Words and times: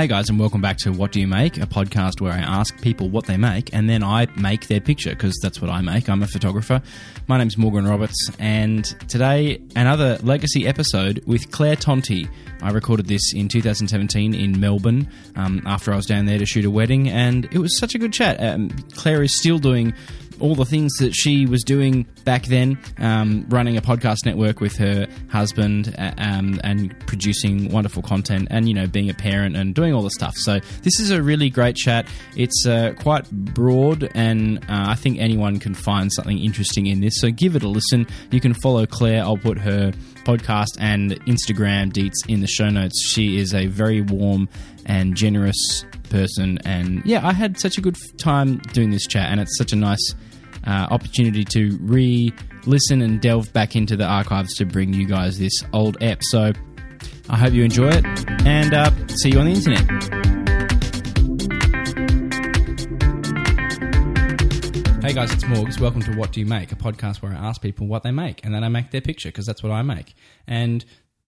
Hey 0.00 0.06
guys, 0.06 0.30
and 0.30 0.40
welcome 0.40 0.62
back 0.62 0.78
to 0.78 0.92
What 0.92 1.12
Do 1.12 1.20
You 1.20 1.28
Make, 1.28 1.58
a 1.58 1.66
podcast 1.66 2.22
where 2.22 2.32
I 2.32 2.38
ask 2.38 2.80
people 2.80 3.10
what 3.10 3.26
they 3.26 3.36
make 3.36 3.74
and 3.74 3.86
then 3.86 4.02
I 4.02 4.28
make 4.34 4.66
their 4.66 4.80
picture 4.80 5.10
because 5.10 5.38
that's 5.42 5.60
what 5.60 5.70
I 5.70 5.82
make. 5.82 6.08
I'm 6.08 6.22
a 6.22 6.26
photographer. 6.26 6.80
My 7.26 7.36
name's 7.36 7.58
Morgan 7.58 7.86
Roberts, 7.86 8.30
and 8.38 8.82
today 9.10 9.60
another 9.76 10.16
legacy 10.22 10.66
episode 10.66 11.22
with 11.26 11.50
Claire 11.50 11.76
Tonti. 11.76 12.26
I 12.62 12.70
recorded 12.70 13.08
this 13.08 13.34
in 13.34 13.48
2017 13.48 14.32
in 14.32 14.58
Melbourne 14.58 15.06
um, 15.36 15.60
after 15.66 15.92
I 15.92 15.96
was 15.96 16.06
down 16.06 16.24
there 16.24 16.38
to 16.38 16.46
shoot 16.46 16.64
a 16.64 16.70
wedding, 16.70 17.10
and 17.10 17.44
it 17.52 17.58
was 17.58 17.76
such 17.76 17.94
a 17.94 17.98
good 17.98 18.14
chat. 18.14 18.42
Um, 18.42 18.70
Claire 18.94 19.22
is 19.22 19.38
still 19.38 19.58
doing 19.58 19.92
all 20.40 20.54
the 20.54 20.64
things 20.64 20.94
that 20.94 21.12
she 21.12 21.44
was 21.44 21.62
doing 21.62 22.06
back 22.24 22.44
then, 22.46 22.78
um, 22.98 23.46
running 23.48 23.76
a 23.76 23.82
podcast 23.82 24.24
network 24.24 24.60
with 24.60 24.76
her 24.76 25.06
husband 25.28 25.94
uh, 25.98 26.12
um, 26.18 26.60
and 26.64 26.94
producing 27.06 27.70
wonderful 27.70 28.02
content, 28.02 28.48
and 28.50 28.68
you 28.68 28.74
know 28.74 28.86
being 28.86 29.10
a 29.10 29.14
parent 29.14 29.56
and 29.56 29.74
doing 29.74 29.94
all 29.94 30.02
the 30.02 30.10
stuff. 30.10 30.34
So 30.36 30.60
this 30.82 31.00
is 31.00 31.10
a 31.10 31.22
really 31.22 31.50
great 31.50 31.76
chat. 31.76 32.06
It's 32.36 32.66
uh, 32.66 32.94
quite 32.98 33.30
broad, 33.30 34.10
and 34.14 34.58
uh, 34.64 34.86
I 34.88 34.94
think 34.94 35.18
anyone 35.18 35.58
can 35.58 35.74
find 35.74 36.12
something 36.12 36.38
interesting 36.38 36.86
in 36.86 37.00
this. 37.00 37.20
So 37.20 37.30
give 37.30 37.56
it 37.56 37.62
a 37.62 37.68
listen. 37.68 38.06
You 38.30 38.40
can 38.40 38.54
follow 38.54 38.86
Claire. 38.86 39.22
I'll 39.22 39.36
put 39.36 39.58
her 39.58 39.92
podcast 40.24 40.76
and 40.78 41.12
Instagram 41.26 41.92
deets 41.92 42.28
in 42.28 42.40
the 42.40 42.46
show 42.46 42.70
notes. 42.70 43.02
She 43.06 43.38
is 43.38 43.54
a 43.54 43.66
very 43.66 44.00
warm 44.00 44.48
and 44.86 45.14
generous 45.14 45.84
person, 46.10 46.58
and 46.64 47.04
yeah, 47.04 47.26
I 47.26 47.32
had 47.32 47.58
such 47.58 47.78
a 47.78 47.80
good 47.80 47.96
time 48.18 48.58
doing 48.72 48.90
this 48.90 49.06
chat, 49.06 49.30
and 49.30 49.40
it's 49.40 49.56
such 49.56 49.72
a 49.72 49.76
nice 49.76 50.14
uh, 50.66 50.86
opportunity 50.90 51.44
to 51.44 51.78
re 51.80 52.32
listen 52.66 53.00
and 53.02 53.20
delve 53.20 53.52
back 53.52 53.74
into 53.76 53.96
the 53.96 54.04
archives 54.04 54.54
to 54.54 54.64
bring 54.64 54.92
you 54.92 55.06
guys 55.06 55.38
this 55.38 55.64
old 55.72 56.02
app. 56.02 56.22
So 56.22 56.52
I 57.28 57.36
hope 57.36 57.52
you 57.52 57.64
enjoy 57.64 57.88
it 57.88 58.04
and 58.46 58.74
uh, 58.74 58.90
see 59.08 59.30
you 59.30 59.38
on 59.38 59.46
the 59.46 59.52
internet. 59.52 59.86
Hey 65.02 65.14
guys, 65.14 65.32
it's 65.32 65.44
Morgs. 65.44 65.80
Welcome 65.80 66.02
to 66.02 66.12
What 66.12 66.32
Do 66.32 66.40
You 66.40 66.46
Make, 66.46 66.70
a 66.72 66.76
podcast 66.76 67.22
where 67.22 67.32
I 67.32 67.36
ask 67.36 67.60
people 67.62 67.86
what 67.86 68.02
they 68.02 68.10
make 68.10 68.44
and 68.44 68.54
then 68.54 68.62
I 68.62 68.68
make 68.68 68.90
their 68.90 69.00
picture 69.00 69.28
because 69.30 69.46
that's 69.46 69.62
what 69.62 69.72
I 69.72 69.82
make. 69.82 70.14
And 70.46 70.84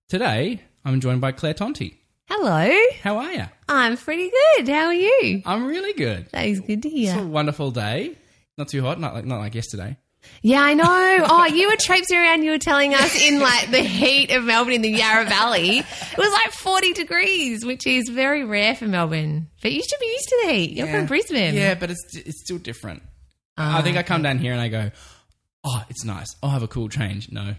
today 0.08 0.62
I'm 0.84 1.00
joined 1.00 1.20
by 1.20 1.32
Claire 1.32 1.54
Tonti. 1.54 1.98
Hello. 2.28 2.70
How 3.02 3.16
are 3.18 3.32
you? 3.32 3.44
I'm 3.68 3.96
pretty 3.96 4.30
good. 4.30 4.68
How 4.68 4.86
are 4.86 4.94
you? 4.94 5.42
I'm 5.44 5.66
really 5.66 5.94
good. 5.94 6.28
That 6.32 6.46
is 6.46 6.60
good 6.60 6.82
to 6.82 6.88
hear. 6.88 7.12
It's 7.14 7.22
a 7.22 7.26
wonderful 7.26 7.70
day. 7.70 8.16
Not 8.58 8.68
too 8.68 8.82
hot, 8.82 9.00
not 9.00 9.14
like 9.14 9.24
not 9.24 9.38
like 9.38 9.54
yesterday. 9.54 9.96
Yeah, 10.42 10.62
I 10.62 10.74
know. 10.74 10.84
Oh, 10.86 11.46
you 11.46 11.68
were 11.68 11.76
traipsing 11.76 12.16
around. 12.16 12.44
You 12.44 12.52
were 12.52 12.58
telling 12.58 12.94
us 12.94 13.20
in 13.20 13.40
like 13.40 13.70
the 13.70 13.80
heat 13.80 14.30
of 14.30 14.44
Melbourne 14.44 14.74
in 14.74 14.82
the 14.82 14.90
Yarra 14.90 15.24
Valley. 15.24 15.78
It 15.78 16.18
was 16.18 16.32
like 16.32 16.52
40 16.52 16.92
degrees, 16.92 17.64
which 17.64 17.86
is 17.86 18.08
very 18.08 18.44
rare 18.44 18.76
for 18.76 18.86
Melbourne. 18.86 19.48
But 19.62 19.72
you 19.72 19.82
should 19.82 19.98
be 19.98 20.06
used 20.06 20.28
to 20.28 20.42
the 20.44 20.52
heat. 20.52 20.70
You're 20.72 20.86
from 20.86 21.06
Brisbane. 21.06 21.54
Yeah, 21.54 21.74
but 21.74 21.90
it's 21.90 22.16
it's 22.16 22.40
still 22.40 22.58
different. 22.58 23.02
I 23.56 23.78
ah, 23.78 23.82
think 23.82 23.96
I 23.96 24.02
come 24.02 24.22
down 24.22 24.38
here 24.38 24.52
and 24.52 24.60
I 24.60 24.68
go, 24.68 24.90
oh, 25.64 25.84
it's 25.90 26.04
nice. 26.04 26.34
I'll 26.42 26.50
have 26.50 26.62
a 26.62 26.68
cool 26.68 26.88
change. 26.88 27.30
No. 27.30 27.54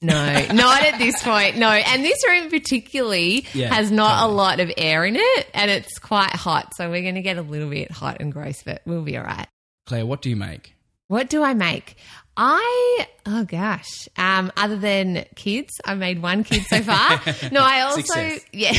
No, 0.00 0.46
not 0.52 0.82
at 0.82 0.98
this 0.98 1.22
point. 1.22 1.56
No. 1.56 1.68
And 1.70 2.04
this 2.04 2.24
room 2.26 2.50
particularly 2.50 3.46
Yeah, 3.52 3.74
has 3.74 3.90
not 3.90 4.20
totally. 4.20 4.32
a 4.32 4.36
lot 4.36 4.60
of 4.60 4.72
air 4.76 5.04
in 5.04 5.16
it 5.16 5.46
and 5.54 5.70
it's 5.70 5.98
quite 5.98 6.30
hot. 6.30 6.74
So 6.76 6.88
we're 6.88 7.02
going 7.02 7.16
to 7.16 7.22
get 7.22 7.36
a 7.36 7.42
little 7.42 7.70
bit 7.70 7.90
hot 7.90 8.18
and 8.20 8.32
gross, 8.32 8.62
but 8.62 8.82
we'll 8.84 9.02
be 9.02 9.16
all 9.16 9.24
right. 9.24 9.48
Claire, 9.88 10.04
what 10.04 10.20
do 10.20 10.28
you 10.28 10.36
make? 10.36 10.74
What 11.06 11.30
do 11.30 11.42
I 11.42 11.54
make? 11.54 11.96
I 12.36 13.06
oh 13.24 13.44
gosh. 13.44 14.06
Um, 14.18 14.52
other 14.54 14.76
than 14.76 15.24
kids, 15.34 15.70
I 15.82 15.94
made 15.94 16.20
one 16.20 16.44
kid 16.44 16.64
so 16.64 16.82
far. 16.82 17.18
No, 17.50 17.62
I 17.62 17.80
also 17.80 18.02
Success. 18.02 18.44
yeah, 18.52 18.74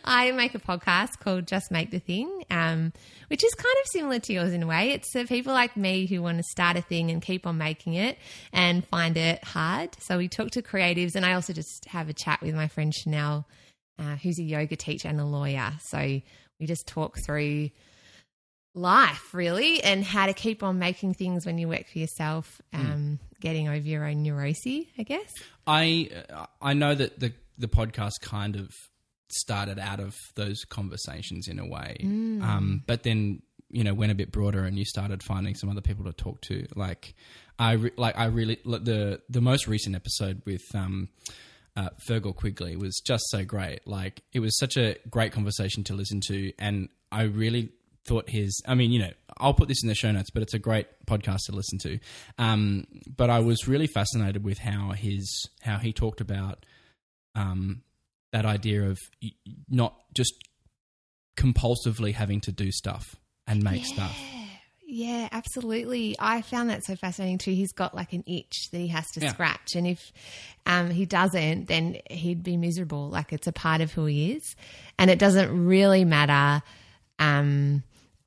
I 0.04 0.32
make 0.32 0.54
a 0.54 0.58
podcast 0.58 1.20
called 1.20 1.46
Just 1.46 1.70
Make 1.70 1.90
the 1.90 2.00
Thing, 2.00 2.44
um, 2.50 2.92
which 3.28 3.42
is 3.42 3.54
kind 3.54 3.74
of 3.80 3.86
similar 3.86 4.18
to 4.18 4.32
yours 4.34 4.52
in 4.52 4.62
a 4.62 4.66
way. 4.66 4.90
It's 4.90 5.10
for 5.10 5.24
people 5.24 5.54
like 5.54 5.74
me 5.74 6.04
who 6.04 6.20
want 6.20 6.36
to 6.36 6.44
start 6.50 6.76
a 6.76 6.82
thing 6.82 7.10
and 7.10 7.22
keep 7.22 7.46
on 7.46 7.56
making 7.56 7.94
it 7.94 8.18
and 8.52 8.86
find 8.86 9.16
it 9.16 9.42
hard. 9.42 9.96
So 10.00 10.18
we 10.18 10.28
talk 10.28 10.50
to 10.50 10.60
creatives, 10.60 11.14
and 11.14 11.24
I 11.24 11.32
also 11.32 11.54
just 11.54 11.86
have 11.86 12.10
a 12.10 12.12
chat 12.12 12.42
with 12.42 12.54
my 12.54 12.68
friend 12.68 12.94
Chanel, 12.94 13.48
uh, 13.98 14.16
who's 14.16 14.38
a 14.38 14.44
yoga 14.44 14.76
teacher 14.76 15.08
and 15.08 15.18
a 15.18 15.24
lawyer. 15.24 15.72
So 15.86 16.20
we 16.60 16.66
just 16.66 16.86
talk 16.86 17.16
through 17.24 17.70
life 18.76 19.34
really 19.34 19.82
and 19.82 20.04
how 20.04 20.26
to 20.26 20.32
keep 20.32 20.62
on 20.62 20.78
making 20.78 21.14
things 21.14 21.44
when 21.46 21.58
you 21.58 21.66
work 21.66 21.88
for 21.90 21.98
yourself 21.98 22.60
um, 22.72 23.18
getting 23.40 23.68
over 23.68 23.78
your 23.78 24.04
own 24.04 24.22
neurosis 24.22 24.84
i 24.98 25.02
guess 25.02 25.32
I 25.66 26.10
I 26.62 26.74
know 26.74 26.94
that 26.94 27.18
the 27.18 27.32
the 27.58 27.68
podcast 27.68 28.20
kind 28.22 28.56
of 28.56 28.70
started 29.28 29.78
out 29.78 29.98
of 29.98 30.14
those 30.36 30.64
conversations 30.64 31.48
in 31.48 31.58
a 31.58 31.66
way, 31.66 31.96
um, 32.42 32.82
but 32.86 33.02
then 33.02 33.42
you 33.68 33.82
know 33.82 33.94
went 33.94 34.12
a 34.12 34.14
bit 34.14 34.30
broader 34.30 34.64
and 34.64 34.78
you 34.78 34.84
started 34.84 35.22
finding 35.22 35.54
some 35.54 35.68
other 35.68 35.80
people 35.80 36.04
to 36.04 36.12
talk 36.12 36.40
to. 36.42 36.66
Like 36.76 37.14
I 37.58 37.72
re- 37.72 37.92
like 37.96 38.16
I 38.16 38.26
really 38.26 38.60
the 38.64 39.20
the 39.28 39.40
most 39.40 39.66
recent 39.66 39.96
episode 39.96 40.42
with. 40.44 40.62
Um, 40.74 41.08
uh, 41.78 41.90
Fergal 42.08 42.34
Quigley 42.34 42.74
was 42.74 43.02
just 43.06 43.22
so 43.28 43.44
great. 43.44 43.86
Like 43.86 44.22
it 44.32 44.40
was 44.40 44.56
such 44.56 44.78
a 44.78 44.96
great 45.10 45.32
conversation 45.32 45.84
to 45.84 45.92
listen 45.92 46.22
to, 46.28 46.50
and 46.58 46.88
I 47.12 47.24
really 47.24 47.68
thought 48.06 48.28
his. 48.30 48.60
I 48.66 48.74
mean, 48.74 48.90
you 48.92 48.98
know, 49.00 49.10
I'll 49.38 49.54
put 49.54 49.68
this 49.68 49.82
in 49.82 49.88
the 49.88 49.94
show 49.94 50.10
notes, 50.12 50.30
but 50.30 50.42
it's 50.42 50.54
a 50.54 50.58
great 50.58 50.86
podcast 51.06 51.40
to 51.46 51.52
listen 51.52 51.78
to. 51.80 51.98
Um, 52.38 52.86
but 53.16 53.30
I 53.30 53.40
was 53.40 53.66
really 53.68 53.86
fascinated 53.86 54.44
with 54.44 54.58
how 54.58 54.92
his 54.92 55.48
how 55.62 55.78
he 55.78 55.92
talked 55.92 56.20
about 56.20 56.64
um, 57.34 57.82
that 58.32 58.44
idea 58.46 58.84
of 58.84 58.98
not 59.68 59.94
just 60.14 60.32
compulsively 61.36 62.14
having 62.14 62.40
to 62.42 62.52
do 62.52 62.72
stuff 62.72 63.16
and 63.46 63.62
make 63.62 63.84
stuff. 63.84 64.18
yeah 64.88 65.28
absolutely 65.32 66.16
i 66.18 66.40
found 66.42 66.70
that 66.70 66.82
so 66.84 66.96
fascinating 66.96 67.36
too 67.38 67.50
he's 67.50 67.72
got 67.72 67.94
like 67.94 68.12
an 68.12 68.22
itch 68.26 68.70
that 68.70 68.78
he 68.78 68.88
has 68.88 69.04
to 69.10 69.20
Yeah. 69.20 69.32
scratch 69.32 69.74
and 69.74 69.86
if 69.86 70.12
um, 70.64 70.90
he 70.90 71.04
doesn't 71.06 71.66
then 71.66 71.98
he'd 72.10 72.42
be 72.42 72.56
miserable 72.56 73.08
like 73.10 73.32
it's 73.32 73.46
a 73.46 73.52
part 73.52 73.80
of 73.82 73.92
who 73.92 74.06
he 74.06 74.32
is 74.32 74.56
and 74.98 75.10
it 75.10 75.18
doesn't 75.18 75.66
really 75.66 76.04
matter 76.04 76.62
um, 77.18 77.82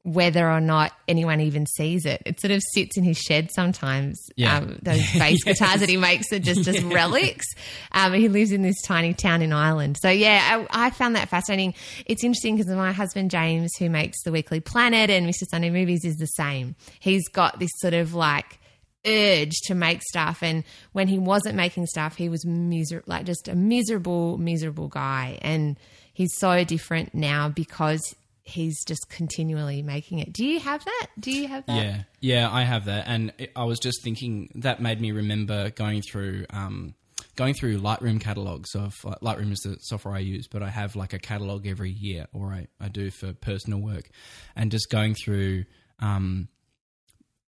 whether 0.10 0.50
or 0.50 0.60
not 0.60 0.92
anyone 1.08 1.40
even 1.40 1.68
sees 1.68 2.04
it. 2.04 2.24
It 2.26 2.40
sort 2.40 2.50
of 2.52 2.64
sits 2.74 2.98
in 2.98 3.04
his 3.04 3.18
shed 3.18 3.52
sometimes. 3.52 4.20
Yeah. 4.36 4.58
Um, 4.58 4.80
those 4.82 5.02
bass 5.14 5.44
guitars 5.46 5.82
that 5.82 5.90
he 5.90 5.98
makes 5.98 6.34
are 6.34 6.40
just 6.40 6.64
just 6.64 6.82
relics. 6.84 7.46
Um, 7.92 8.14
he 8.14 8.28
lives 8.28 8.52
in 8.52 8.64
this 8.64 8.82
tiny 8.82 9.14
town 9.14 9.44
in 9.44 9.54
Ireland. 9.54 9.98
So 10.02 10.10
yeah, 10.10 10.66
I, 10.72 10.88
I 10.88 10.90
found 10.90 11.16
that 11.16 11.30
fascinating. 11.30 11.76
It's 12.08 12.24
interesting 12.24 12.58
because 12.58 12.74
my 12.74 12.92
husband 12.92 13.30
James, 13.30 13.72
who 13.78 13.90
makes 13.90 14.24
the 14.24 14.32
Weekly 14.32 14.60
Planet 14.60 15.12
and 15.12 15.28
Mr. 15.28 15.44
Sunday 15.50 15.70
Movies, 15.70 16.04
is 16.04 16.16
the 16.18 16.26
same. 16.26 16.76
He's 17.00 17.28
got 17.30 17.60
this 17.60 17.72
sort 17.76 17.94
of 17.94 18.16
like 18.16 18.60
urge 19.06 19.54
to 19.66 19.76
make 19.76 20.02
stuff 20.02 20.44
and 20.44 20.64
when 20.92 21.08
he 21.08 21.18
wasn't 21.18 21.56
making 21.56 21.86
stuff 21.86 22.18
he 22.18 22.28
was 22.28 22.46
miser- 22.46 23.02
like 23.06 23.26
just 23.26 23.48
a 23.48 23.56
miserable 23.56 24.38
miserable 24.38 24.90
guy 24.90 25.40
and 25.42 25.80
he's 26.12 26.36
so 26.36 26.66
different 26.66 27.16
now 27.16 27.48
because 27.48 28.02
he's 28.50 28.84
just 28.84 29.10
continually 29.10 29.82
making 29.82 30.20
it 30.20 30.34
do 30.34 30.46
you 30.46 30.60
have 30.60 30.84
that 30.84 31.08
do 31.20 31.32
you 31.32 31.48
have 31.48 31.66
that 31.66 31.76
Yeah, 31.76 32.04
yeah, 32.22 32.50
I 32.52 32.64
have 32.64 32.86
that, 32.86 33.06
and 33.08 33.34
I 33.56 33.64
was 33.64 33.80
just 33.80 34.04
thinking 34.04 34.50
that 34.56 34.82
made 34.82 35.00
me 35.00 35.12
remember 35.12 35.70
going 35.70 36.02
through 36.02 36.46
um, 36.50 36.94
going 37.36 37.54
through 37.54 37.80
Lightroom 37.80 38.20
catalogs 38.20 38.76
of 38.76 38.94
Lightroom 39.22 39.52
is 39.52 39.60
the 39.60 39.78
software 39.82 40.14
I 40.14 40.20
use, 40.20 40.48
but 40.48 40.62
I 40.62 40.70
have 40.70 40.96
like 40.96 41.14
a 41.14 41.20
catalog 41.20 41.66
every 41.68 41.92
year, 41.92 42.28
or 42.34 42.48
I, 42.52 42.68
I 42.80 42.90
do 42.90 43.12
for 43.12 43.34
personal 43.34 43.80
work, 43.80 44.10
and 44.56 44.72
just 44.72 44.90
going 44.90 45.16
through. 45.16 45.66
Um, 46.00 46.50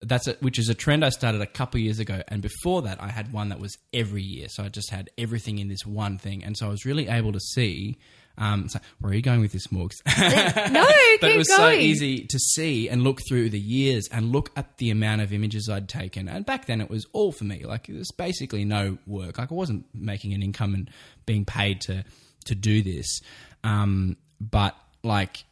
that's 0.02 0.28
a, 0.28 0.34
which 0.40 0.58
is 0.58 0.68
a 0.68 0.74
trend 0.74 1.04
I 1.04 1.08
started 1.08 1.40
a 1.40 1.46
couple 1.46 1.80
years 1.80 1.98
ago, 1.98 2.22
and 2.28 2.42
before 2.42 2.82
that, 2.82 3.02
I 3.02 3.08
had 3.08 3.32
one 3.32 3.48
that 3.48 3.60
was 3.60 3.76
every 3.92 4.22
year. 4.22 4.48
So 4.48 4.64
I 4.64 4.68
just 4.68 4.90
had 4.90 5.10
everything 5.16 5.58
in 5.58 5.68
this 5.68 5.86
one 5.86 6.18
thing, 6.18 6.44
and 6.44 6.56
so 6.56 6.66
I 6.66 6.70
was 6.70 6.84
really 6.84 7.08
able 7.08 7.32
to 7.32 7.40
see. 7.40 7.98
Um, 8.38 8.68
so 8.68 8.78
where 9.00 9.12
are 9.12 9.14
you 9.14 9.22
going 9.22 9.40
with 9.40 9.52
this, 9.52 9.68
Morgs? 9.68 9.94
no 10.06 10.86
but 11.20 11.30
it 11.30 11.38
was 11.38 11.48
going 11.48 11.58
so 11.58 11.70
easy 11.70 12.26
to 12.26 12.38
see 12.38 12.88
and 12.88 13.02
look 13.02 13.20
through 13.28 13.50
the 13.50 13.58
years 13.58 14.08
and 14.12 14.32
look 14.32 14.50
at 14.56 14.76
the 14.78 14.90
amount 14.90 15.22
of 15.22 15.32
images 15.32 15.68
I'd 15.68 15.88
taken. 15.88 16.28
And 16.28 16.44
back 16.44 16.66
then, 16.66 16.80
it 16.80 16.90
was 16.90 17.06
all 17.12 17.32
for 17.32 17.44
me. 17.44 17.64
Like 17.64 17.88
it 17.88 17.96
was 17.96 18.10
basically 18.12 18.64
no 18.64 18.98
work. 19.06 19.38
Like 19.38 19.50
I 19.50 19.54
wasn't 19.54 19.86
making 19.94 20.34
an 20.34 20.42
income 20.42 20.74
and 20.74 20.90
being 21.24 21.44
paid 21.44 21.80
to 21.82 22.04
to 22.46 22.54
do 22.54 22.82
this. 22.82 23.20
Um, 23.64 24.16
but 24.40 24.76
like 25.02 25.44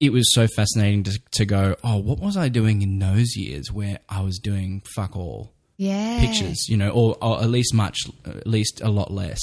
it 0.00 0.12
was 0.12 0.32
so 0.34 0.46
fascinating 0.46 1.04
to, 1.04 1.18
to 1.32 1.44
go. 1.44 1.76
Oh, 1.82 1.96
what 1.96 2.20
was 2.20 2.36
I 2.36 2.48
doing 2.48 2.82
in 2.82 2.98
those 2.98 3.36
years 3.36 3.72
where 3.72 4.00
I 4.08 4.20
was 4.20 4.38
doing 4.38 4.82
fuck 4.94 5.16
all? 5.16 5.54
yeah 5.76 6.20
pictures, 6.20 6.68
you 6.68 6.76
know, 6.76 6.90
or, 6.90 7.16
or 7.20 7.42
at 7.42 7.50
least 7.50 7.74
much, 7.74 7.98
at 8.24 8.46
least 8.46 8.80
a 8.80 8.88
lot 8.88 9.10
less. 9.10 9.40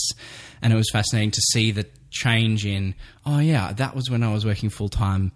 And 0.61 0.71
it 0.71 0.75
was 0.75 0.89
fascinating 0.91 1.31
to 1.31 1.41
see 1.51 1.71
the 1.71 1.85
change 2.11 2.65
in, 2.65 2.93
oh 3.25 3.39
yeah, 3.39 3.73
that 3.73 3.95
was 3.95 4.09
when 4.09 4.21
I 4.21 4.31
was 4.31 4.45
working 4.45 4.69
full 4.69 4.89
time 4.89 5.31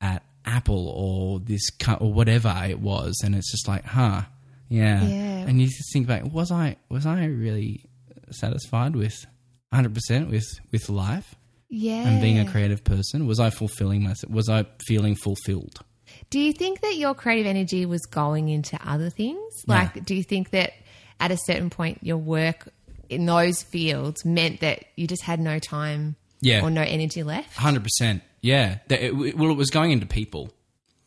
at 0.00 0.22
Apple 0.44 0.88
or 0.88 1.40
this 1.40 1.68
or 1.98 2.12
whatever 2.12 2.54
it 2.68 2.80
was, 2.80 3.20
and 3.24 3.34
it's 3.34 3.50
just 3.50 3.66
like, 3.66 3.84
huh, 3.84 4.22
yeah. 4.68 5.02
Yeah. 5.02 5.46
And 5.48 5.60
you 5.60 5.66
just 5.66 5.92
think 5.92 6.06
back, 6.06 6.32
was 6.32 6.52
I 6.52 6.76
was 6.88 7.06
I 7.06 7.24
really 7.24 7.84
satisfied 8.30 8.94
with 8.94 9.26
100 9.70 9.94
percent 9.94 10.30
with 10.30 10.46
with 10.70 10.88
life? 10.88 11.34
Yeah. 11.72 12.08
and 12.08 12.20
being 12.20 12.38
a 12.40 12.50
creative 12.50 12.82
person? 12.82 13.26
Was 13.28 13.38
I 13.38 13.50
fulfilling 13.50 14.02
myself? 14.02 14.32
Was 14.32 14.48
I 14.48 14.66
feeling 14.86 15.14
fulfilled? 15.14 15.80
Do 16.28 16.40
you 16.40 16.52
think 16.52 16.80
that 16.80 16.96
your 16.96 17.14
creative 17.14 17.46
energy 17.46 17.86
was 17.86 18.02
going 18.06 18.48
into 18.48 18.76
other 18.84 19.08
things? 19.08 19.62
Yeah. 19.68 19.74
Like, 19.74 20.04
do 20.04 20.16
you 20.16 20.24
think 20.24 20.50
that 20.50 20.72
at 21.20 21.30
a 21.30 21.36
certain 21.36 21.70
point 21.70 21.98
your 22.02 22.16
work 22.16 22.68
in 23.10 23.26
those 23.26 23.62
fields 23.62 24.24
meant 24.24 24.60
that 24.60 24.84
you 24.96 25.06
just 25.06 25.22
had 25.22 25.40
no 25.40 25.58
time 25.58 26.16
Yeah. 26.40 26.62
or 26.62 26.70
no 26.70 26.82
energy 26.82 27.22
left? 27.22 27.56
Hundred 27.56 27.82
percent. 27.82 28.22
Yeah. 28.40 28.78
That 28.88 29.04
it, 29.04 29.36
well, 29.36 29.50
it 29.50 29.56
was 29.56 29.70
going 29.70 29.90
into 29.92 30.06
people. 30.06 30.50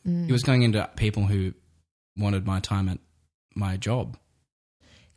Mm. 0.08 0.30
It 0.30 0.32
was 0.32 0.44
going 0.44 0.64
into 0.64 0.90
people 0.96 1.24
who 1.26 1.54
wanted 2.18 2.46
my 2.46 2.60
time 2.60 2.90
at 2.90 3.00
my 3.56 3.78
job, 3.78 4.18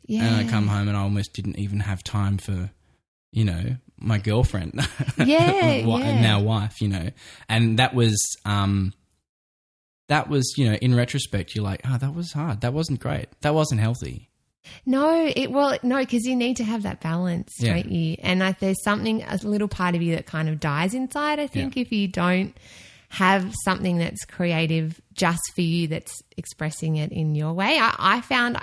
Yeah. 0.05 0.25
and 0.25 0.35
I 0.35 0.49
come 0.49 0.67
home 0.67 0.87
and 0.87 0.95
I 0.97 1.01
almost 1.01 1.33
didn't 1.33 1.59
even 1.59 1.79
have 1.81 2.03
time 2.03 2.37
for, 2.37 2.71
you 3.31 3.43
know, 3.45 3.75
my 3.99 4.17
girlfriend. 4.17 4.79
Yeah, 5.17 5.73
yeah. 5.81 6.21
Now 6.21 6.39
wife. 6.41 6.79
You 6.81 6.87
know, 6.89 7.09
and 7.49 7.79
that 7.79 7.93
was, 7.95 8.17
um, 8.45 8.93
that 10.07 10.29
was, 10.29 10.53
you 10.57 10.69
know, 10.69 10.75
in 10.75 10.95
retrospect, 10.95 11.53
you're 11.55 11.63
like, 11.65 11.81
oh, 11.85 11.97
that 11.97 12.13
was 12.13 12.31
hard. 12.31 12.61
That 12.61 12.73
wasn't 12.73 12.99
great. 12.99 13.27
That 13.41 13.53
wasn't 13.53 13.81
healthy. 13.81 14.29
No, 14.85 15.31
it 15.35 15.51
well, 15.51 15.77
no, 15.83 15.97
because 15.99 16.23
you 16.25 16.35
need 16.35 16.57
to 16.57 16.63
have 16.63 16.83
that 16.83 17.01
balance, 17.01 17.51
Yeah. 17.59 17.73
don't 17.73 17.91
you? 17.91 18.17
And 18.21 18.39
like, 18.39 18.59
there's 18.59 18.81
something, 18.83 19.23
a 19.23 19.37
little 19.43 19.67
part 19.67 19.95
of 19.95 20.01
you 20.01 20.15
that 20.15 20.25
kind 20.25 20.49
of 20.49 20.59
dies 20.59 20.93
inside. 20.93 21.39
I 21.39 21.47
think 21.47 21.77
if 21.77 21.91
you 21.91 22.07
don't 22.07 22.55
have 23.09 23.53
something 23.63 23.97
that's 23.97 24.25
creative 24.25 24.99
just 25.13 25.41
for 25.55 25.61
you, 25.61 25.87
that's 25.87 26.13
expressing 26.35 26.97
it 26.97 27.11
in 27.11 27.35
your 27.35 27.53
way. 27.53 27.77
I, 27.79 27.95
I 27.97 28.21
found 28.21 28.57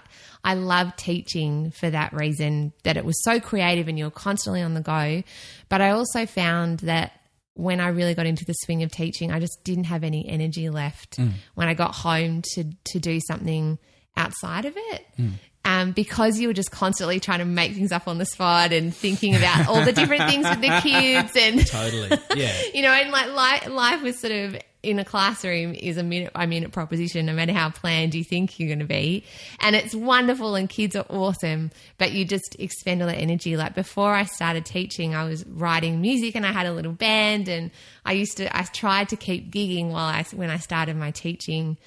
I 0.45 0.55
love 0.55 0.95
teaching 0.97 1.71
for 1.71 1.89
that 1.89 2.13
reason 2.13 2.73
that 2.83 2.97
it 2.97 3.05
was 3.05 3.23
so 3.25 3.41
creative 3.41 3.89
and 3.89 3.99
you're 3.99 4.11
constantly 4.11 4.61
on 4.61 4.75
the 4.75 4.83
go. 4.83 5.23
But 5.69 5.81
I 5.81 5.91
also 5.91 6.27
found 6.27 6.81
that 6.81 7.13
when 7.55 7.81
I 7.81 7.89
really 7.89 8.15
got 8.15 8.27
into 8.27 8.45
the 8.45 8.53
swing 8.53 8.83
of 8.83 8.91
teaching, 8.91 9.31
I 9.33 9.41
just 9.41 9.65
didn't 9.65 9.85
have 9.85 10.05
any 10.05 10.29
energy 10.29 10.69
left 10.69 11.17
mm. 11.17 11.33
when 11.55 11.69
I 11.69 11.75
got 11.75 11.95
home 11.95 12.43
to 12.55 12.65
to 12.65 12.99
do 12.99 13.21
something 13.27 13.79
outside 14.17 14.65
of 14.67 14.75
it. 14.77 15.07
Mm. 15.19 15.33
Um, 15.67 15.93
because 15.93 16.39
you 16.39 16.49
were 16.49 16.55
just 16.55 16.71
constantly 16.71 17.21
trying 17.21 17.39
to 17.39 17.47
make 17.47 17.73
things 17.73 17.91
up 17.91 18.07
on 18.07 18.19
the 18.19 18.27
spot 18.27 18.71
and 18.71 18.95
thinking 18.95 19.35
about 19.35 19.67
all 19.67 19.83
the 19.83 19.93
different 19.93 20.25
things 20.31 20.47
with 20.47 20.61
the 20.61 20.81
kids 20.83 21.33
and 21.37 21.67
Totally. 21.67 22.11
Yeah. 22.37 22.53
you 22.75 22.83
know, 22.83 22.91
and 22.91 23.11
like 23.11 23.29
li- 23.65 23.73
life 23.73 24.03
was 24.03 24.19
sort 24.19 24.33
of 24.33 24.57
in 24.85 24.99
a 24.99 25.05
classroom 25.05 25.75
is 25.75 25.97
a 25.97 26.03
minute 26.03 26.33
by 26.33 26.47
minute 26.47 26.71
proposition, 26.71 27.27
no 27.27 27.33
matter 27.33 27.53
how 27.53 27.71
planned 27.71 28.15
you 28.15 28.23
think 28.23 28.59
you're 28.59 28.69
going 28.69 28.79
to 28.81 28.85
be. 28.85 29.25
And 29.61 29.75
it's 29.75 29.95
wonderful 29.95 30.55
and 30.55 30.69
kids 30.69 30.95
are 30.95 31.07
awesome, 31.09 31.71
but 31.99 32.13
you 32.13 32.25
just 32.25 32.57
expend 32.59 33.03
all 33.03 33.09
that 33.09 33.17
energy. 33.17 33.57
Like 33.57 33.75
before 33.75 34.15
I 34.15 34.25
started 34.25 34.67
teaching, 34.67 35.15
I 35.15 35.25
was 35.25 35.45
writing 35.47 36.01
music 36.01 36.37
and 36.37 36.47
I 36.47 36.53
had 36.53 36.67
a 36.67 36.73
little 36.73 36.93
band 36.93 37.49
and 37.49 37.71
I 38.05 38.13
used 38.13 38.37
to, 38.37 38.57
I 38.57 38.63
tried 38.63 39.09
to 39.09 39.17
keep 39.17 39.51
gigging 39.51 39.91
while 39.91 40.07
I, 40.07 40.25
when 40.35 40.51
I 40.51 40.59
started 40.59 40.97
my 40.97 41.11
teaching 41.11 41.79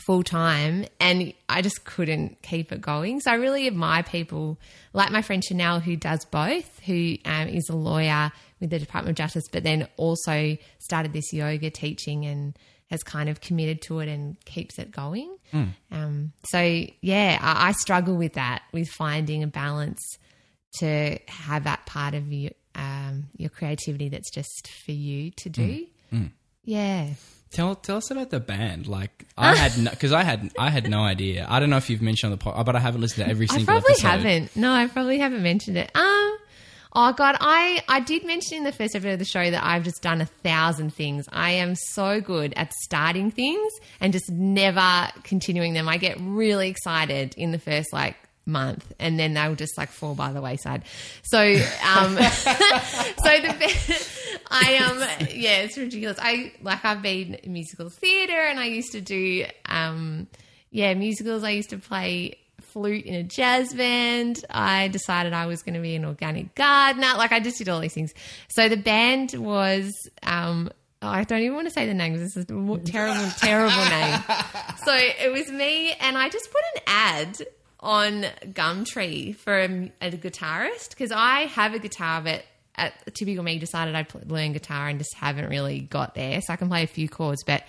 full 0.00 0.22
time 0.22 0.84
and 1.00 1.32
I 1.48 1.62
just 1.62 1.84
couldn't 1.84 2.42
keep 2.42 2.72
it 2.72 2.80
going. 2.80 3.20
So 3.20 3.30
I 3.30 3.34
really 3.34 3.66
admire 3.66 4.02
people 4.02 4.58
like 4.92 5.10
my 5.10 5.22
friend 5.22 5.44
Chanel 5.44 5.80
who 5.80 5.96
does 5.96 6.24
both, 6.24 6.80
who 6.80 7.16
um, 7.24 7.48
is 7.48 7.68
a 7.68 7.76
lawyer 7.76 8.32
with 8.60 8.70
the 8.70 8.78
Department 8.78 9.18
of 9.18 9.24
Justice, 9.24 9.44
but 9.50 9.62
then 9.62 9.88
also 9.96 10.56
started 10.78 11.12
this 11.12 11.32
yoga 11.32 11.70
teaching 11.70 12.24
and 12.24 12.56
has 12.90 13.02
kind 13.02 13.28
of 13.28 13.40
committed 13.40 13.82
to 13.82 13.98
it 14.00 14.08
and 14.08 14.36
keeps 14.44 14.78
it 14.78 14.90
going. 14.92 15.36
Um, 15.90 16.32
so 16.48 16.60
yeah, 17.00 17.38
I, 17.40 17.68
I 17.68 17.72
struggle 17.72 18.16
with 18.16 18.34
that, 18.34 18.62
with 18.72 18.88
finding 18.88 19.42
a 19.42 19.48
balance 19.48 20.00
to 20.78 21.18
have 21.26 21.64
that 21.64 21.84
part 21.86 22.14
of 22.14 22.32
you, 22.32 22.50
um, 22.74 23.24
your 23.36 23.50
creativity 23.50 24.08
that's 24.08 24.30
just 24.30 24.68
for 24.68 24.92
you 24.92 25.30
to 25.32 25.48
do. 25.48 25.86
Yeah. 26.64 27.08
Tell 27.52 27.74
tell 27.74 27.98
us 27.98 28.10
about 28.10 28.30
the 28.30 28.40
band. 28.40 28.86
Like 28.86 29.26
I 29.38 29.54
had 29.54 29.90
because 29.90 30.12
I 30.20 30.24
had 30.24 30.50
I 30.58 30.70
had 30.70 30.90
no 30.90 31.00
idea. 31.00 31.46
I 31.48 31.60
don't 31.60 31.70
know 31.70 31.76
if 31.76 31.88
you've 31.88 32.02
mentioned 32.02 32.32
on 32.32 32.38
the 32.38 32.42
pod, 32.42 32.66
but 32.66 32.76
I 32.76 32.80
haven't 32.80 33.00
listened 33.00 33.24
to 33.24 33.30
every 33.30 33.46
single. 33.46 33.62
I 33.62 33.78
probably 33.78 33.92
episode. 33.92 34.08
haven't. 34.08 34.56
No, 34.56 34.72
I 34.72 34.86
probably 34.88 35.18
haven't 35.18 35.42
mentioned 35.42 35.76
it. 35.78 35.90
Um, 35.94 36.36
oh 36.94 37.12
god, 37.16 37.36
I 37.40 37.82
I 37.88 38.00
did 38.00 38.26
mention 38.26 38.58
in 38.58 38.64
the 38.64 38.72
first 38.72 38.94
episode 38.96 39.12
of 39.12 39.18
the 39.20 39.24
show 39.24 39.48
that 39.50 39.64
I've 39.64 39.84
just 39.84 40.02
done 40.02 40.20
a 40.20 40.26
thousand 40.26 40.92
things. 40.92 41.26
I 41.32 41.52
am 41.52 41.76
so 41.76 42.20
good 42.20 42.52
at 42.56 42.72
starting 42.84 43.30
things 43.30 43.72
and 44.00 44.12
just 44.12 44.30
never 44.30 45.08
continuing 45.22 45.72
them. 45.72 45.88
I 45.88 45.98
get 45.98 46.18
really 46.20 46.68
excited 46.68 47.34
in 47.38 47.52
the 47.52 47.58
first 47.58 47.92
like 47.92 48.16
month 48.48 48.92
and 49.00 49.18
then 49.18 49.34
they'll 49.34 49.56
just 49.56 49.76
like 49.76 49.90
fall 49.90 50.14
by 50.14 50.32
the 50.32 50.40
wayside. 50.40 50.82
So 51.22 51.38
um 51.40 52.16
so 52.16 52.20
the 53.40 54.12
I 54.50 54.76
um 54.88 54.98
yeah, 55.30 55.58
it's 55.58 55.76
ridiculous. 55.76 56.18
I 56.20 56.52
like 56.62 56.84
I've 56.84 57.02
been 57.02 57.34
in 57.34 57.52
musical 57.52 57.90
theater 57.90 58.40
and 58.40 58.58
I 58.58 58.66
used 58.66 58.92
to 58.92 59.00
do 59.00 59.46
um 59.66 60.26
yeah, 60.70 60.94
musicals. 60.94 61.42
I 61.44 61.50
used 61.50 61.70
to 61.70 61.78
play 61.78 62.38
flute 62.60 63.06
in 63.06 63.14
a 63.14 63.22
jazz 63.22 63.72
band. 63.72 64.44
I 64.50 64.88
decided 64.88 65.32
I 65.32 65.46
was 65.46 65.62
going 65.62 65.74
to 65.74 65.80
be 65.80 65.94
an 65.94 66.04
organic 66.04 66.54
gardener. 66.54 67.14
Like 67.16 67.32
I 67.32 67.40
just 67.40 67.58
did 67.58 67.68
all 67.68 67.80
these 67.80 67.94
things. 67.94 68.12
So 68.48 68.68
the 68.68 68.76
band 68.76 69.32
was 69.34 69.92
um 70.22 70.70
oh, 71.02 71.08
I 71.08 71.24
don't 71.24 71.40
even 71.40 71.54
want 71.54 71.68
to 71.68 71.72
say 71.72 71.86
the 71.86 71.94
name 71.94 72.16
this 72.16 72.36
is 72.36 72.44
a 72.44 72.78
terrible, 72.84 73.30
terrible 73.38 73.84
name. 73.90 74.20
So 74.84 74.94
it 74.94 75.32
was 75.32 75.50
me, 75.50 75.92
and 75.92 76.16
I 76.16 76.28
just 76.28 76.50
put 76.50 76.62
an 76.74 76.82
ad 76.86 77.38
on 77.80 78.26
Gumtree 78.52 79.36
for 79.36 79.58
a, 79.58 79.92
a 80.00 80.10
guitarist 80.10 80.90
because 80.90 81.12
I 81.12 81.42
have 81.42 81.74
a 81.74 81.78
guitar, 81.78 82.20
but 82.20 82.42
at 82.76 82.92
typical 83.14 83.42
me 83.42 83.58
decided 83.58 83.94
I'd 83.94 84.30
learn 84.30 84.52
guitar 84.52 84.88
and 84.88 84.98
just 84.98 85.14
haven't 85.14 85.48
really 85.48 85.80
got 85.80 86.14
there. 86.14 86.40
So 86.40 86.52
I 86.52 86.56
can 86.56 86.68
play 86.68 86.82
a 86.82 86.86
few 86.86 87.08
chords, 87.08 87.42
but 87.44 87.64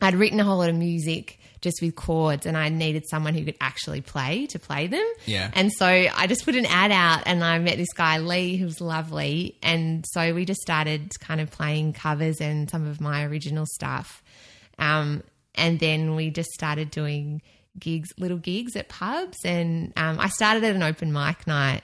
I'd 0.00 0.14
written 0.14 0.40
a 0.40 0.44
whole 0.44 0.58
lot 0.58 0.68
of 0.68 0.76
music 0.76 1.38
just 1.60 1.80
with 1.80 1.96
chords 1.96 2.46
and 2.46 2.56
I 2.56 2.68
needed 2.68 3.04
someone 3.08 3.34
who 3.34 3.44
could 3.44 3.56
actually 3.60 4.02
play 4.02 4.46
to 4.48 4.58
play 4.58 4.86
them. 4.86 5.06
Yeah. 5.24 5.50
And 5.54 5.72
so 5.72 5.86
I 5.86 6.26
just 6.26 6.44
put 6.44 6.54
an 6.54 6.66
ad 6.66 6.92
out 6.92 7.22
and 7.26 7.42
I 7.42 7.58
met 7.58 7.76
this 7.76 7.92
guy, 7.94 8.18
Lee, 8.18 8.56
who 8.56 8.66
was 8.66 8.80
lovely. 8.80 9.56
And 9.62 10.04
so 10.08 10.34
we 10.34 10.44
just 10.44 10.60
started 10.60 11.10
kind 11.20 11.40
of 11.40 11.50
playing 11.50 11.94
covers 11.94 12.40
and 12.40 12.70
some 12.70 12.86
of 12.86 13.00
my 13.00 13.24
original 13.24 13.64
stuff. 13.66 14.22
Um, 14.78 15.22
and 15.54 15.80
then 15.80 16.14
we 16.14 16.30
just 16.30 16.50
started 16.50 16.90
doing 16.90 17.40
gigs, 17.78 18.10
little 18.18 18.38
gigs 18.38 18.76
at 18.76 18.88
pubs. 18.88 19.38
And 19.44 19.94
um, 19.96 20.20
I 20.20 20.28
started 20.28 20.62
at 20.62 20.76
an 20.76 20.82
open 20.82 21.12
mic 21.12 21.46
night 21.46 21.82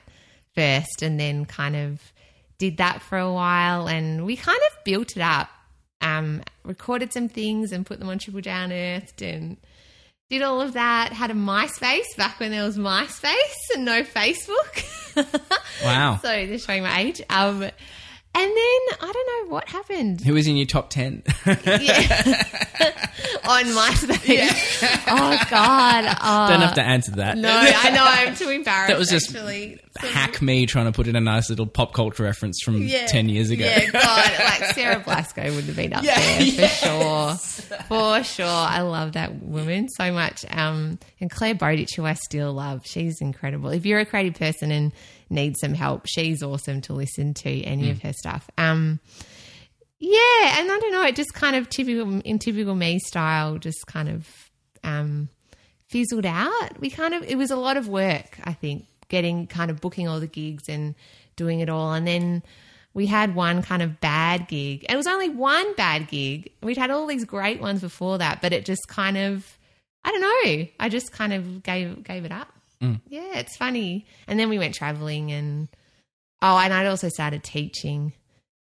first 0.55 1.03
and 1.03 1.19
then 1.19 1.47
kind 1.47 1.77
of 1.77 2.12
did 2.62 2.76
that 2.76 3.02
for 3.02 3.19
a 3.19 3.33
while. 3.33 3.88
And 3.88 4.25
we 4.25 4.37
kind 4.37 4.61
of 4.71 4.85
built 4.85 5.16
it 5.16 5.21
up 5.21 5.49
um, 6.02 6.42
recorded 6.64 7.12
some 7.12 7.28
things 7.28 7.73
and 7.73 7.87
put 7.87 7.99
them 7.99 8.09
on 8.09 8.19
Triple 8.19 8.40
J 8.40 8.50
Unearthed 8.50 9.23
and 9.23 9.57
did 10.28 10.42
all 10.42 10.61
of 10.61 10.75
that. 10.75 11.12
Had 11.12 11.31
a 11.31 11.35
MySpace 11.35 12.16
back 12.16 12.40
when 12.40 12.50
there 12.50 12.64
was 12.64 12.76
MySpace 12.76 13.75
and 13.75 13.85
no 13.85 14.02
Facebook. 14.02 14.88
Wow. 15.85 16.19
so 16.23 16.47
just 16.47 16.66
showing 16.66 16.85
my 16.85 17.00
age. 17.00 17.21
Um, 17.28 17.69
and 18.35 18.51
then 18.51 18.81
I 19.01 19.12
don't 19.12 19.49
know 19.49 19.53
what 19.55 19.69
happened 19.69 20.21
Who 20.23 20.37
is 20.37 20.47
in 20.47 20.57
your 20.57 20.67
top 20.67 20.91
ten? 20.91 21.23
yeah. 21.47 22.43
on 23.45 23.65
MySpace. 23.65 24.99
Oh 25.15 25.37
God! 25.51 26.05
Oh, 26.23 26.49
Don't 26.49 26.61
have 26.62 26.75
to 26.75 26.83
answer 26.83 27.12
that. 27.12 27.37
no, 27.37 27.51
I 27.53 27.91
know 27.91 28.03
I'm 28.05 28.35
too 28.35 28.49
embarrassed. 28.49 28.89
That 28.89 28.99
was 28.99 29.09
just 29.11 29.35
actually. 29.35 29.79
Hack 29.99 30.41
me 30.41 30.65
trying 30.65 30.87
to 30.87 30.93
put 30.93 31.07
in 31.07 31.17
a 31.17 31.21
nice 31.21 31.51
little 31.51 31.67
pop 31.67 31.93
culture 31.93 32.23
reference 32.23 32.61
from 32.65 32.79
Yeah. 32.83 33.07
ten 33.07 33.29
years 33.29 33.51
ago. 33.51 33.65
Yeah, 33.65 33.91
God, 33.91 34.33
like 34.39 34.65
Sarah 34.75 35.01
Blasko 35.01 35.55
would 35.55 35.65
have 35.65 35.77
been 35.77 35.93
up 35.93 36.03
Yeah, 36.03 36.17
there 36.39 36.69
for 36.69 37.37
sure. 37.67 37.77
For 37.89 38.25
sure. 38.25 38.47
I 38.47 38.81
love 38.81 39.12
that 39.12 39.43
woman 39.43 39.89
so 39.91 40.11
much. 40.12 40.45
Um, 40.51 40.99
and 41.21 41.31
Clare 41.31 41.55
Bowditch, 41.55 41.95
who 41.95 42.07
I 42.07 42.15
still 42.15 42.53
love, 42.55 42.83
she's 42.87 43.21
incredible. 43.21 43.69
If 43.71 43.85
you're 43.85 44.01
a 44.01 44.07
creative 44.07 44.35
person 44.35 44.71
and 44.71 44.93
need 45.33 45.57
some 45.59 45.75
help, 45.75 46.07
she's 46.07 46.43
awesome 46.43 46.81
to 46.83 46.93
listen 46.93 47.35
to 47.35 47.62
any 47.62 47.91
of 47.91 48.03
her 48.03 48.12
stuff. 48.12 48.49
Um, 48.59 49.01
yeah, 49.99 50.59
and 50.59 50.71
I 50.71 50.79
don't 50.79 50.93
know, 50.93 51.05
it 51.05 51.17
just 51.17 51.33
kind 51.35 51.57
of 51.57 51.69
typical 51.69 52.21
in 52.21 52.39
typical 52.39 52.75
me 52.75 52.99
style, 52.99 53.59
just 53.59 53.87
kind 53.87 54.09
of 54.09 54.51
um, 54.85 55.29
fizzled 55.89 56.27
out. 56.27 56.81
We 56.81 56.91
kind 56.91 57.15
of 57.15 57.23
it 57.23 57.37
was 57.37 57.51
a 57.51 57.57
lot 57.57 57.77
of 57.77 57.89
work, 57.89 58.39
I 58.45 58.53
think, 58.53 58.87
getting 59.09 59.47
kind 59.47 59.71
of 59.71 59.81
booking 59.81 60.09
all 60.09 60.21
the 60.21 60.27
gigs 60.27 60.69
and 60.69 60.95
doing 61.37 61.61
it 61.61 61.69
all, 61.69 61.93
and 61.93 62.07
then 62.07 62.43
we 62.95 63.07
had 63.07 63.35
one 63.35 63.62
kind 63.62 63.83
of 63.83 64.01
bad 64.01 64.49
gig. 64.49 64.85
It 64.89 64.97
was 64.97 65.07
only 65.07 65.29
one 65.29 65.75
bad 65.75 66.09
gig. 66.09 66.53
We'd 66.62 66.77
had 66.77 66.91
all 66.91 67.07
these 67.07 67.25
great 67.25 67.61
ones 67.61 67.81
before 67.81 68.19
that, 68.19 68.43
but 68.43 68.53
it 68.53 68.65
just 68.65 68.87
kind 68.89 69.17
of 69.17 69.59
I 70.05 70.11
don't 70.11 70.21
know. 70.21 70.67
I 70.81 70.89
just 70.89 71.12
kind 71.12 71.33
of 71.33 71.62
gave 71.62 72.03
gave 72.03 72.25
it 72.25 72.33
up. 72.33 72.53
Mm. 72.83 73.01
Yeah, 73.09 73.39
it's 73.39 73.57
funny. 73.57 74.07
And 74.27 74.39
then 74.39 74.49
we 74.49 74.59
went 74.59 74.75
traveling 74.75 75.31
and 75.31 75.69
oh, 76.41 76.59
and 76.59 76.73
I'd 76.73 76.87
also 76.87 77.09
started 77.09 77.45
teaching. 77.45 78.12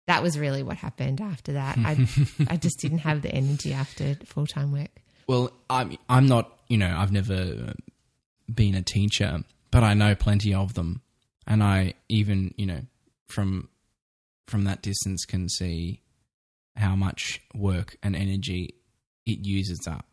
That 0.06 0.22
was 0.22 0.38
really 0.38 0.62
what 0.62 0.76
happened 0.76 1.20
after 1.20 1.52
that. 1.54 1.78
I 1.78 2.06
I 2.48 2.56
just 2.56 2.80
didn't 2.80 2.98
have 2.98 3.22
the 3.22 3.30
energy 3.30 3.72
after 3.72 4.14
full 4.24 4.46
time 4.46 4.72
work. 4.72 4.90
Well, 5.26 5.52
I'm 5.70 5.96
I'm 6.08 6.26
not. 6.26 6.52
You 6.68 6.78
know, 6.78 6.94
I've 6.94 7.12
never 7.12 7.74
been 8.52 8.74
a 8.74 8.82
teacher, 8.82 9.42
but 9.70 9.82
I 9.82 9.94
know 9.94 10.14
plenty 10.14 10.52
of 10.52 10.74
them, 10.74 11.02
and 11.46 11.62
I 11.62 11.94
even 12.08 12.54
you 12.56 12.66
know 12.66 12.80
from 13.28 13.68
from 14.46 14.64
that 14.64 14.82
distance 14.82 15.24
can 15.24 15.48
see 15.48 16.00
how 16.76 16.96
much 16.96 17.40
work 17.54 17.96
and 18.02 18.16
energy 18.16 18.74
it 19.26 19.44
uses 19.44 19.86
up. 19.86 20.06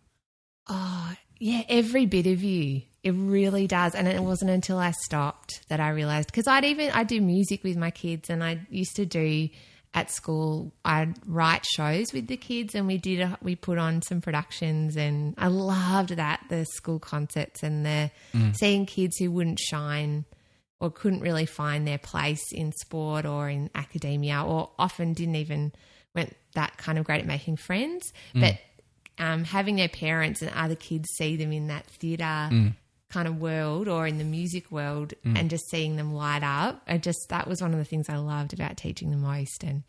Oh, 0.67 1.13
yeah, 1.39 1.61
every 1.69 2.05
bit 2.05 2.27
of 2.27 2.43
you. 2.43 2.81
It 3.05 3.11
really 3.11 3.67
does. 3.67 3.93
And 3.93 4.07
it 4.07 4.23
wasn't 4.23 4.49
until 4.49 4.79
I 4.79 4.89
stopped 4.89 5.61
that 5.69 5.79
I 5.79 5.89
realized 5.89 6.27
because 6.27 6.47
I'd 6.47 6.65
even 6.65 6.89
I 6.89 7.03
do 7.03 7.21
music 7.21 7.63
with 7.63 7.77
my 7.77 7.91
kids 7.91 8.31
and 8.31 8.43
I 8.43 8.61
used 8.71 8.95
to 8.95 9.05
do 9.05 9.47
at 9.93 10.09
school 10.09 10.73
I'd 10.83 11.13
write 11.27 11.67
shows 11.67 12.11
with 12.11 12.25
the 12.25 12.35
kids 12.35 12.73
and 12.73 12.87
we 12.87 12.97
did 12.97 13.21
a, 13.21 13.37
we 13.43 13.55
put 13.55 13.77
on 13.77 14.01
some 14.01 14.21
productions 14.21 14.97
and 14.97 15.35
I 15.37 15.47
loved 15.47 16.17
that 16.17 16.43
the 16.49 16.65
school 16.65 16.97
concerts 16.97 17.61
and 17.61 17.85
the 17.85 18.11
mm. 18.33 18.55
seeing 18.57 18.87
kids 18.87 19.17
who 19.17 19.29
wouldn't 19.29 19.59
shine 19.59 20.25
or 20.79 20.89
couldn't 20.89 21.21
really 21.21 21.45
find 21.45 21.87
their 21.87 21.99
place 21.99 22.51
in 22.51 22.71
sport 22.71 23.27
or 23.27 23.47
in 23.49 23.69
academia 23.75 24.43
or 24.43 24.71
often 24.79 25.13
didn't 25.13 25.35
even 25.35 25.73
weren't 26.15 26.35
that 26.55 26.75
kind 26.77 26.97
of 26.97 27.05
great 27.05 27.21
at 27.21 27.27
making 27.27 27.57
friends. 27.57 28.11
Mm. 28.33 28.41
But 28.41 29.23
um, 29.23 29.43
having 29.43 29.75
their 29.75 29.89
parents 29.89 30.41
and 30.41 30.51
other 30.55 30.75
kids 30.75 31.07
see 31.17 31.35
them 31.35 31.51
in 31.51 31.67
that 31.67 31.85
theatre 31.85 32.23
mm. 32.23 32.73
Kind 33.15 33.29
of 33.29 33.39
world 33.39 33.87
or 33.87 34.05
in 34.05 34.17
the 34.17 34.25
music 34.25 34.69
world 34.69 35.13
mm. 35.25 35.39
and 35.39 35.49
just 35.49 35.69
seeing 35.69 35.95
them 35.95 36.13
light 36.13 36.43
up. 36.43 36.81
I 36.85 36.97
just 36.97 37.29
that 37.29 37.47
was 37.47 37.61
one 37.61 37.71
of 37.71 37.79
the 37.79 37.85
things 37.85 38.09
I 38.09 38.17
loved 38.17 38.53
about 38.53 38.75
teaching 38.75 39.09
the 39.09 39.17
most 39.17 39.63
and 39.63 39.83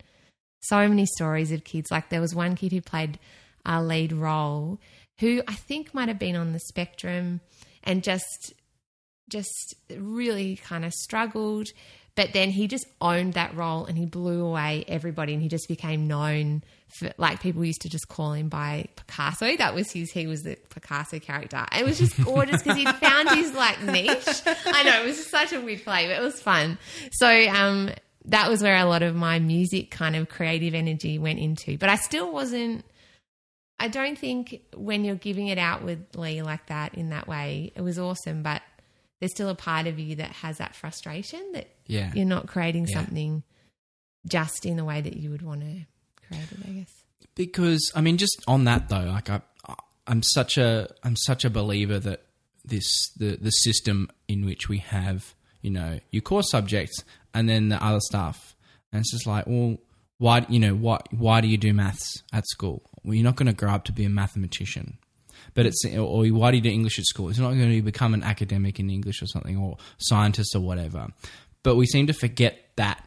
so 0.61 0.87
many 0.87 1.05
stories 1.05 1.51
of 1.51 1.65
kids. 1.65 1.91
Like 1.91 2.07
there 2.07 2.21
was 2.21 2.33
one 2.33 2.55
kid 2.55 2.71
who 2.71 2.81
played 2.81 3.19
a 3.65 3.83
lead 3.83 4.13
role 4.13 4.79
who 5.19 5.41
I 5.45 5.55
think 5.55 5.93
might 5.93 6.07
have 6.07 6.19
been 6.19 6.37
on 6.37 6.53
the 6.53 6.59
spectrum 6.59 7.41
and 7.83 8.01
just 8.01 8.53
just 9.29 9.75
really 9.97 10.55
kind 10.55 10.85
of 10.85 10.93
struggled. 10.93 11.67
But 12.17 12.33
then 12.33 12.49
he 12.49 12.67
just 12.67 12.87
owned 12.99 13.33
that 13.33 13.55
role 13.55 13.85
and 13.85 13.95
he 13.95 14.07
blew 14.07 14.43
away 14.43 14.83
everybody 14.87 15.33
and 15.33 15.41
he 15.41 15.49
just 15.49 15.67
became 15.67 16.07
known 16.07 16.63
for 16.97 17.13
like 17.19 17.41
people 17.41 17.63
used 17.63 17.81
to 17.81 17.89
just 17.89 18.07
call 18.07 18.33
him 18.33 18.49
by 18.49 18.87
Picasso. 18.95 19.55
That 19.55 19.75
was 19.75 19.91
his 19.91 20.09
he 20.09 20.25
was 20.25 20.41
the 20.41 20.57
Picasso 20.71 21.19
character. 21.19 21.63
It 21.77 21.85
was 21.85 21.99
just 21.99 22.19
gorgeous 22.23 22.63
because 22.63 22.75
he'd 22.75 22.95
found 22.95 23.29
his 23.29 23.53
like 23.53 23.83
niche. 23.83 24.41
I 24.65 24.81
know, 24.81 25.03
it 25.03 25.05
was 25.05 25.29
such 25.29 25.53
a 25.53 25.61
weird 25.61 25.83
play, 25.83 26.07
but 26.07 26.17
it 26.17 26.23
was 26.23 26.41
fun. 26.41 26.79
So 27.11 27.29
um 27.49 27.91
that 28.25 28.49
was 28.49 28.63
where 28.63 28.77
a 28.77 28.85
lot 28.85 29.03
of 29.03 29.15
my 29.15 29.37
music 29.37 29.91
kind 29.91 30.15
of 30.15 30.27
creative 30.27 30.73
energy 30.73 31.19
went 31.19 31.37
into. 31.37 31.77
But 31.77 31.89
I 31.89 31.97
still 31.97 32.33
wasn't 32.33 32.83
I 33.79 33.89
don't 33.89 34.17
think 34.17 34.59
when 34.75 35.05
you're 35.05 35.15
giving 35.15 35.49
it 35.49 35.59
outwardly 35.59 36.41
like 36.41 36.65
that 36.65 36.95
in 36.95 37.11
that 37.11 37.27
way, 37.27 37.73
it 37.75 37.81
was 37.81 37.99
awesome, 37.99 38.41
but 38.41 38.63
there's 39.19 39.33
still 39.33 39.49
a 39.49 39.55
part 39.55 39.85
of 39.85 39.99
you 39.99 40.15
that 40.15 40.31
has 40.31 40.57
that 40.57 40.75
frustration 40.75 41.51
that 41.53 41.67
Yeah. 41.87 42.11
you're 42.13 42.25
not 42.25 42.47
creating 42.47 42.87
Yeah. 42.87 42.95
something 42.95 43.43
just 44.27 44.65
in 44.65 44.77
the 44.77 44.85
way 44.85 45.01
that 45.01 45.15
you 45.17 45.29
would 45.31 45.41
want 45.41 45.61
to 45.61 45.85
create 46.27 46.51
it, 46.51 46.57
I 46.67 46.71
guess. 46.71 47.03
because 47.35 47.91
I 47.95 48.01
mean, 48.01 48.17
just 48.17 48.43
on 48.47 48.65
that 48.65 48.89
though, 48.89 49.03
like 49.05 49.29
I, 49.29 49.41
I'm 50.05 50.21
such 50.23 50.57
a 50.57 50.89
I'm 51.03 51.15
such 51.15 51.45
a 51.45 51.49
believer 51.49 51.99
that 51.99 52.23
this 52.65 53.09
the 53.17 53.37
the 53.37 53.51
system 53.51 54.09
in 54.27 54.45
which 54.45 54.67
we 54.69 54.79
have 54.79 55.33
you 55.61 55.69
know 55.71 55.99
your 56.11 56.21
core 56.21 56.43
subjects 56.43 57.03
and 57.33 57.47
then 57.47 57.69
the 57.69 57.81
other 57.83 57.99
stuff, 58.01 58.55
and 58.91 58.99
it's 59.01 59.11
just 59.11 59.25
like, 59.27 59.45
well, 59.47 59.77
why 60.17 60.45
you 60.49 60.59
know 60.59 60.75
why 60.75 60.99
why 61.11 61.39
do 61.41 61.47
you 61.47 61.57
do 61.57 61.73
maths 61.73 62.23
at 62.33 62.45
school? 62.47 62.81
Well, 63.03 63.13
you're 63.13 63.23
not 63.23 63.35
going 63.37 63.47
to 63.47 63.53
grow 63.53 63.71
up 63.71 63.85
to 63.85 63.91
be 63.93 64.03
a 64.03 64.09
mathematician. 64.09 64.97
But 65.53 65.65
it's 65.65 65.85
or 65.85 66.25
why 66.27 66.51
do 66.51 66.57
you 66.57 66.63
do 66.63 66.69
English 66.69 66.99
at 66.99 67.05
school? 67.05 67.29
It's 67.29 67.39
not 67.39 67.53
going 67.53 67.71
to 67.71 67.81
become 67.81 68.13
an 68.13 68.21
academic 68.23 68.79
in 68.79 68.89
English 68.89 69.21
or 69.21 69.27
something 69.27 69.55
or 69.57 69.77
scientist 69.97 70.53
or 70.55 70.59
whatever. 70.59 71.07
But 71.67 71.75
we 71.75 71.85
seem 71.85 72.07
to 72.07 72.13
forget 72.13 72.57
that 72.77 73.05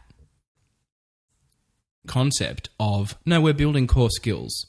concept 2.07 2.69
of 2.79 3.17
no, 3.25 3.41
we're 3.41 3.55
building 3.55 3.87
core 3.87 4.11
skills 4.11 4.67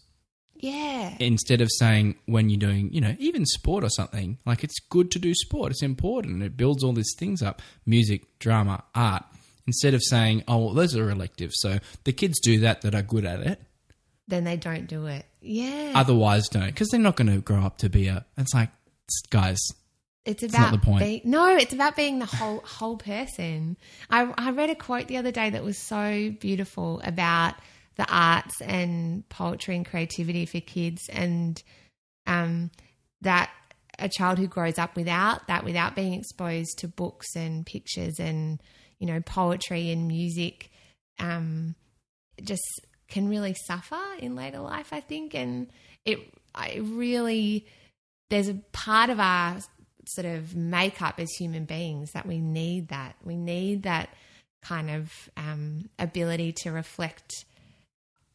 Yeah. 0.55 1.17
instead 1.19 1.59
of 1.59 1.67
saying 1.77 2.15
when 2.25 2.49
you're 2.49 2.57
doing, 2.57 2.93
you 2.93 3.01
know, 3.01 3.17
even 3.19 3.45
sport 3.45 3.83
or 3.83 3.89
something, 3.89 4.37
like 4.45 4.63
it's 4.63 4.79
good 4.89 5.11
to 5.11 5.19
do 5.19 5.33
sport. 5.33 5.71
It's 5.73 5.83
important. 5.83 6.41
It 6.41 6.55
builds 6.55 6.85
all 6.85 6.93
these 6.93 7.13
things 7.17 7.41
up 7.41 7.61
music, 7.85 8.39
drama, 8.39 8.85
art. 8.95 9.25
Instead 9.67 9.93
of 9.93 10.01
saying, 10.03 10.45
oh, 10.47 10.57
well, 10.67 10.73
those 10.73 10.95
are 10.95 11.09
elective. 11.09 11.51
So 11.53 11.79
the 12.05 12.13
kids 12.13 12.39
do 12.39 12.61
that 12.61 12.83
that 12.83 12.95
are 12.95 13.01
good 13.01 13.25
at 13.25 13.41
it. 13.41 13.61
Then 14.25 14.45
they 14.45 14.55
don't 14.55 14.87
do 14.87 15.05
it. 15.07 15.25
Yeah. 15.41 15.91
Otherwise, 15.95 16.47
don't. 16.47 16.67
Because 16.67 16.87
they're 16.87 16.99
not 17.01 17.17
going 17.17 17.29
to 17.29 17.41
grow 17.41 17.59
up 17.61 17.77
to 17.79 17.89
be 17.89 18.07
a. 18.07 18.25
It's 18.37 18.53
like, 18.53 18.69
guys, 19.31 19.59
It's 20.23 20.43
about 20.43 20.71
the 20.71 20.77
point. 20.77 21.03
Be, 21.03 21.21
no, 21.25 21.55
it's 21.55 21.73
about 21.73 21.95
being 21.95 22.19
the 22.19 22.25
whole 22.25 22.59
whole 22.59 22.97
person. 22.97 23.75
I 24.09 24.31
I 24.37 24.51
read 24.51 24.69
a 24.69 24.75
quote 24.75 25.07
the 25.07 25.17
other 25.17 25.31
day 25.31 25.49
that 25.49 25.63
was 25.63 25.77
so 25.77 26.31
beautiful 26.39 27.01
about 27.03 27.55
the 27.95 28.05
arts 28.07 28.61
and 28.61 29.27
poetry 29.29 29.75
and 29.75 29.85
creativity 29.85 30.45
for 30.45 30.59
kids, 30.59 31.09
and 31.09 31.61
um, 32.27 32.69
that 33.21 33.49
a 33.97 34.09
child 34.09 34.37
who 34.37 34.47
grows 34.47 34.77
up 34.77 34.95
without 34.95 35.47
that, 35.47 35.63
without 35.63 35.95
being 35.95 36.13
exposed 36.13 36.77
to 36.79 36.87
books 36.87 37.35
and 37.35 37.65
pictures 37.65 38.19
and 38.19 38.61
you 38.99 39.07
know 39.07 39.21
poetry 39.21 39.89
and 39.91 40.07
music, 40.07 40.69
um, 41.19 41.73
just 42.43 42.61
can 43.07 43.27
really 43.27 43.55
suffer 43.65 43.99
in 44.19 44.35
later 44.35 44.59
life. 44.59 44.93
I 44.93 44.99
think, 44.99 45.33
and 45.33 45.67
it 46.05 46.19
I 46.53 46.79
really 46.79 47.65
there's 48.29 48.49
a 48.49 48.55
part 48.71 49.09
of 49.09 49.19
our 49.19 49.59
sort 50.07 50.25
of 50.25 50.55
makeup 50.55 51.15
as 51.19 51.31
human 51.31 51.65
beings 51.65 52.11
that 52.13 52.25
we 52.25 52.39
need 52.39 52.89
that. 52.89 53.15
We 53.23 53.35
need 53.35 53.83
that 53.83 54.09
kind 54.61 54.89
of 54.89 55.11
um, 55.37 55.89
ability 55.97 56.53
to 56.63 56.71
reflect 56.71 57.45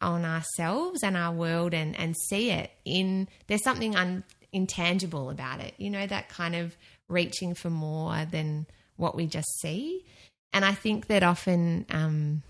on 0.01 0.25
ourselves 0.25 1.03
and 1.03 1.17
our 1.17 1.33
world 1.33 1.73
and, 1.73 1.99
and 1.99 2.15
see 2.29 2.51
it 2.51 2.71
in 2.85 3.29
there's 3.47 3.63
something 3.63 3.97
un, 3.97 4.23
intangible 4.53 5.31
about 5.31 5.61
it 5.61 5.73
you 5.79 5.89
know 5.89 6.07
that 6.07 6.29
kind 6.29 6.55
of 6.55 6.77
reaching 7.09 7.55
for 7.55 7.71
more 7.71 8.27
than 8.31 8.67
what 8.97 9.15
we 9.15 9.27
just 9.27 9.49
see. 9.61 10.05
And 10.53 10.65
i 10.65 10.73
think 10.73 11.07
that 11.07 11.23
often 11.23 11.87
um, 11.91 12.43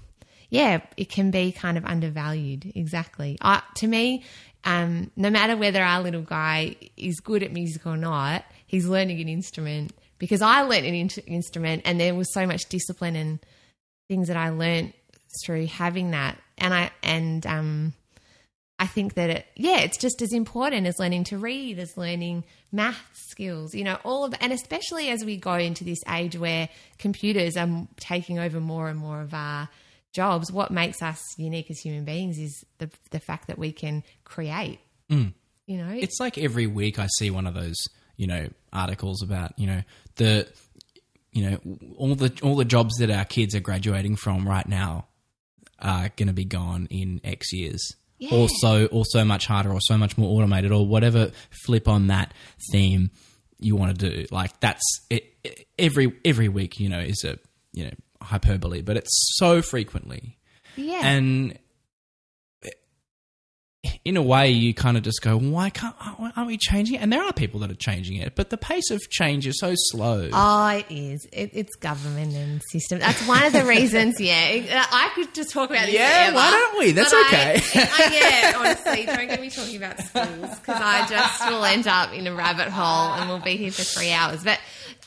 yeah 0.50 0.80
it 0.96 1.08
can 1.08 1.30
be 1.30 1.52
kind 1.52 1.76
of 1.78 1.84
undervalued. 1.84 2.72
Exactly. 2.74 3.38
To 3.76 3.86
me 3.86 4.24
um, 4.66 5.10
no 5.16 5.30
matter 5.30 5.56
whether 5.56 5.82
our 5.82 6.02
little 6.02 6.22
guy 6.22 6.76
is 6.96 7.20
good 7.20 7.42
at 7.42 7.52
music 7.52 7.86
or 7.86 7.96
not 7.96 8.44
he's 8.66 8.86
learning 8.86 9.20
an 9.20 9.28
instrument. 9.28 9.92
Because 10.18 10.42
i 10.42 10.62
learned 10.62 10.86
an 10.86 10.94
in- 10.94 11.24
instrument 11.26 11.82
and 11.84 12.00
there 12.00 12.14
was 12.14 12.32
so 12.32 12.46
much 12.46 12.68
discipline 12.68 13.16
and 13.16 13.38
things 14.08 14.28
that 14.28 14.36
i 14.36 14.50
learned 14.50 14.92
through 15.44 15.66
having 15.66 16.10
that. 16.10 16.38
And 16.58 16.74
i 16.74 16.90
and 17.02 17.46
um 17.46 17.94
I 18.78 18.86
think 18.86 19.14
that 19.14 19.30
it, 19.30 19.46
yeah, 19.56 19.78
it's 19.78 19.96
just 19.96 20.20
as 20.20 20.34
important 20.34 20.86
as 20.86 20.98
learning 20.98 21.24
to 21.24 21.38
read, 21.38 21.78
as 21.78 21.96
learning 21.96 22.44
math 22.70 23.10
skills, 23.14 23.74
you 23.74 23.84
know, 23.84 23.96
all 24.04 24.24
of, 24.24 24.34
and 24.38 24.52
especially 24.52 25.08
as 25.08 25.24
we 25.24 25.38
go 25.38 25.54
into 25.54 25.82
this 25.82 26.00
age 26.06 26.36
where 26.36 26.68
computers 26.98 27.56
are 27.56 27.88
taking 27.98 28.38
over 28.38 28.60
more 28.60 28.90
and 28.90 28.98
more 28.98 29.22
of 29.22 29.32
our 29.32 29.70
jobs. 30.16 30.50
What 30.50 30.70
makes 30.72 31.00
us 31.02 31.22
unique 31.38 31.70
as 31.70 31.78
human 31.78 32.04
beings 32.04 32.38
is 32.38 32.64
the 32.78 32.90
the 33.10 33.20
fact 33.20 33.46
that 33.46 33.58
we 33.58 33.70
can 33.70 34.02
create. 34.24 34.80
Mm. 35.10 35.34
You 35.66 35.78
know, 35.78 35.90
it's 35.92 36.18
like 36.18 36.38
every 36.38 36.66
week 36.66 36.98
I 36.98 37.06
see 37.18 37.30
one 37.30 37.46
of 37.46 37.54
those, 37.54 37.76
you 38.16 38.26
know, 38.26 38.48
articles 38.72 39.22
about, 39.22 39.56
you 39.58 39.66
know, 39.66 39.82
the 40.16 40.48
you 41.32 41.50
know, 41.50 41.58
all 41.98 42.14
the 42.14 42.32
all 42.42 42.56
the 42.56 42.64
jobs 42.64 42.96
that 42.96 43.10
our 43.10 43.24
kids 43.24 43.54
are 43.54 43.60
graduating 43.60 44.16
from 44.16 44.48
right 44.48 44.66
now 44.66 45.06
are 45.78 46.08
going 46.16 46.28
to 46.28 46.32
be 46.32 46.44
gone 46.46 46.88
in 46.90 47.20
X 47.22 47.52
years. 47.52 47.82
Yeah. 48.18 48.34
Or 48.34 48.48
so 48.48 48.86
or 48.86 49.04
so 49.04 49.24
much 49.26 49.44
harder 49.46 49.70
or 49.70 49.80
so 49.82 49.98
much 49.98 50.16
more 50.16 50.34
automated 50.38 50.72
or 50.72 50.86
whatever 50.86 51.32
flip 51.66 51.86
on 51.86 52.06
that 52.06 52.32
theme 52.72 53.10
you 53.58 53.76
want 53.76 53.98
to 53.98 54.10
do. 54.10 54.24
Like 54.30 54.58
that's 54.60 54.82
it, 55.10 55.34
it- 55.44 55.66
every 55.78 56.16
every 56.24 56.48
week, 56.48 56.80
you 56.80 56.88
know, 56.88 57.00
is 57.00 57.24
a, 57.24 57.38
you 57.74 57.84
know, 57.84 57.90
hyperbole, 58.22 58.82
but 58.82 58.96
it's 58.96 59.36
so 59.36 59.62
frequently. 59.62 60.36
yeah, 60.76 61.00
And 61.04 61.58
in 64.04 64.16
a 64.16 64.22
way, 64.22 64.50
you 64.50 64.74
kind 64.74 64.96
of 64.96 65.02
just 65.04 65.22
go, 65.22 65.36
why 65.38 65.70
can't, 65.70 65.94
aren't 66.36 66.46
we 66.46 66.56
changing 66.56 66.96
it? 66.96 67.02
And 67.02 67.12
there 67.12 67.22
are 67.22 67.32
people 67.32 67.60
that 67.60 67.70
are 67.70 67.76
changing 67.76 68.16
it, 68.16 68.34
but 68.34 68.50
the 68.50 68.56
pace 68.56 68.90
of 68.90 69.00
change 69.10 69.46
is 69.46 69.58
so 69.60 69.74
slow. 69.76 70.28
Oh, 70.32 70.66
it 70.68 70.86
is. 70.90 71.24
It, 71.32 71.50
it's 71.52 71.74
government 71.76 72.34
and 72.34 72.60
system. 72.70 72.98
That's 72.98 73.24
one 73.28 73.44
of 73.44 73.52
the 73.52 73.64
reasons. 73.68 74.20
Yeah, 74.20 74.86
I 74.90 75.10
could 75.14 75.32
just 75.34 75.50
talk 75.52 75.70
about 75.70 75.86
this. 75.86 75.94
Yeah, 75.94 76.30
forever, 76.30 76.36
why 76.36 76.50
don't 76.50 76.78
we? 76.80 76.90
That's 76.92 77.14
okay. 77.14 77.60
I, 77.74 77.88
I, 77.98 78.12
yeah, 78.12 78.58
honestly, 78.58 79.06
don't 79.06 79.28
get 79.28 79.40
me 79.40 79.50
talking 79.50 79.76
about 79.76 79.98
schools 80.00 80.58
because 80.58 80.80
I 80.82 81.06
just 81.08 81.48
will 81.48 81.64
end 81.64 81.86
up 81.86 82.12
in 82.12 82.26
a 82.26 82.34
rabbit 82.34 82.68
hole 82.68 83.12
and 83.14 83.28
we'll 83.28 83.38
be 83.40 83.56
here 83.56 83.70
for 83.72 83.82
three 83.82 84.10
hours. 84.10 84.42
But 84.42 84.58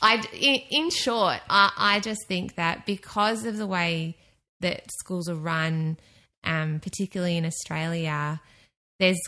I, 0.01 0.23
in, 0.33 0.61
in 0.83 0.89
short, 0.89 1.39
I, 1.49 1.71
I 1.77 1.99
just 1.99 2.27
think 2.27 2.55
that 2.55 2.85
because 2.85 3.45
of 3.45 3.57
the 3.57 3.67
way 3.67 4.17
that 4.61 4.83
schools 4.99 5.29
are 5.29 5.35
run, 5.35 5.97
um, 6.43 6.79
particularly 6.79 7.37
in 7.37 7.45
Australia, 7.45 8.41
there's 8.99 9.19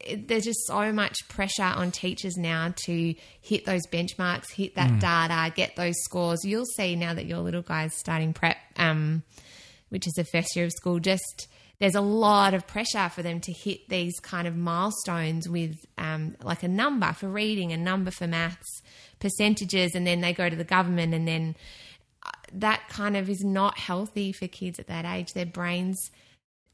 it- 0.00 0.28
there's 0.28 0.44
just 0.44 0.66
so 0.66 0.92
much 0.92 1.16
pressure 1.28 1.62
on 1.62 1.90
teachers 1.90 2.36
now 2.36 2.74
to 2.84 3.14
hit 3.40 3.64
those 3.64 3.86
benchmarks, 3.90 4.50
hit 4.52 4.74
that 4.74 5.00
data, 5.00 5.50
get 5.54 5.76
those 5.76 5.94
scores. 6.04 6.44
You'll 6.44 6.66
see 6.76 6.94
now 6.94 7.14
that 7.14 7.24
your 7.24 7.38
little 7.38 7.62
guy's 7.62 7.96
starting 7.96 8.32
prep. 8.34 8.58
Um, 8.76 9.22
which 9.88 10.06
is 10.06 10.12
the 10.12 10.24
first 10.24 10.54
year 10.54 10.66
of 10.66 10.70
school, 10.72 11.00
just 11.00 11.48
there's 11.80 11.96
a 11.96 12.00
lot 12.00 12.54
of 12.54 12.64
pressure 12.66 13.08
for 13.08 13.22
them 13.24 13.40
to 13.40 13.52
hit 13.52 13.88
these 13.88 14.14
kind 14.20 14.46
of 14.46 14.54
milestones 14.54 15.48
with 15.48 15.74
um, 15.98 16.36
like 16.44 16.62
a 16.62 16.68
number 16.68 17.12
for 17.14 17.26
reading, 17.28 17.72
a 17.72 17.76
number 17.76 18.12
for 18.12 18.28
maths, 18.28 18.82
percentages, 19.20 19.94
and 19.94 20.06
then 20.06 20.20
they 20.20 20.32
go 20.32 20.48
to 20.48 20.56
the 20.56 20.64
government, 20.64 21.14
and 21.14 21.28
then 21.28 21.56
uh, 22.24 22.30
that 22.52 22.88
kind 22.88 23.16
of 23.16 23.30
is 23.30 23.44
not 23.44 23.78
healthy 23.78 24.32
for 24.32 24.48
kids 24.48 24.78
at 24.78 24.88
that 24.88 25.04
age. 25.04 25.32
Their 25.32 25.46
brains 25.46 26.10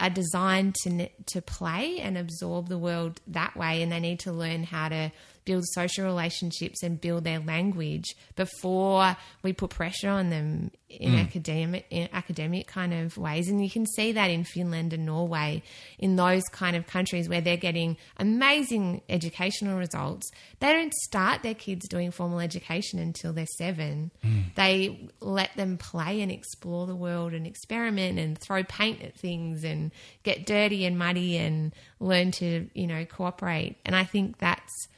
are 0.00 0.10
designed 0.10 0.74
to 0.82 1.08
to 1.08 1.42
play 1.42 1.98
and 1.98 2.16
absorb 2.16 2.68
the 2.68 2.78
world 2.78 3.20
that 3.26 3.56
way, 3.56 3.82
and 3.82 3.92
they 3.92 4.00
need 4.00 4.20
to 4.20 4.32
learn 4.32 4.64
how 4.64 4.88
to 4.88 5.12
build 5.46 5.64
social 5.68 6.04
relationships 6.04 6.82
and 6.82 7.00
build 7.00 7.24
their 7.24 7.38
language 7.38 8.14
before 8.34 9.16
we 9.42 9.54
put 9.54 9.70
pressure 9.70 10.10
on 10.10 10.28
them 10.28 10.70
in 10.88 11.12
mm. 11.12 11.20
academic 11.20 11.86
in 11.90 12.08
academic 12.12 12.66
kind 12.66 12.92
of 12.92 13.16
ways 13.16 13.48
and 13.48 13.62
you 13.62 13.70
can 13.70 13.86
see 13.86 14.12
that 14.12 14.28
in 14.30 14.44
Finland 14.44 14.92
and 14.92 15.06
Norway 15.06 15.62
in 15.98 16.16
those 16.16 16.42
kind 16.52 16.76
of 16.76 16.86
countries 16.86 17.28
where 17.28 17.40
they're 17.40 17.56
getting 17.56 17.96
amazing 18.18 19.00
educational 19.08 19.78
results 19.78 20.30
they 20.60 20.72
don't 20.72 20.94
start 20.94 21.42
their 21.42 21.54
kids 21.54 21.88
doing 21.88 22.10
formal 22.10 22.40
education 22.40 22.98
until 22.98 23.32
they're 23.32 23.46
7 23.46 24.10
mm. 24.24 24.54
they 24.54 25.08
let 25.20 25.50
them 25.56 25.78
play 25.78 26.20
and 26.20 26.30
explore 26.30 26.86
the 26.86 26.96
world 26.96 27.32
and 27.32 27.46
experiment 27.46 28.18
and 28.18 28.38
throw 28.38 28.62
paint 28.64 29.02
at 29.02 29.16
things 29.16 29.64
and 29.64 29.92
get 30.24 30.44
dirty 30.44 30.84
and 30.84 30.98
muddy 30.98 31.36
and 31.36 31.72
learn 32.00 32.30
to 32.32 32.68
you 32.74 32.86
know 32.86 33.04
cooperate 33.04 33.76
and 33.84 33.94
i 33.94 34.04
think 34.04 34.38
that's 34.38 34.88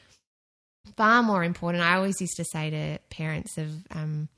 far 0.97 1.23
more 1.23 1.45
important. 1.45 1.83
I 1.83 1.97
always 1.97 2.21
used 2.21 2.37
to 2.37 2.45
say 2.45 2.71
to 2.71 2.99
parents 3.11 3.59
of 3.59 3.71
um, 3.91 4.29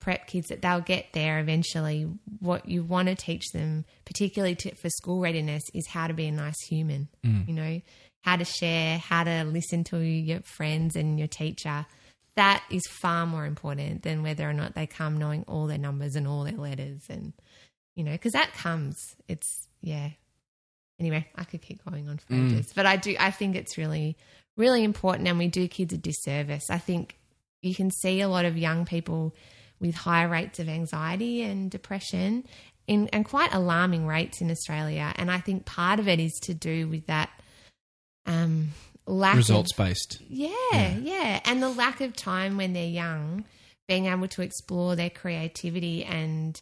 prep 0.00 0.26
kids 0.26 0.48
that 0.48 0.62
they'll 0.62 0.80
get 0.80 1.06
there 1.12 1.38
eventually. 1.38 2.08
What 2.40 2.68
you 2.68 2.82
want 2.82 3.08
to 3.08 3.14
teach 3.14 3.50
them, 3.52 3.84
particularly 4.04 4.54
to, 4.56 4.74
for 4.74 4.88
school 4.90 5.20
readiness, 5.20 5.62
is 5.72 5.86
how 5.88 6.06
to 6.06 6.14
be 6.14 6.26
a 6.26 6.32
nice 6.32 6.60
human. 6.68 7.08
Mm. 7.24 7.48
You 7.48 7.54
know, 7.54 7.80
how 8.22 8.36
to 8.36 8.44
share, 8.44 8.98
how 8.98 9.24
to 9.24 9.44
listen 9.44 9.84
to 9.84 9.98
your 9.98 10.40
friends 10.40 10.96
and 10.96 11.18
your 11.18 11.28
teacher. 11.28 11.86
That 12.36 12.64
is 12.70 12.82
far 13.00 13.26
more 13.26 13.46
important 13.46 14.02
than 14.02 14.22
whether 14.22 14.48
or 14.48 14.52
not 14.52 14.74
they 14.74 14.86
come 14.86 15.18
knowing 15.18 15.44
all 15.46 15.66
their 15.66 15.78
numbers 15.78 16.16
and 16.16 16.26
all 16.26 16.44
their 16.44 16.56
letters 16.56 17.02
and 17.08 17.32
you 17.94 18.02
know 18.04 18.12
because 18.12 18.32
that 18.32 18.52
comes 18.54 18.96
it's 19.28 19.68
yeah 19.80 20.10
anyway 20.98 21.26
i 21.36 21.44
could 21.44 21.62
keep 21.62 21.84
going 21.84 22.08
on 22.08 22.18
for 22.18 22.34
mm. 22.34 22.52
ages 22.52 22.72
but 22.74 22.86
i 22.86 22.96
do 22.96 23.14
i 23.18 23.30
think 23.30 23.56
it's 23.56 23.78
really 23.78 24.16
really 24.56 24.84
important 24.84 25.28
and 25.28 25.38
we 25.38 25.48
do 25.48 25.68
kids 25.68 25.92
a 25.92 25.98
disservice. 25.98 26.70
I 26.70 26.78
think 26.78 27.16
you 27.62 27.74
can 27.74 27.90
see 27.90 28.20
a 28.20 28.28
lot 28.28 28.44
of 28.44 28.56
young 28.56 28.84
people 28.84 29.34
with 29.80 29.94
high 29.94 30.24
rates 30.24 30.58
of 30.60 30.68
anxiety 30.68 31.42
and 31.42 31.70
depression 31.70 32.44
in, 32.86 33.08
and 33.08 33.24
quite 33.24 33.52
alarming 33.52 34.06
rates 34.06 34.40
in 34.40 34.50
Australia. 34.50 35.12
And 35.16 35.30
I 35.30 35.38
think 35.38 35.64
part 35.64 35.98
of 35.98 36.08
it 36.08 36.20
is 36.20 36.32
to 36.44 36.54
do 36.54 36.88
with 36.88 37.06
that 37.06 37.30
um, 38.26 38.68
lack 39.06 39.36
results 39.36 39.72
of, 39.72 39.78
based. 39.78 40.20
Yeah, 40.28 40.50
yeah, 40.72 40.96
yeah. 40.98 41.40
And 41.44 41.62
the 41.62 41.68
lack 41.68 42.00
of 42.00 42.14
time 42.14 42.56
when 42.56 42.72
they're 42.72 42.84
young, 42.84 43.44
being 43.88 44.06
able 44.06 44.28
to 44.28 44.42
explore 44.42 44.96
their 44.96 45.10
creativity 45.10 46.04
and 46.04 46.60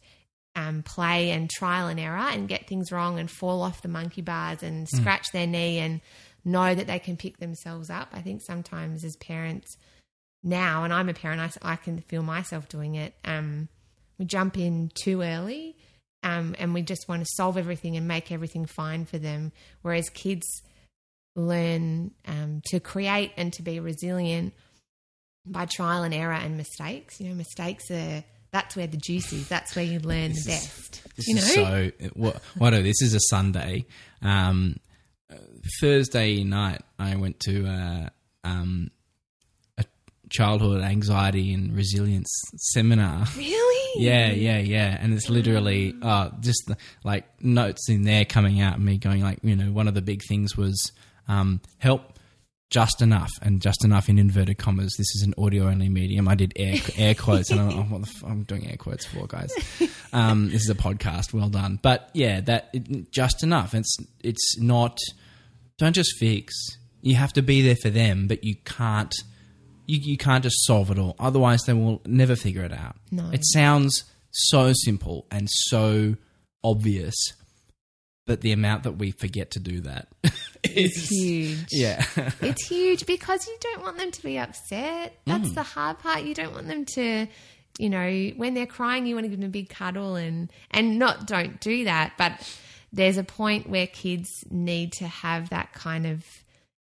um, 0.54 0.82
play 0.82 1.30
and 1.30 1.48
trial 1.48 1.88
and 1.88 1.98
error 1.98 2.16
and 2.16 2.48
get 2.48 2.66
things 2.66 2.92
wrong 2.92 3.18
and 3.18 3.30
fall 3.30 3.62
off 3.62 3.82
the 3.82 3.88
monkey 3.88 4.22
bars 4.22 4.62
and 4.62 4.86
mm. 4.86 4.96
scratch 5.00 5.28
mm. 5.28 5.32
their 5.32 5.46
knee 5.46 5.78
and 5.78 6.00
know 6.44 6.74
that 6.74 6.86
they 6.86 6.98
can 6.98 7.16
pick 7.16 7.38
themselves 7.38 7.90
up. 7.90 8.08
I 8.12 8.20
think 8.20 8.42
sometimes 8.42 9.04
as 9.04 9.16
parents 9.16 9.76
now, 10.42 10.84
and 10.84 10.92
I'm 10.92 11.08
a 11.08 11.14
parent, 11.14 11.40
I, 11.40 11.72
I 11.72 11.76
can 11.76 11.98
feel 12.00 12.22
myself 12.22 12.68
doing 12.68 12.96
it. 12.96 13.14
Um, 13.24 13.68
we 14.18 14.24
jump 14.24 14.58
in 14.58 14.90
too 14.94 15.22
early 15.22 15.76
um, 16.22 16.54
and 16.58 16.74
we 16.74 16.82
just 16.82 17.08
want 17.08 17.22
to 17.22 17.28
solve 17.34 17.56
everything 17.56 17.96
and 17.96 18.06
make 18.06 18.30
everything 18.30 18.66
fine 18.66 19.04
for 19.04 19.18
them. 19.18 19.52
Whereas 19.82 20.08
kids 20.10 20.46
learn 21.34 22.12
um, 22.26 22.60
to 22.66 22.80
create 22.80 23.32
and 23.36 23.52
to 23.54 23.62
be 23.62 23.80
resilient 23.80 24.52
by 25.46 25.66
trial 25.66 26.02
and 26.02 26.14
error 26.14 26.34
and 26.34 26.56
mistakes. 26.56 27.20
You 27.20 27.30
know, 27.30 27.34
mistakes 27.34 27.90
are 27.90 28.24
that's 28.52 28.76
where 28.76 28.86
the 28.86 28.98
juice 28.98 29.32
is. 29.32 29.48
That's 29.48 29.74
where 29.74 29.84
you 29.84 29.98
learn 29.98 30.32
this 30.32 30.44
the 30.44 30.50
best. 30.50 31.02
Is, 31.16 31.26
this 31.26 31.28
you 31.28 31.34
know? 31.34 31.76
is 31.76 31.92
so. 32.00 32.08
What? 32.14 32.36
What? 32.58 32.70
This 32.70 33.02
is 33.02 33.14
a 33.14 33.20
Sunday. 33.20 33.86
Um, 34.20 34.76
Thursday 35.80 36.44
night, 36.44 36.82
I 36.98 37.16
went 37.16 37.40
to 37.40 37.66
uh, 37.66 38.08
um, 38.44 38.90
a 39.78 39.84
childhood 40.30 40.82
anxiety 40.82 41.52
and 41.52 41.74
resilience 41.74 42.30
seminar. 42.56 43.26
Really? 43.36 43.72
yeah, 43.96 44.30
yeah, 44.30 44.58
yeah. 44.58 44.98
And 45.00 45.12
it's 45.12 45.28
literally 45.28 45.94
uh, 46.02 46.30
just 46.40 46.62
the, 46.66 46.76
like 47.04 47.24
notes 47.42 47.88
in 47.88 48.02
there 48.02 48.24
coming 48.24 48.60
out, 48.60 48.76
and 48.76 48.84
me 48.84 48.98
going 48.98 49.22
like, 49.22 49.38
you 49.42 49.56
know, 49.56 49.70
one 49.72 49.88
of 49.88 49.94
the 49.94 50.02
big 50.02 50.22
things 50.28 50.56
was 50.56 50.92
um, 51.28 51.60
help 51.78 52.18
just 52.70 53.02
enough, 53.02 53.30
and 53.42 53.60
just 53.60 53.84
enough 53.84 54.08
in 54.08 54.18
inverted 54.18 54.56
commas. 54.56 54.94
This 54.96 55.14
is 55.14 55.22
an 55.26 55.34
audio 55.36 55.64
only 55.68 55.90
medium. 55.90 56.26
I 56.26 56.34
did 56.34 56.54
air 56.56 56.76
air 56.96 57.14
quotes, 57.14 57.50
and 57.50 57.60
I'm, 57.60 57.68
oh, 57.70 57.82
what 57.82 58.02
the 58.02 58.08
f- 58.08 58.24
I'm 58.24 58.44
doing 58.44 58.66
air 58.66 58.78
quotes 58.78 59.04
for 59.06 59.26
guys. 59.26 59.52
Um, 60.14 60.50
this 60.50 60.60
is 60.60 60.68
a 60.68 60.74
podcast. 60.74 61.32
Well 61.32 61.48
done, 61.48 61.78
but 61.80 62.10
yeah, 62.12 62.42
that 62.42 62.68
it, 62.74 63.10
just 63.10 63.42
enough. 63.42 63.72
It's 63.72 63.96
it's 64.22 64.58
not 64.58 64.98
don't 65.82 65.94
just 65.94 66.16
fix. 66.16 66.54
You 67.00 67.16
have 67.16 67.32
to 67.32 67.42
be 67.42 67.60
there 67.60 67.74
for 67.74 67.90
them, 67.90 68.28
but 68.28 68.44
you 68.44 68.54
can't. 68.64 69.12
You, 69.86 69.98
you 70.00 70.16
can't 70.16 70.44
just 70.44 70.64
solve 70.64 70.92
it 70.92 70.98
all. 70.98 71.16
Otherwise, 71.18 71.64
they 71.64 71.72
will 71.72 72.00
never 72.06 72.36
figure 72.36 72.62
it 72.62 72.72
out. 72.72 72.94
No. 73.10 73.28
It 73.32 73.44
sounds 73.44 74.04
so 74.30 74.72
simple 74.72 75.26
and 75.32 75.48
so 75.50 76.14
obvious, 76.62 77.16
but 78.28 78.42
the 78.42 78.52
amount 78.52 78.84
that 78.84 78.92
we 78.92 79.10
forget 79.10 79.50
to 79.50 79.58
do 79.58 79.80
that 79.80 80.06
is 80.62 81.08
huge. 81.10 81.66
Yeah. 81.72 82.04
it's 82.40 82.64
huge 82.68 83.04
because 83.04 83.44
you 83.48 83.56
don't 83.60 83.82
want 83.82 83.98
them 83.98 84.12
to 84.12 84.22
be 84.22 84.38
upset. 84.38 85.18
That's 85.26 85.48
mm. 85.48 85.54
the 85.54 85.64
hard 85.64 85.98
part. 85.98 86.22
You 86.22 86.34
don't 86.34 86.54
want 86.54 86.68
them 86.68 86.84
to 86.94 87.26
you 87.78 87.88
know, 87.90 88.30
when 88.36 88.54
they're 88.54 88.66
crying 88.66 89.06
you 89.06 89.16
want 89.16 89.24
to 89.24 89.30
give 89.30 89.40
them 89.40 89.48
a 89.48 89.50
big 89.50 89.68
cuddle 89.68 90.14
and 90.14 90.52
and 90.70 90.98
not 90.98 91.26
don't 91.26 91.58
do 91.60 91.84
that, 91.84 92.12
but 92.18 92.32
there's 92.92 93.16
a 93.16 93.24
point 93.24 93.68
where 93.68 93.86
kids 93.86 94.28
need 94.50 94.92
to 94.94 95.06
have 95.06 95.50
that 95.50 95.72
kind 95.72 96.06
of 96.06 96.24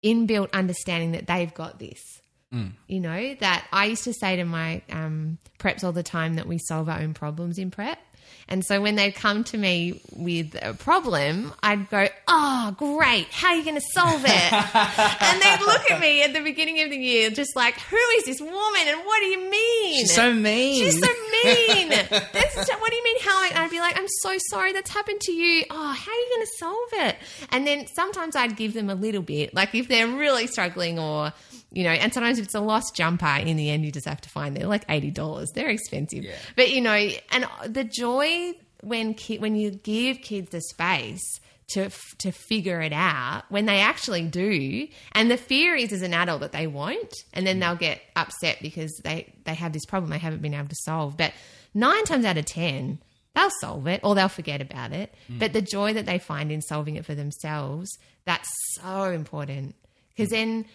inbuilt 0.03 0.51
understanding 0.51 1.11
that 1.11 1.27
they've 1.27 1.53
got 1.53 1.79
this. 1.79 2.21
Mm. 2.53 2.73
You 2.87 2.99
know, 2.99 3.35
that 3.39 3.67
I 3.71 3.85
used 3.85 4.03
to 4.03 4.13
say 4.13 4.35
to 4.35 4.43
my 4.43 4.81
um, 4.91 5.39
preps 5.59 5.83
all 5.83 5.91
the 5.91 6.03
time 6.03 6.35
that 6.35 6.47
we 6.47 6.59
solve 6.59 6.89
our 6.89 6.99
own 6.99 7.13
problems 7.13 7.57
in 7.57 7.71
prep. 7.71 7.99
And 8.47 8.65
so 8.65 8.81
when 8.81 8.95
they'd 8.95 9.15
come 9.15 9.43
to 9.45 9.57
me 9.57 10.01
with 10.11 10.55
a 10.61 10.73
problem, 10.73 11.53
I'd 11.61 11.89
go, 11.89 12.07
Oh, 12.27 12.75
great. 12.77 13.27
How 13.31 13.49
are 13.49 13.55
you 13.55 13.63
going 13.63 13.75
to 13.75 13.87
solve 13.93 14.23
it? 14.23 14.53
and 15.23 15.41
they'd 15.41 15.65
look 15.65 15.91
at 15.91 15.99
me 15.99 16.23
at 16.23 16.33
the 16.33 16.41
beginning 16.41 16.81
of 16.81 16.89
the 16.89 16.97
year, 16.97 17.29
just 17.29 17.55
like, 17.55 17.79
Who 17.79 17.97
is 18.17 18.25
this 18.25 18.41
woman? 18.41 18.81
And 18.87 18.99
what 19.05 19.19
do 19.19 19.25
you 19.25 19.49
mean? 19.49 19.99
She's 19.99 20.13
so 20.13 20.33
mean. 20.33 20.83
She's 20.83 20.99
so 20.99 21.07
mean. 21.07 21.89
this 22.33 22.57
is, 22.57 22.69
what 22.69 22.89
do 22.89 22.95
you 22.95 23.03
mean? 23.03 23.17
How? 23.21 23.63
I'd 23.63 23.71
be 23.71 23.79
like, 23.79 23.97
I'm 23.97 24.07
so 24.07 24.35
sorry 24.49 24.73
that's 24.73 24.91
happened 24.91 25.21
to 25.21 25.31
you. 25.31 25.63
Oh, 25.69 25.75
how 25.75 26.11
are 26.11 26.15
you 26.15 26.27
going 26.29 26.45
to 26.45 26.51
solve 26.57 26.89
it? 27.07 27.15
And 27.49 27.67
then 27.67 27.87
sometimes 27.87 28.35
I'd 28.35 28.55
give 28.55 28.73
them 28.73 28.89
a 28.89 28.95
little 28.95 29.21
bit, 29.21 29.53
like 29.53 29.73
if 29.75 29.87
they're 29.87 30.07
really 30.07 30.47
struggling 30.47 30.99
or, 30.99 31.33
you 31.73 31.83
know, 31.83 31.89
and 31.89 32.13
sometimes 32.13 32.37
if 32.37 32.45
it's 32.45 32.55
a 32.55 32.59
lost 32.59 32.95
jumper, 32.95 33.25
in 33.25 33.57
the 33.57 33.69
end, 33.69 33.83
you 33.83 33.91
just 33.91 34.07
have 34.07 34.21
to 34.21 34.29
find 34.29 34.55
they're 34.55 34.67
like 34.67 34.87
$80. 34.87 35.53
They're 35.53 35.69
expensive. 35.69 36.23
Yeah. 36.23 36.35
But, 36.55 36.69
you 36.71 36.81
know, 36.81 37.09
and 37.31 37.47
the 37.67 37.83
joy 37.83 38.53
when 38.81 39.13
ki- 39.13 39.39
when 39.39 39.55
you 39.55 39.71
give 39.71 40.21
kids 40.21 40.51
the 40.51 40.61
space 40.61 41.39
to 41.69 41.89
to 42.19 42.31
figure 42.31 42.81
it 42.81 42.91
out 42.91 43.43
when 43.49 43.65
they 43.65 43.79
actually 43.79 44.23
do 44.23 44.87
and 45.13 45.31
the 45.31 45.37
fear 45.37 45.75
is 45.75 45.93
as 45.93 46.01
an 46.01 46.13
adult 46.13 46.41
that 46.41 46.51
they 46.51 46.67
won't 46.67 47.13
and 47.33 47.47
then 47.47 47.59
they'll 47.59 47.75
get 47.75 48.01
upset 48.17 48.57
because 48.61 48.93
they 49.05 49.33
they 49.45 49.53
have 49.53 49.71
this 49.71 49.85
problem 49.85 50.11
they 50.11 50.17
haven't 50.17 50.41
been 50.41 50.53
able 50.53 50.67
to 50.67 50.75
solve 50.75 51.15
but 51.15 51.31
9 51.73 52.03
times 52.03 52.25
out 52.25 52.37
of 52.37 52.43
10 52.45 52.99
they'll 53.33 53.49
solve 53.61 53.87
it 53.87 54.01
or 54.03 54.13
they'll 54.13 54.27
forget 54.27 54.61
about 54.61 54.91
it 54.91 55.13
mm. 55.31 55.39
but 55.39 55.53
the 55.53 55.61
joy 55.61 55.93
that 55.93 56.05
they 56.05 56.19
find 56.19 56.51
in 56.51 56.61
solving 56.61 56.97
it 56.97 57.05
for 57.05 57.15
themselves 57.15 57.89
that's 58.25 58.49
so 58.73 59.05
important 59.05 59.73
because 60.15 60.27
mm. 60.27 60.33
then 60.33 60.65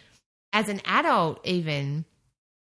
as 0.52 0.68
an 0.68 0.80
adult 0.84 1.40
even 1.44 2.04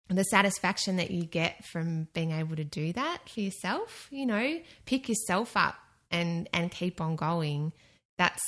the 0.10 0.24
satisfaction 0.24 0.98
that 0.98 1.12
you 1.12 1.24
get 1.24 1.63
from 1.65 2.08
being 2.13 2.32
able 2.32 2.56
to 2.56 2.63
do 2.63 2.92
that 2.94 3.30
for 3.30 3.42
yourself, 3.42 4.08
you 4.10 4.26
know, 4.26 4.60
pick 4.86 5.08
yourself 5.08 5.56
up 5.56 5.76
and 6.10 6.50
and 6.52 6.72
keep 6.72 7.00
on 7.00 7.15
going. 7.15 7.72
That's 8.18 8.42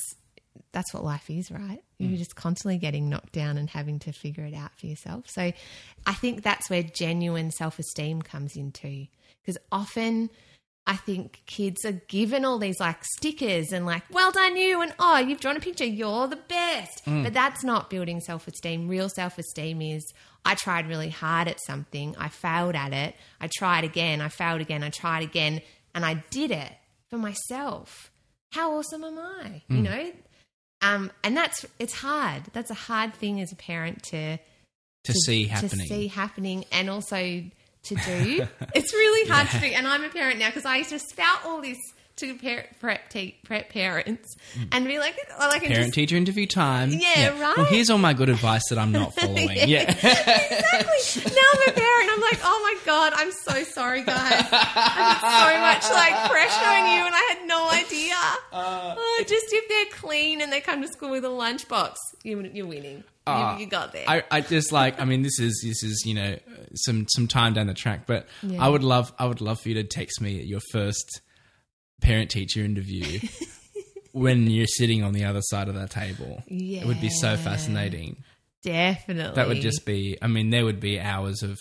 that's 0.72 0.94
what 0.94 1.04
life 1.04 1.30
is, 1.30 1.52
right? 1.52 1.84
You're 2.00 2.12
mm. 2.12 2.18
just 2.18 2.36
constantly 2.36 2.78
getting 2.78 3.10
knocked 3.10 3.34
down 3.34 3.58
and 3.58 3.70
having 3.70 4.00
to 4.00 4.12
figure 4.12 4.46
it 4.46 4.56
out 4.56 4.72
for 4.80 4.88
yourself. 4.88 5.26
So 5.30 5.52
I 6.06 6.14
think 6.14 6.42
that's 6.42 6.70
where 6.70 6.82
genuine 6.82 7.52
self-esteem 7.52 8.24
comes 8.24 8.56
into 8.56 9.08
because 9.42 9.58
often 9.72 10.30
I 10.88 10.96
think 10.96 11.44
kids 11.46 11.86
are 11.86 12.02
given 12.08 12.44
all 12.44 12.58
these 12.58 12.80
like 12.80 13.04
stickers 13.18 13.72
and 13.72 13.86
like, 13.86 14.04
well 14.12 14.32
done 14.32 14.58
you, 14.58 14.82
and 14.82 14.94
oh, 15.00 15.18
you've 15.20 15.40
drawn 15.40 15.56
a 15.56 15.60
picture, 15.60 15.86
you're 15.86 16.28
the 16.28 16.40
best. 16.48 17.06
Mm. 17.06 17.24
But 17.24 17.34
that's 17.34 17.64
not 17.64 17.90
building 17.90 18.20
self 18.20 18.48
esteem. 18.48 18.88
Real 18.88 19.10
self 19.10 19.38
esteem 19.38 19.82
is 19.82 20.04
I 20.44 20.56
tried 20.56 20.88
really 20.88 21.10
hard 21.10 21.48
at 21.48 21.60
something, 21.66 22.16
I 22.18 22.30
failed 22.30 22.76
at 22.76 22.94
it, 22.94 23.16
I 23.40 23.50
tried 23.56 23.84
again, 23.84 24.22
I 24.22 24.30
failed 24.30 24.62
again, 24.62 24.84
I 24.84 24.90
tried 24.90 25.24
again, 25.24 25.62
and 25.94 26.04
I 26.04 26.24
did 26.32 26.52
it 26.52 26.72
for 27.10 27.18
myself. 27.18 28.12
How 28.52 28.74
awesome 28.74 29.04
am 29.04 29.20
I? 29.20 29.62
Hmm. 29.68 29.76
You 29.76 29.82
know? 29.84 30.12
Um, 30.82 31.12
and 31.24 31.38
that's 31.38 31.66
it's 31.78 31.94
hard. 31.94 32.44
That's 32.54 32.72
a 32.72 32.76
hard 32.76 33.14
thing 33.14 33.40
as 33.40 33.52
a 33.52 33.56
parent 33.56 34.04
to 34.06 34.40
to, 35.04 35.14
see 35.14 35.46
happening. 35.46 35.88
to 35.88 35.94
see 35.94 36.08
happening 36.08 36.66
and 36.72 36.90
also 36.90 37.44
to 37.84 37.96
do. 37.96 38.48
it's 38.76 38.94
really 38.94 39.30
hard 39.30 39.50
to 39.50 39.60
do. 39.60 39.68
And 39.68 39.88
I'm 39.88 40.04
a 40.04 40.10
parent 40.10 40.40
now 40.40 40.48
because 40.48 40.66
I 40.66 40.78
used 40.78 40.92
to 40.92 41.00
spout 41.00 41.40
all 41.46 41.62
this 41.62 41.78
to 42.18 42.38
prep, 42.80 43.10
te- 43.10 43.38
prep 43.44 43.70
parents 43.70 44.36
mm. 44.56 44.68
and 44.72 44.86
be 44.86 45.00
like, 45.00 45.18
well, 45.40 45.50
I 45.50 45.60
can 45.60 45.70
Parent 45.70 45.86
just 45.86 45.94
teacher 45.96 46.16
interview 46.16 46.46
time. 46.46 46.92
Yeah, 46.92 47.40
right. 47.40 47.58
Well, 47.58 47.66
here's 47.66 47.90
all 47.90 47.98
my 47.98 48.14
good 48.14 48.30
advice 48.30 48.62
that 48.70 48.78
I'm 48.78 48.92
not 48.92 49.16
following. 49.20 49.50
yeah. 49.50 49.90
exactly. 49.92 51.32
Now 51.32 51.42
I'm 51.54 51.70
a 51.70 51.72
parent. 51.72 52.10
I'm 52.12 52.22
like, 52.22 52.40
oh 52.41 52.41
god, 52.92 53.14
I'm 53.16 53.32
so 53.32 53.64
sorry, 53.64 54.04
guys. 54.04 54.46
I 54.52 55.16
put 55.22 55.32
so 55.48 55.62
much 55.62 55.96
like 55.96 56.30
pressure 56.30 56.66
on 56.66 56.84
you, 56.94 57.06
and 57.06 57.16
I 57.16 57.34
had 57.34 57.48
no 57.48 57.70
idea. 57.70 58.16
oh, 58.54 59.24
just 59.28 59.46
if 59.50 59.68
they're 59.70 60.00
clean 60.00 60.42
and 60.42 60.52
they 60.52 60.60
come 60.62 60.82
to 60.82 60.88
school 60.88 61.12
with 61.12 61.24
a 61.24 61.30
lunchbox, 61.30 61.96
you, 62.24 62.42
you're 62.54 62.68
winning. 62.68 63.04
Uh, 63.26 63.56
you, 63.58 63.66
you 63.66 63.70
got 63.70 63.94
there. 63.94 64.04
I, 64.08 64.24
I 64.32 64.42
just 64.42 64.72
like 64.72 65.00
I 65.00 65.06
mean 65.06 65.22
this 65.22 65.40
is 65.40 65.62
this 65.64 65.84
is 65.84 66.04
you 66.08 66.16
know 66.16 66.38
some 66.74 67.06
some 67.08 67.28
time 67.28 67.54
down 67.54 67.68
the 67.68 67.76
track 67.76 68.08
but 68.08 68.26
Yeah. 68.42 68.66
I 68.66 68.68
would 68.68 68.84
love 68.84 69.14
I 69.20 69.28
would 69.28 69.42
love 69.42 69.62
for 69.62 69.70
you 69.70 69.76
to 69.76 69.84
text 69.84 70.20
me 70.22 70.40
at 70.40 70.48
your 70.48 70.60
first 70.72 71.22
parent 72.02 72.32
teacher 72.32 72.62
interview 72.62 73.20
when 74.12 74.50
you're 74.50 74.66
sitting 74.66 75.04
on 75.04 75.14
the 75.14 75.24
other 75.26 75.42
side 75.44 75.68
of 75.70 75.76
that 75.76 75.92
table 75.92 76.42
yeah. 76.48 76.82
it 76.82 76.88
would 76.88 77.00
be 77.00 77.10
so 77.12 77.38
fascinating 77.38 78.24
Definitely. 78.64 79.36
that 79.36 79.48
would 79.48 79.62
just 79.62 79.86
be 79.86 80.18
I 80.20 80.26
mean 80.26 80.50
there 80.50 80.66
would 80.66 80.80
be 80.80 81.00
hours 81.00 81.44
of 81.44 81.60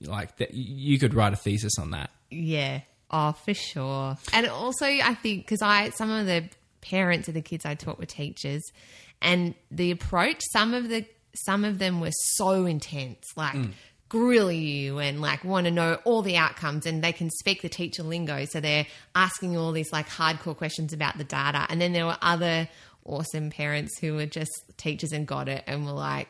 like 0.00 0.36
that 0.38 0.54
you 0.54 0.98
could 0.98 1.14
write 1.14 1.32
a 1.32 1.36
thesis 1.36 1.78
on 1.78 1.90
that 1.92 2.10
Yeah. 2.30 2.80
Oh, 3.10 3.32
for 3.32 3.54
sure. 3.54 4.16
And 4.32 4.46
also, 4.48 4.86
I 4.86 5.14
think 5.14 5.44
because 5.44 5.62
I 5.62 5.90
some 5.90 6.10
of 6.10 6.26
the 6.26 6.48
parents 6.80 7.28
of 7.28 7.34
the 7.34 7.42
kids 7.42 7.64
I 7.64 7.74
taught 7.74 7.98
were 7.98 8.06
teachers, 8.06 8.62
and 9.22 9.54
the 9.70 9.90
approach 9.90 10.40
some 10.52 10.74
of 10.74 10.88
the 10.88 11.06
some 11.34 11.64
of 11.64 11.78
them 11.78 12.00
were 12.00 12.12
so 12.12 12.66
intense, 12.66 13.24
like 13.36 13.54
mm. 13.54 13.72
grill 14.08 14.50
you 14.50 14.98
and 14.98 15.20
like 15.20 15.44
want 15.44 15.66
to 15.66 15.70
know 15.70 15.98
all 16.04 16.22
the 16.22 16.36
outcomes, 16.36 16.86
and 16.86 17.04
they 17.04 17.12
can 17.12 17.30
speak 17.30 17.62
the 17.62 17.68
teacher 17.68 18.02
lingo, 18.02 18.44
so 18.46 18.60
they're 18.60 18.86
asking 19.14 19.56
all 19.56 19.70
these 19.70 19.92
like 19.92 20.08
hardcore 20.08 20.56
questions 20.56 20.92
about 20.92 21.16
the 21.16 21.24
data. 21.24 21.66
And 21.68 21.80
then 21.80 21.92
there 21.92 22.06
were 22.06 22.18
other 22.20 22.68
awesome 23.04 23.50
parents 23.50 23.98
who 24.00 24.14
were 24.14 24.26
just 24.26 24.50
teachers 24.76 25.12
and 25.12 25.26
got 25.26 25.48
it, 25.48 25.62
and 25.66 25.86
were 25.86 25.92
like, 25.92 26.28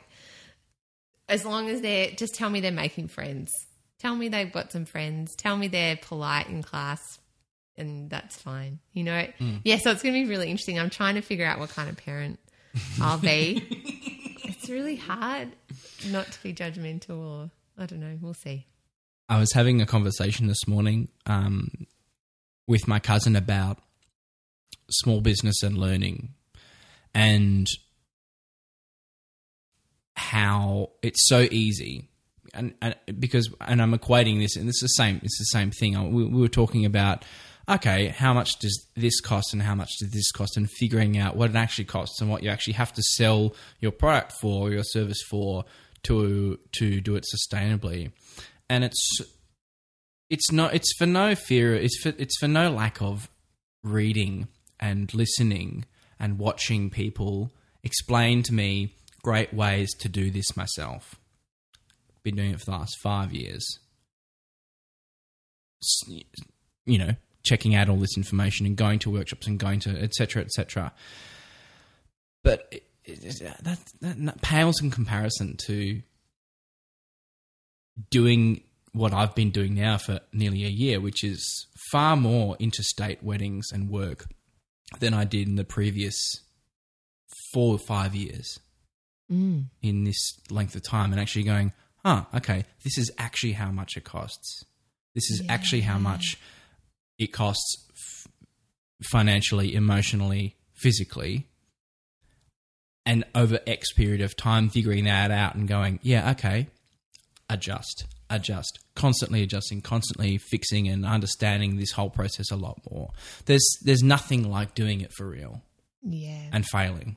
as 1.28 1.44
long 1.44 1.68
as 1.68 1.80
they're 1.80 2.10
just 2.10 2.34
tell 2.34 2.50
me 2.50 2.60
they're 2.60 2.72
making 2.72 3.08
friends. 3.08 3.50
Tell 3.98 4.14
me 4.14 4.28
they've 4.28 4.52
got 4.52 4.72
some 4.72 4.84
friends. 4.84 5.34
Tell 5.34 5.56
me 5.56 5.68
they're 5.68 5.96
polite 5.96 6.48
in 6.48 6.62
class, 6.62 7.00
and 7.76 8.10
that's 8.10 8.36
fine. 8.36 8.80
You 8.92 9.04
know? 9.04 9.26
Yeah, 9.64 9.78
so 9.78 9.90
it's 9.90 10.02
going 10.02 10.14
to 10.14 10.24
be 10.24 10.28
really 10.28 10.50
interesting. 10.50 10.78
I'm 10.78 10.90
trying 10.90 11.14
to 11.14 11.22
figure 11.22 11.46
out 11.46 11.58
what 11.58 11.70
kind 11.70 11.88
of 11.88 11.96
parent 11.96 12.38
I'll 13.00 13.18
be. 13.18 13.66
it's 14.44 14.68
really 14.68 14.96
hard 14.96 15.52
not 16.10 16.30
to 16.32 16.42
be 16.42 16.52
judgmental, 16.52 17.18
or 17.18 17.50
I 17.78 17.86
don't 17.86 18.00
know. 18.00 18.18
We'll 18.20 18.34
see. 18.34 18.66
I 19.28 19.38
was 19.38 19.52
having 19.54 19.80
a 19.80 19.86
conversation 19.86 20.48
this 20.48 20.68
morning 20.68 21.08
um, 21.26 21.70
with 22.66 22.86
my 22.86 22.98
cousin 22.98 23.36
about 23.36 23.78
small 24.90 25.22
business 25.22 25.62
and 25.62 25.78
learning 25.78 26.34
and 27.14 27.66
how 30.14 30.90
it's 31.02 31.28
so 31.28 31.46
easy. 31.50 32.08
And, 32.52 32.74
and 32.80 32.94
because 33.18 33.52
and 33.60 33.82
I'm 33.82 33.92
equating 33.92 34.38
this 34.38 34.56
and 34.56 34.68
it's 34.68 34.80
the 34.80 34.86
same 34.86 35.20
it's 35.22 35.38
the 35.38 35.44
same 35.46 35.70
thing. 35.70 36.12
We, 36.12 36.24
we 36.24 36.40
were 36.40 36.48
talking 36.48 36.84
about 36.84 37.24
okay, 37.68 38.08
how 38.08 38.34
much 38.34 38.58
does 38.58 38.86
this 38.94 39.20
cost 39.20 39.52
and 39.52 39.62
how 39.62 39.74
much 39.74 39.90
does 39.98 40.10
this 40.10 40.30
cost 40.30 40.56
and 40.56 40.70
figuring 40.70 41.18
out 41.18 41.36
what 41.36 41.50
it 41.50 41.56
actually 41.56 41.86
costs 41.86 42.20
and 42.20 42.30
what 42.30 42.42
you 42.42 42.50
actually 42.50 42.74
have 42.74 42.92
to 42.92 43.02
sell 43.02 43.54
your 43.80 43.90
product 43.90 44.32
for, 44.40 44.70
your 44.70 44.84
service 44.84 45.22
for 45.22 45.64
to 46.04 46.58
to 46.72 47.00
do 47.00 47.16
it 47.16 47.24
sustainably. 47.24 48.12
And 48.68 48.84
it's 48.84 49.20
it's 50.30 50.52
not 50.52 50.74
it's 50.74 50.92
for 50.96 51.06
no 51.06 51.34
fear 51.34 51.74
it's 51.74 52.00
for 52.00 52.12
it's 52.18 52.38
for 52.38 52.48
no 52.48 52.70
lack 52.70 53.02
of 53.02 53.28
reading 53.82 54.48
and 54.80 55.12
listening 55.12 55.84
and 56.18 56.38
watching 56.38 56.90
people 56.90 57.50
explain 57.82 58.42
to 58.42 58.52
me 58.54 58.94
great 59.24 59.52
ways 59.52 59.92
to 59.94 60.08
do 60.08 60.30
this 60.30 60.56
myself. 60.56 61.18
Been 62.22 62.36
doing 62.36 62.52
it 62.52 62.60
for 62.60 62.66
the 62.66 62.70
last 62.70 62.96
five 63.02 63.32
years. 63.32 63.66
You 66.86 66.98
know 66.98 67.16
checking 67.42 67.74
out 67.74 67.90
all 67.90 67.98
this 67.98 68.16
information 68.16 68.64
and 68.64 68.74
going 68.74 68.98
to 68.98 69.10
workshops 69.10 69.46
and 69.46 69.58
going 69.58 69.78
to 69.78 69.90
etc 70.02 70.42
etc 70.42 70.94
but 72.42 72.66
it, 72.72 72.84
it, 73.04 73.42
that, 73.62 73.80
that, 74.00 74.24
that 74.24 74.42
pales 74.42 74.80
in 74.80 74.90
comparison 74.90 75.56
to 75.66 76.00
doing 78.10 78.62
what 78.92 79.12
I've 79.12 79.34
been 79.34 79.50
doing 79.50 79.74
now 79.74 79.98
for 79.98 80.20
nearly 80.32 80.64
a 80.64 80.68
year, 80.68 81.00
which 81.00 81.24
is 81.24 81.66
far 81.90 82.16
more 82.16 82.56
interstate 82.58 83.22
weddings 83.22 83.66
and 83.72 83.90
work 83.90 84.26
than 85.00 85.14
I 85.14 85.24
did 85.24 85.48
in 85.48 85.56
the 85.56 85.64
previous 85.64 86.14
four 87.52 87.74
or 87.74 87.78
five 87.78 88.14
years 88.14 88.58
Mm. 89.32 89.66
in 89.80 90.04
this 90.04 90.38
length 90.50 90.74
of 90.76 90.82
time, 90.86 91.10
and 91.12 91.20
actually 91.20 91.44
going, 91.44 91.72
huh, 92.04 92.24
okay, 92.34 92.64
this 92.82 92.98
is 92.98 93.10
actually 93.18 93.52
how 93.52 93.70
much 93.70 93.96
it 93.96 94.04
costs. 94.04 94.64
This 95.14 95.30
is 95.30 95.42
actually 95.48 95.80
how 95.80 95.98
much 95.98 96.36
it 97.18 97.32
costs 97.32 97.86
f- 97.90 98.32
financially, 99.10 99.74
emotionally, 99.74 100.56
physically. 100.74 101.46
And 103.06 103.24
over 103.34 103.60
X 103.66 103.92
period 103.92 104.20
of 104.20 104.36
time, 104.36 104.68
figuring 104.70 105.04
that 105.04 105.30
out 105.30 105.54
and 105.54 105.68
going, 105.68 106.00
yeah, 106.02 106.30
okay, 106.32 106.68
adjust, 107.50 108.04
adjust, 108.30 108.78
constantly 108.94 109.42
adjusting, 109.42 109.82
constantly 109.82 110.38
fixing 110.38 110.88
and 110.88 111.04
understanding 111.04 111.76
this 111.76 111.92
whole 111.92 112.10
process 112.10 112.50
a 112.50 112.56
lot 112.56 112.80
more. 112.90 113.10
There's 113.46 113.66
there's 113.82 114.02
nothing 114.02 114.50
like 114.50 114.74
doing 114.74 115.00
it 115.02 115.12
for 115.16 115.28
real 115.28 115.62
Yeah. 116.02 116.48
and 116.52 116.64
failing. 116.66 117.16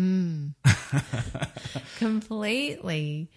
Mm. 0.00 0.54
Completely. 1.98 3.30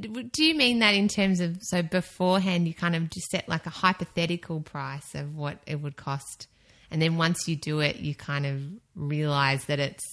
Do 0.00 0.44
you 0.44 0.54
mean 0.54 0.78
that 0.78 0.94
in 0.94 1.06
terms 1.08 1.40
of 1.40 1.58
so 1.60 1.82
beforehand 1.82 2.66
you 2.66 2.74
kind 2.74 2.96
of 2.96 3.10
just 3.10 3.28
set 3.30 3.48
like 3.48 3.66
a 3.66 3.70
hypothetical 3.70 4.60
price 4.60 5.14
of 5.14 5.36
what 5.36 5.58
it 5.66 5.76
would 5.76 5.96
cost, 5.96 6.48
and 6.90 7.00
then 7.02 7.16
once 7.16 7.46
you 7.46 7.54
do 7.56 7.80
it, 7.80 7.96
you 7.96 8.14
kind 8.14 8.46
of 8.46 8.62
realize 8.96 9.66
that 9.66 9.78
it's 9.78 10.04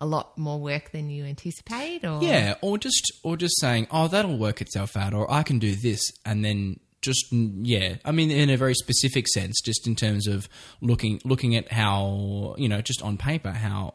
a 0.00 0.06
lot 0.06 0.38
more 0.38 0.58
work 0.58 0.92
than 0.92 1.10
you 1.10 1.24
anticipate, 1.24 2.04
or 2.04 2.22
Yeah, 2.22 2.54
or 2.62 2.78
just 2.78 3.12
or 3.22 3.36
just 3.36 3.60
saying, 3.60 3.88
"Oh, 3.90 4.08
that'll 4.08 4.38
work 4.38 4.60
itself 4.60 4.96
out," 4.96 5.12
or 5.12 5.30
"I 5.30 5.42
can 5.42 5.58
do 5.58 5.74
this," 5.74 6.00
and 6.24 6.44
then 6.44 6.80
just 7.02 7.26
yeah. 7.32 7.96
I 8.04 8.12
mean, 8.12 8.30
in 8.30 8.48
a 8.48 8.56
very 8.56 8.74
specific 8.74 9.26
sense, 9.28 9.60
just 9.60 9.86
in 9.86 9.96
terms 9.96 10.26
of 10.26 10.48
looking 10.80 11.20
looking 11.24 11.56
at 11.56 11.72
how 11.72 12.54
you 12.56 12.68
know, 12.68 12.80
just 12.80 13.02
on 13.02 13.18
paper, 13.18 13.50
how 13.50 13.94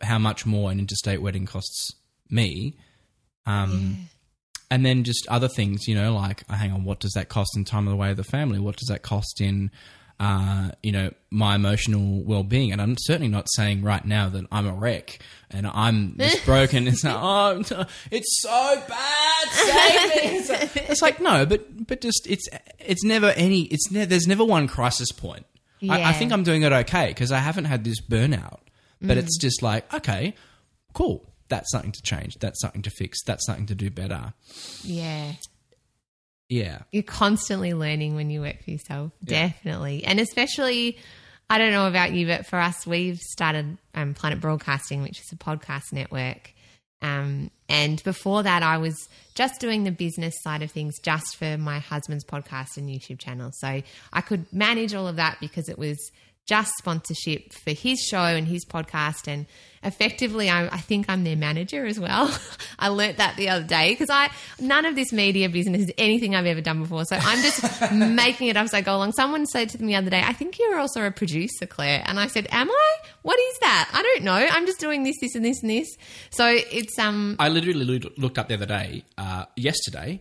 how 0.00 0.18
much 0.18 0.46
more 0.46 0.70
an 0.70 0.78
interstate 0.78 1.22
wedding 1.22 1.46
costs 1.46 1.94
me, 2.28 2.76
um, 3.46 4.08
and 4.70 4.86
then 4.86 5.04
just 5.04 5.26
other 5.28 5.48
things, 5.48 5.88
you 5.88 5.94
know, 5.94 6.14
like 6.14 6.44
uh, 6.48 6.54
hang 6.54 6.72
on, 6.72 6.84
what 6.84 7.00
does 7.00 7.12
that 7.12 7.28
cost 7.28 7.56
in 7.56 7.64
time 7.64 7.86
of 7.86 7.90
the 7.90 7.96
way 7.96 8.10
of 8.10 8.16
the 8.16 8.24
family? 8.24 8.58
What 8.58 8.76
does 8.76 8.88
that 8.88 9.02
cost 9.02 9.40
in 9.40 9.70
uh, 10.20 10.68
you 10.82 10.92
know, 10.92 11.10
my 11.30 11.54
emotional 11.54 12.22
well 12.22 12.42
being. 12.42 12.72
And 12.72 12.80
I'm 12.80 12.96
certainly 12.98 13.28
not 13.28 13.46
saying 13.52 13.82
right 13.82 14.04
now 14.04 14.28
that 14.28 14.44
I'm 14.52 14.66
a 14.66 14.74
wreck 14.74 15.18
and 15.50 15.66
I'm 15.66 16.14
this 16.16 16.38
broken. 16.44 16.86
It's 16.86 17.02
like, 17.02 17.16
oh, 17.16 17.62
it's 18.10 18.42
so 18.42 18.82
bad. 18.86 19.48
Save 19.48 20.08
me. 20.10 20.38
It's 20.38 20.50
like, 20.50 20.76
it's 20.90 21.02
like, 21.02 21.20
no, 21.20 21.46
but 21.46 21.86
but 21.86 22.02
just 22.02 22.26
it's 22.28 22.46
it's 22.78 23.02
never 23.02 23.28
any. 23.30 23.62
It's 23.62 23.90
ne- 23.90 24.04
there's 24.04 24.26
never 24.26 24.44
one 24.44 24.68
crisis 24.68 25.10
point. 25.10 25.46
I, 25.88 26.10
I 26.10 26.12
think 26.12 26.30
I'm 26.30 26.42
doing 26.42 26.60
it 26.60 26.72
okay 26.72 27.08
because 27.08 27.32
I 27.32 27.38
haven't 27.38 27.64
had 27.64 27.84
this 27.84 28.02
burnout. 28.02 28.58
But 29.02 29.16
it's 29.16 29.38
just 29.38 29.62
like, 29.62 29.92
okay, 29.94 30.34
cool. 30.92 31.24
That's 31.48 31.70
something 31.72 31.92
to 31.92 32.02
change. 32.02 32.38
That's 32.38 32.60
something 32.60 32.82
to 32.82 32.90
fix. 32.90 33.22
That's 33.24 33.44
something 33.46 33.66
to 33.66 33.74
do 33.74 33.90
better. 33.90 34.34
yeah. 34.84 35.32
Yeah. 36.48 36.80
You're 36.90 37.04
constantly 37.04 37.74
learning 37.74 38.16
when 38.16 38.28
you 38.28 38.40
work 38.40 38.64
for 38.64 38.72
yourself, 38.72 39.12
definitely. 39.24 40.02
And 40.04 40.18
especially, 40.18 40.98
I 41.48 41.58
don't 41.58 41.70
know 41.72 41.86
about 41.86 42.12
you, 42.12 42.26
but 42.26 42.44
for 42.44 42.58
us, 42.58 42.84
we've 42.86 43.18
started 43.18 43.78
um, 43.94 44.14
Planet 44.14 44.40
Broadcasting, 44.40 45.02
which 45.02 45.20
is 45.20 45.30
a 45.32 45.36
podcast 45.36 45.92
network. 45.92 46.52
Um, 47.02 47.52
and 47.68 48.02
before 48.02 48.42
that, 48.42 48.64
I 48.64 48.78
was 48.78 49.08
just 49.36 49.60
doing 49.60 49.84
the 49.84 49.92
business 49.92 50.34
side 50.42 50.62
of 50.62 50.72
things 50.72 50.98
just 50.98 51.36
for 51.36 51.56
my 51.56 51.78
husband's 51.78 52.24
podcast 52.24 52.76
and 52.76 52.88
YouTube 52.88 53.20
channel. 53.20 53.52
So 53.54 53.82
I 54.12 54.20
could 54.20 54.52
manage 54.52 54.92
all 54.92 55.06
of 55.06 55.16
that 55.16 55.38
because 55.40 55.68
it 55.68 55.78
was 55.78 55.98
just 56.50 56.72
sponsorship 56.78 57.52
for 57.52 57.70
his 57.70 58.00
show 58.00 58.24
and 58.24 58.48
his 58.48 58.64
podcast. 58.64 59.28
And 59.28 59.46
effectively, 59.84 60.50
I, 60.50 60.66
I 60.66 60.78
think 60.78 61.06
I'm 61.08 61.22
their 61.22 61.36
manager 61.36 61.86
as 61.86 62.00
well. 62.00 62.36
I 62.78 62.88
learnt 62.88 63.18
that 63.18 63.36
the 63.36 63.48
other 63.50 63.64
day 63.64 63.92
because 63.92 64.10
I 64.10 64.30
none 64.58 64.84
of 64.84 64.96
this 64.96 65.12
media 65.12 65.48
business 65.48 65.82
is 65.82 65.92
anything 65.96 66.34
I've 66.34 66.46
ever 66.46 66.60
done 66.60 66.82
before. 66.82 67.04
So 67.04 67.16
I'm 67.16 67.40
just 67.40 67.92
making 67.92 68.48
it 68.48 68.56
up 68.56 68.64
as 68.64 68.74
I 68.74 68.80
go 68.80 68.96
along. 68.96 69.12
Someone 69.12 69.46
said 69.46 69.68
to 69.70 69.78
me 69.80 69.92
the 69.92 69.98
other 69.98 70.10
day, 70.10 70.22
"I 70.26 70.32
think 70.32 70.58
you're 70.58 70.80
also 70.80 71.06
a 71.06 71.12
producer, 71.12 71.66
Claire," 71.66 72.02
and 72.04 72.18
I 72.18 72.26
said, 72.26 72.48
"Am 72.50 72.68
I? 72.68 72.96
What 73.22 73.38
is 73.38 73.58
that? 73.60 73.88
I 73.94 74.02
don't 74.02 74.24
know. 74.24 74.34
I'm 74.34 74.66
just 74.66 74.80
doing 74.80 75.04
this, 75.04 75.20
this, 75.20 75.36
and 75.36 75.44
this, 75.44 75.62
and 75.62 75.70
this." 75.70 75.96
So 76.30 76.48
it's 76.48 76.98
um. 76.98 77.36
I 77.38 77.48
literally 77.48 78.00
looked 78.16 78.38
up 78.38 78.48
the 78.48 78.54
other 78.54 78.66
day, 78.66 79.04
uh, 79.16 79.44
yesterday, 79.54 80.20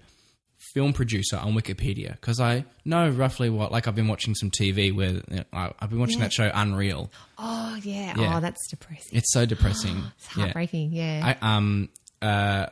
film 0.73 0.93
producer 0.93 1.37
on 1.37 1.53
Wikipedia 1.53 2.11
because 2.11 2.39
I 2.39 2.65
know 2.85 3.09
roughly 3.09 3.49
what. 3.49 3.71
Like 3.71 3.87
I've 3.87 3.95
been 3.95 4.07
watching 4.07 4.35
some 4.35 4.51
TV 4.51 4.95
where 4.95 5.09
you 5.09 5.23
know, 5.29 5.43
I, 5.53 5.71
I've 5.79 5.89
been 5.89 5.99
watching 5.99 6.19
that 6.19 6.33
show 6.33 6.51
Unreal. 6.53 7.11
Oh 7.37 7.79
yeah. 7.83 8.13
Yeah. 8.17 8.37
Oh, 8.37 8.39
that's 8.39 8.67
depressing. 8.69 9.17
It's 9.17 9.31
so 9.33 9.45
depressing. 9.45 10.03
It's 10.17 10.27
heartbreaking. 10.27 10.93
Yeah. 10.93 11.35
I 11.41 11.55
um 11.55 11.89
uh 12.21 12.67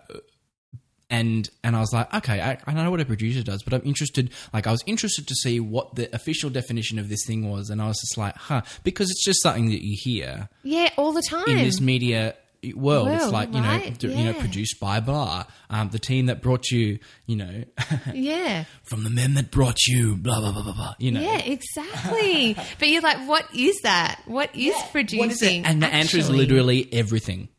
and 1.09 1.49
and 1.63 1.75
I 1.75 1.79
was 1.79 1.93
like, 1.93 2.13
okay, 2.13 2.41
I, 2.41 2.57
I 2.65 2.73
know 2.73 2.91
what 2.91 2.99
a 2.99 3.05
producer 3.05 3.43
does, 3.43 3.63
but 3.63 3.73
I'm 3.73 3.81
interested. 3.85 4.31
Like, 4.53 4.67
I 4.67 4.71
was 4.71 4.83
interested 4.85 5.27
to 5.27 5.35
see 5.35 5.59
what 5.59 5.95
the 5.95 6.13
official 6.13 6.49
definition 6.49 6.99
of 6.99 7.09
this 7.09 7.25
thing 7.25 7.49
was, 7.49 7.69
and 7.69 7.81
I 7.81 7.87
was 7.87 7.97
just 7.99 8.17
like, 8.17 8.35
huh, 8.35 8.61
because 8.83 9.09
it's 9.09 9.23
just 9.23 9.41
something 9.41 9.69
that 9.69 9.85
you 9.85 9.95
hear 9.97 10.49
yeah. 10.63 10.89
All 10.97 11.13
the 11.13 11.23
time. 11.27 11.47
in 11.47 11.57
this 11.57 11.79
media 11.79 12.35
world. 12.75 13.07
it's 13.09 13.31
like 13.31 13.53
you 13.53 13.61
know, 13.61 13.67
right, 13.67 13.97
d- 13.97 14.07
you 14.13 14.25
know, 14.25 14.33
produced 14.33 14.79
by 14.79 14.99
blah, 14.99 15.45
um, 15.69 15.89
the 15.89 15.99
team 15.99 16.25
that 16.27 16.41
brought 16.41 16.69
you, 16.71 16.99
you 17.25 17.35
know, 17.35 17.63
yeah. 18.13 18.65
from 18.83 19.03
the 19.03 19.09
men 19.09 19.33
that 19.35 19.51
brought 19.51 19.85
you, 19.87 20.15
blah 20.15 20.39
blah 20.39 20.51
blah 20.51 20.63
blah 20.63 20.73
blah. 20.73 20.95
You 20.99 21.11
know, 21.11 21.21
Yeah, 21.21 21.39
exactly. 21.39 22.53
but 22.79 22.87
you're 22.87 23.01
like, 23.01 23.27
what 23.27 23.45
is 23.55 23.79
that? 23.83 24.21
What 24.25 24.55
is 24.55 24.75
producing? 24.91 25.19
What 25.19 25.31
is? 25.31 25.41
And 25.65 25.81
the 25.83 25.87
answer 25.87 26.17
is 26.17 26.29
literally 26.29 26.87
everything. 26.91 27.49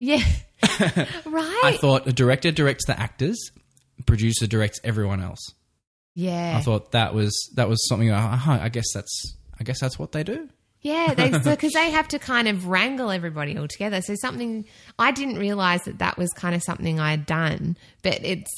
Yeah. 0.00 0.22
right. 1.26 1.60
I 1.64 1.76
thought 1.80 2.06
a 2.06 2.12
director 2.12 2.50
directs 2.50 2.86
the 2.86 2.98
actors, 2.98 3.50
producer 4.06 4.46
directs 4.46 4.80
everyone 4.84 5.20
else. 5.20 5.40
yeah. 6.14 6.56
I 6.56 6.60
thought 6.62 6.92
that 6.92 7.14
was 7.14 7.32
that 7.54 7.68
was 7.68 7.86
something. 7.88 8.10
uh, 8.10 8.38
I 8.46 8.68
guess 8.68 8.86
that's 8.94 9.36
I 9.58 9.64
guess 9.64 9.80
that's 9.80 9.98
what 9.98 10.12
they 10.12 10.22
do. 10.24 10.48
Yeah, 10.84 11.14
they 11.14 11.30
because 11.30 11.72
they 11.74 11.90
have 11.90 12.08
to 12.08 12.18
kind 12.18 12.46
of 12.46 12.68
wrangle 12.68 13.10
everybody 13.10 13.56
all 13.56 13.66
together. 13.66 14.02
So 14.02 14.14
something 14.14 14.66
I 14.98 15.12
didn't 15.12 15.38
realize 15.38 15.82
that 15.84 15.98
that 15.98 16.18
was 16.18 16.30
kind 16.36 16.54
of 16.54 16.62
something 16.62 17.00
I 17.00 17.10
had 17.10 17.24
done, 17.24 17.78
but 18.02 18.20
it's 18.22 18.50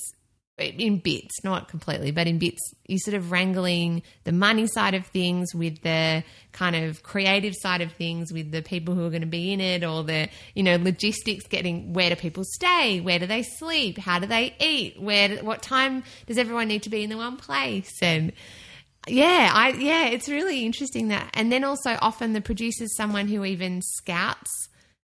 in 0.58 0.98
bits, 0.98 1.44
not 1.44 1.68
completely, 1.68 2.10
but 2.10 2.26
in 2.26 2.38
bits. 2.38 2.58
You 2.88 2.98
sort 2.98 3.14
of 3.14 3.30
wrangling 3.30 4.02
the 4.24 4.32
money 4.32 4.66
side 4.66 4.94
of 4.94 5.06
things 5.06 5.54
with 5.54 5.82
the 5.82 6.24
kind 6.50 6.74
of 6.74 7.04
creative 7.04 7.54
side 7.54 7.80
of 7.80 7.92
things 7.92 8.32
with 8.32 8.50
the 8.50 8.62
people 8.62 8.94
who 8.94 9.04
are 9.04 9.10
going 9.10 9.20
to 9.20 9.28
be 9.28 9.52
in 9.52 9.60
it, 9.60 9.84
or 9.84 10.02
the 10.02 10.28
you 10.54 10.64
know 10.64 10.76
logistics. 10.78 11.46
Getting 11.46 11.92
where 11.92 12.10
do 12.10 12.16
people 12.16 12.42
stay? 12.44 13.00
Where 13.00 13.20
do 13.20 13.26
they 13.26 13.44
sleep? 13.44 13.98
How 13.98 14.18
do 14.18 14.26
they 14.26 14.56
eat? 14.58 15.00
Where? 15.00 15.28
Do, 15.28 15.44
what 15.44 15.62
time 15.62 16.02
does 16.26 16.38
everyone 16.38 16.66
need 16.66 16.82
to 16.82 16.90
be 16.90 17.04
in 17.04 17.10
the 17.10 17.18
one 17.18 17.36
place? 17.36 17.92
And 18.02 18.32
yeah, 19.06 19.50
I 19.52 19.70
yeah, 19.70 20.06
it's 20.06 20.28
really 20.28 20.64
interesting 20.64 21.08
that. 21.08 21.30
And 21.34 21.50
then 21.50 21.64
also 21.64 21.96
often 22.00 22.32
the 22.32 22.40
producer's 22.40 22.96
someone 22.96 23.28
who 23.28 23.44
even 23.44 23.82
scouts 23.82 24.68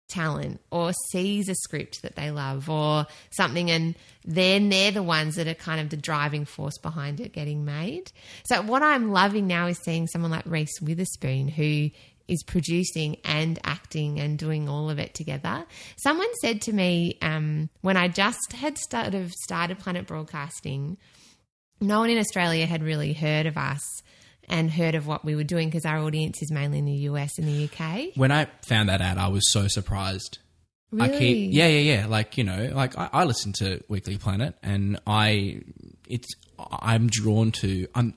talent 0.09 0.61
or 0.71 0.93
sees 1.11 1.49
a 1.49 1.55
script 1.55 2.01
that 2.01 2.15
they 2.15 2.31
love 2.31 2.69
or 2.69 3.05
something 3.31 3.69
and 3.69 3.93
then 4.23 4.69
they're 4.69 4.91
the 4.91 5.03
ones 5.03 5.35
that 5.35 5.47
are 5.47 5.53
kind 5.53 5.81
of 5.81 5.89
the 5.89 5.97
driving 5.97 6.45
force 6.45 6.77
behind 6.77 7.19
it 7.19 7.33
getting 7.33 7.65
made. 7.65 8.11
So 8.45 8.61
what 8.61 8.83
I'm 8.83 9.11
loving 9.11 9.47
now 9.47 9.67
is 9.67 9.77
seeing 9.79 10.07
someone 10.07 10.31
like 10.31 10.45
Reese 10.45 10.81
Witherspoon 10.81 11.49
who 11.49 11.89
is 12.27 12.43
producing 12.43 13.17
and 13.23 13.59
acting 13.63 14.19
and 14.19 14.37
doing 14.37 14.67
all 14.67 14.89
of 14.89 14.99
it 14.99 15.13
together. 15.13 15.65
Someone 15.97 16.27
said 16.41 16.61
to 16.63 16.73
me 16.73 17.17
um, 17.21 17.69
when 17.81 17.97
I 17.97 18.07
just 18.07 18.53
had 18.53 18.77
started 18.77 19.31
started 19.31 19.79
Planet 19.79 20.07
Broadcasting, 20.07 20.97
no 21.79 21.99
one 21.99 22.09
in 22.09 22.17
Australia 22.17 22.65
had 22.65 22.81
really 22.83 23.13
heard 23.13 23.45
of 23.45 23.57
us 23.57 23.81
and 24.49 24.71
heard 24.71 24.95
of 24.95 25.05
what 25.07 25.25
we 25.25 25.35
were 25.35 25.43
doing 25.43 25.69
because 25.69 25.85
our 25.85 25.97
audience 25.99 26.41
is 26.41 26.51
mainly 26.51 26.79
in 26.79 26.85
the 26.85 26.93
US 27.11 27.37
and 27.37 27.47
the 27.47 27.65
UK. 27.69 28.15
When 28.15 28.31
I 28.31 28.45
found 28.65 28.89
that 28.89 29.01
out, 29.01 29.17
I 29.17 29.27
was 29.27 29.43
so 29.51 29.67
surprised. 29.67 30.39
I 30.93 31.07
Really? 31.07 31.17
keep 31.19 31.53
yeah 31.53 31.67
yeah 31.67 31.95
yeah 31.97 32.05
like 32.07 32.37
you 32.37 32.45
know 32.45 32.71
like 32.73 32.97
I, 32.97 33.09
I 33.11 33.23
listen 33.25 33.51
to 33.57 33.83
Weekly 33.89 34.17
Planet 34.17 34.55
and 34.63 34.97
I 35.05 35.61
it's 36.07 36.27
I'm 36.57 37.07
drawn 37.07 37.51
to 37.63 37.87
I'm 37.93 38.13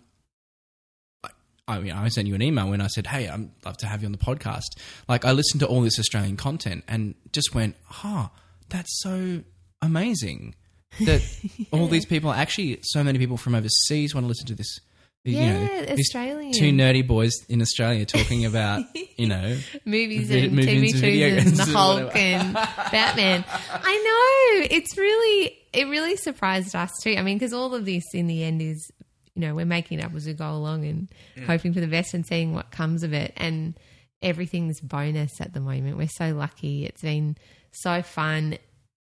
I- 1.25 1.31
I 1.67 1.81
mean 1.81 1.91
I 1.91 2.07
sent 2.11 2.29
you 2.29 2.37
an 2.37 2.43
email 2.43 2.71
when 2.71 2.81
I 2.81 2.87
said 2.87 3.09
hey 3.09 3.27
I'd 3.29 3.51
love 3.65 3.77
to 3.79 3.87
have 3.89 4.03
you 4.03 4.07
on 4.07 4.13
the 4.13 4.19
podcast 4.19 4.67
like 5.09 5.25
I 5.25 5.33
listened 5.33 5.59
to 5.63 5.67
all 5.67 5.81
this 5.83 5.99
Australian 5.99 6.37
content 6.37 6.85
and 6.87 7.17
just 7.33 7.53
went 7.57 7.75
huh 7.87 8.29
that's 8.69 9.01
so 9.03 9.43
amazing 9.83 10.55
that 11.01 11.23
all 11.73 11.87
these 11.87 12.07
people 12.07 12.33
actually 12.33 12.79
so 12.83 13.03
many 13.03 13.19
people 13.19 13.37
from 13.37 13.55
overseas 13.55 14.15
want 14.15 14.25
to 14.25 14.29
listen 14.29 14.47
to 14.47 14.55
this 14.55 14.81
you 15.25 15.39
know 15.39 15.69
Yeah, 15.71 15.95
these 15.95 16.07
Australian. 16.09 16.53
two 16.53 16.73
nerdy 16.73 17.07
boys 17.07 17.33
in 17.49 17.61
Australia 17.61 18.07
talking 18.07 18.47
about 18.47 18.85
you 19.17 19.27
know 19.27 19.59
movies 19.85 20.29
Vi- 20.29 20.47
and 20.47 20.53
movies 20.55 20.95
TV 20.95 20.95
and 20.95 21.01
video 21.01 21.39
shows 21.39 21.47
and 21.47 21.57
the 21.57 21.79
Hulk 21.79 22.17
and 22.17 22.55
Batman. 22.93 23.45
I 23.49 24.59
know 24.61 24.67
it's 24.71 24.97
really 24.97 25.59
it 25.73 25.89
really 25.89 26.17
surprised 26.17 26.75
us 26.75 26.91
too. 27.03 27.15
I 27.17 27.23
mean, 27.23 27.37
because 27.37 27.53
all 27.53 27.75
of 27.75 27.85
this 27.85 28.05
in 28.15 28.27
the 28.27 28.43
end 28.43 28.63
is 28.63 28.91
you 29.35 29.43
know 29.43 29.55
we're 29.55 29.67
making 29.67 29.99
it 29.99 30.05
up 30.05 30.15
as 30.15 30.27
we 30.27 30.33
go 30.33 30.51
along 30.51 30.87
and 30.87 31.11
mm. 31.37 31.45
hoping 31.45 31.75
for 31.75 31.81
the 31.81 31.87
best 31.87 32.15
and 32.15 32.27
seeing 32.27 32.55
what 32.55 32.71
comes 32.71 33.03
of 33.03 33.13
it. 33.13 33.35
And 33.37 33.79
everything's 34.23 34.81
bonus 34.81 35.41
at 35.41 35.53
the 35.53 35.61
moment. 35.61 35.97
We're 35.97 36.09
so 36.09 36.33
lucky. 36.35 36.87
It's 36.87 37.03
been 37.03 37.37
so 37.73 38.03
fun. 38.03 38.59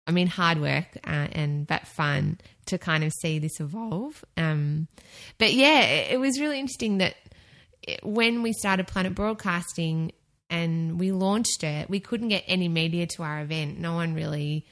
I 0.05 0.11
mean, 0.11 0.27
hard 0.27 0.59
work 0.59 0.97
uh, 1.07 1.27
and 1.31 1.65
but 1.65 1.87
fun 1.87 2.39
to 2.65 2.77
kind 2.77 3.03
of 3.03 3.13
see 3.13 3.39
this 3.39 3.59
evolve. 3.59 4.23
Um, 4.37 4.87
but 5.37 5.53
yeah, 5.53 5.81
it, 5.81 6.13
it 6.13 6.17
was 6.17 6.39
really 6.39 6.59
interesting 6.59 6.97
that 6.99 7.15
it- 7.81 8.03
when 8.03 8.43
we 8.43 8.53
started 8.53 8.87
Planet 8.87 9.15
Broadcasting 9.15 10.11
and 10.49 10.99
we 10.99 11.11
launched 11.11 11.63
it, 11.63 11.89
we 11.89 11.99
couldn't 11.99 12.27
get 12.29 12.43
any 12.47 12.67
media 12.67 13.07
to 13.15 13.23
our 13.23 13.41
event. 13.41 13.79
No 13.79 13.93
one 13.95 14.13
really, 14.13 14.65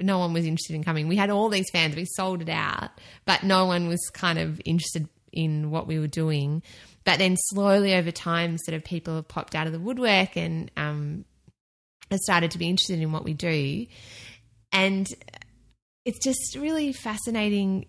no 0.00 0.18
one 0.18 0.32
was 0.32 0.44
interested 0.46 0.74
in 0.74 0.84
coming. 0.84 1.06
We 1.06 1.16
had 1.16 1.30
all 1.30 1.48
these 1.48 1.70
fans, 1.70 1.94
we 1.94 2.06
sold 2.06 2.42
it 2.42 2.48
out, 2.48 2.90
but 3.24 3.42
no 3.42 3.66
one 3.66 3.88
was 3.88 4.00
kind 4.12 4.38
of 4.38 4.60
interested 4.64 5.08
in 5.32 5.70
what 5.70 5.86
we 5.86 5.98
were 5.98 6.06
doing. 6.08 6.62
But 7.04 7.18
then 7.18 7.36
slowly 7.36 7.94
over 7.94 8.10
time, 8.10 8.58
sort 8.58 8.74
of 8.76 8.84
people 8.84 9.16
have 9.16 9.28
popped 9.28 9.54
out 9.54 9.66
of 9.66 9.72
the 9.72 9.80
woodwork 9.80 10.36
and 10.36 10.70
um, 10.76 11.24
started 12.14 12.50
to 12.52 12.58
be 12.58 12.68
interested 12.68 13.00
in 13.00 13.12
what 13.12 13.24
we 13.24 13.34
do. 13.34 13.86
And 14.72 15.06
it's 16.04 16.18
just 16.18 16.56
really 16.56 16.92
fascinating 16.92 17.86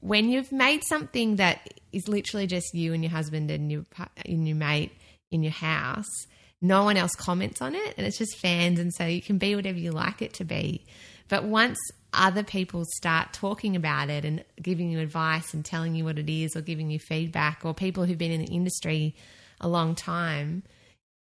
when 0.00 0.28
you've 0.28 0.52
made 0.52 0.84
something 0.84 1.36
that 1.36 1.72
is 1.92 2.08
literally 2.08 2.46
just 2.46 2.74
you 2.74 2.92
and 2.92 3.02
your 3.02 3.10
husband 3.10 3.50
and 3.50 3.70
your 3.72 3.84
and 4.24 4.46
your 4.46 4.56
mate 4.56 4.92
in 5.30 5.42
your 5.42 5.52
house. 5.52 6.26
No 6.60 6.84
one 6.84 6.96
else 6.96 7.14
comments 7.14 7.62
on 7.62 7.74
it, 7.74 7.94
and 7.96 8.06
it's 8.06 8.18
just 8.18 8.36
fans, 8.38 8.80
and 8.80 8.92
so 8.92 9.06
you 9.06 9.22
can 9.22 9.38
be 9.38 9.54
whatever 9.54 9.78
you 9.78 9.92
like 9.92 10.22
it 10.22 10.34
to 10.34 10.44
be. 10.44 10.84
But 11.28 11.44
once 11.44 11.78
other 12.12 12.42
people 12.42 12.84
start 12.96 13.32
talking 13.32 13.76
about 13.76 14.10
it 14.10 14.24
and 14.24 14.44
giving 14.60 14.90
you 14.90 14.98
advice 14.98 15.54
and 15.54 15.64
telling 15.64 15.94
you 15.94 16.04
what 16.04 16.18
it 16.18 16.28
is, 16.28 16.56
or 16.56 16.60
giving 16.60 16.90
you 16.90 16.98
feedback, 16.98 17.60
or 17.64 17.74
people 17.74 18.04
who've 18.04 18.18
been 18.18 18.32
in 18.32 18.40
the 18.40 18.52
industry 18.52 19.14
a 19.60 19.68
long 19.68 19.94
time, 19.94 20.64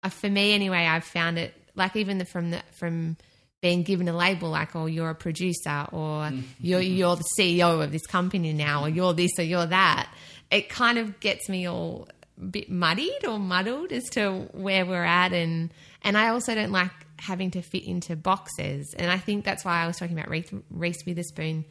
uh, 0.05 0.09
for 0.09 0.29
me 0.29 0.53
anyway, 0.55 0.87
I've 0.87 1.05
found 1.05 1.39
it 1.39 1.55
like 1.75 1.97
even 1.97 2.19
the, 2.19 2.25
from 2.25 2.51
the 2.51 2.63
from 2.73 3.17
being 3.61 3.83
given 3.83 4.09
a 4.09 4.17
label 4.17 4.51
like 4.51 4.77
oh 4.77 4.87
you're 4.87 5.11
a 5.11 5.15
producer 5.15 5.87
or 5.93 6.31
you're 6.61 6.81
you're 6.81 7.17
the 7.17 7.25
CEO 7.39 7.83
of 7.83 7.93
this 7.93 8.07
company 8.07 8.53
now 8.53 8.85
or 8.85 8.89
you're 8.89 9.13
this 9.13 9.33
or 9.39 9.43
you're 9.43 9.67
that. 9.67 10.13
It 10.51 10.69
kind 10.69 10.99
of 10.99 11.21
gets 11.21 11.49
me 11.49 11.69
all 11.69 12.09
a 12.41 12.45
bit 12.45 12.71
muddied 12.71 13.27
or 13.27 13.39
muddled 13.39 13.93
as 13.93 14.05
to 14.11 14.49
where 14.53 14.87
we're 14.87 15.05
at 15.05 15.33
and 15.33 15.71
and 16.03 16.17
I 16.17 16.29
also 16.29 16.55
don't 16.55 16.73
like 16.73 16.93
having 17.19 17.51
to 17.51 17.63
fit 17.63 17.85
into 17.85 18.15
boxes 18.15 18.95
and 18.97 19.11
I 19.11 19.19
think 19.19 19.45
that's 19.45 19.65
why 19.65 19.83
I 19.83 19.87
was 19.87 19.97
talking 19.97 20.17
about 20.17 20.31
Reese, 20.31 20.51
Reese 20.71 21.05
Witherspoon 21.05 21.65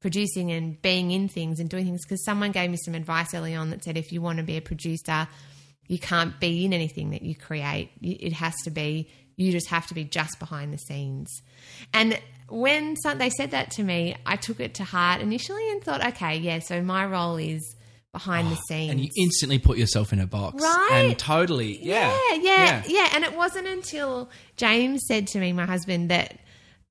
producing 0.00 0.50
and 0.52 0.80
being 0.80 1.10
in 1.10 1.28
things 1.28 1.60
and 1.60 1.68
doing 1.68 1.84
things 1.84 2.04
because 2.04 2.24
someone 2.24 2.52
gave 2.52 2.70
me 2.70 2.78
some 2.82 2.94
advice 2.94 3.34
early 3.34 3.54
on 3.54 3.70
that 3.70 3.84
said 3.84 3.96
if 3.98 4.12
you 4.12 4.22
want 4.22 4.38
to 4.38 4.44
be 4.44 4.56
a 4.56 4.62
producer 4.62 5.28
you 5.88 5.98
can't 5.98 6.38
be 6.38 6.64
in 6.64 6.72
anything 6.72 7.10
that 7.10 7.22
you 7.22 7.34
create. 7.34 7.90
It 8.02 8.34
has 8.34 8.54
to 8.64 8.70
be 8.70 9.10
you 9.38 9.50
just 9.50 9.68
have 9.68 9.86
to 9.86 9.94
be 9.94 10.04
just 10.04 10.38
behind 10.38 10.72
the 10.72 10.78
scenes 10.78 11.40
and 11.94 12.20
when 12.50 12.96
some, 12.96 13.16
they 13.18 13.30
said 13.30 13.52
that 13.52 13.70
to 13.70 13.82
me 13.82 14.14
i 14.26 14.36
took 14.36 14.60
it 14.60 14.74
to 14.74 14.84
heart 14.84 15.20
initially 15.22 15.70
and 15.70 15.82
thought 15.82 16.04
okay 16.06 16.36
yeah 16.36 16.58
so 16.58 16.82
my 16.82 17.06
role 17.06 17.36
is 17.36 17.74
behind 18.12 18.48
the 18.48 18.56
ah, 18.56 18.60
scenes 18.68 18.88
Oh, 18.88 18.92
and 18.92 19.00
you 19.00 19.10
instantly 19.16 19.58
put 19.58 19.78
yourself 19.78 20.12
in 20.12 20.18
a 20.20 20.26
box 20.26 20.62
Right? 20.62 20.88
and 20.92 21.18
totally 21.18 21.78
yeah 21.82 22.16
yeah, 22.30 22.34
yeah, 22.40 22.82
yeah. 22.86 23.08
And 23.14 23.24
it 23.24 23.34
wasn't 23.36 23.66
until 23.66 24.30
James 24.56 25.02
said 25.06 25.26
to 25.28 25.38
me, 25.40 25.52
my 25.52 25.66
husband, 25.66 26.10
that 26.10 26.38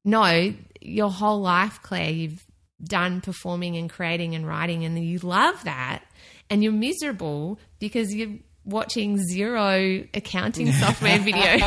no, 0.05 0.53
your 0.81 1.09
whole 1.09 1.41
life, 1.41 1.79
Claire, 1.83 2.11
you've 2.11 2.45
done 2.83 3.21
performing 3.21 3.75
and 3.77 3.89
creating 3.89 4.35
and 4.35 4.47
writing, 4.47 4.85
and 4.85 4.97
you 4.97 5.19
love 5.19 5.63
that, 5.63 6.03
and 6.49 6.63
you're 6.63 6.71
miserable 6.71 7.59
because 7.79 8.13
you 8.13 8.39
watching 8.67 9.17
Xero 9.17 10.07
accounting 10.13 10.71
software 10.73 11.17
videos. 11.19 11.63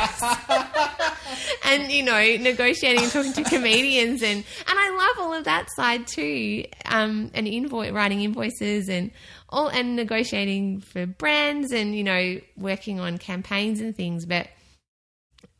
And 1.64 1.90
you 1.90 2.02
know 2.02 2.36
negotiating 2.36 3.04
and 3.04 3.12
talking 3.12 3.32
to 3.32 3.44
comedians 3.44 4.22
and 4.22 4.38
and 4.38 4.78
I 4.78 4.90
love 4.90 5.26
all 5.26 5.34
of 5.34 5.44
that 5.44 5.68
side 5.74 6.06
too. 6.06 6.64
Um, 6.84 7.30
and 7.34 7.46
invoice 7.48 7.92
writing 7.92 8.22
invoices 8.22 8.88
and 8.88 9.10
all 9.48 9.68
and 9.68 9.96
negotiating 9.96 10.80
for 10.80 11.06
brands 11.06 11.72
and 11.72 11.94
you 11.94 12.04
know 12.04 12.40
working 12.56 13.00
on 13.00 13.18
campaigns 13.18 13.80
and 13.80 13.96
things. 13.96 14.26
But 14.26 14.48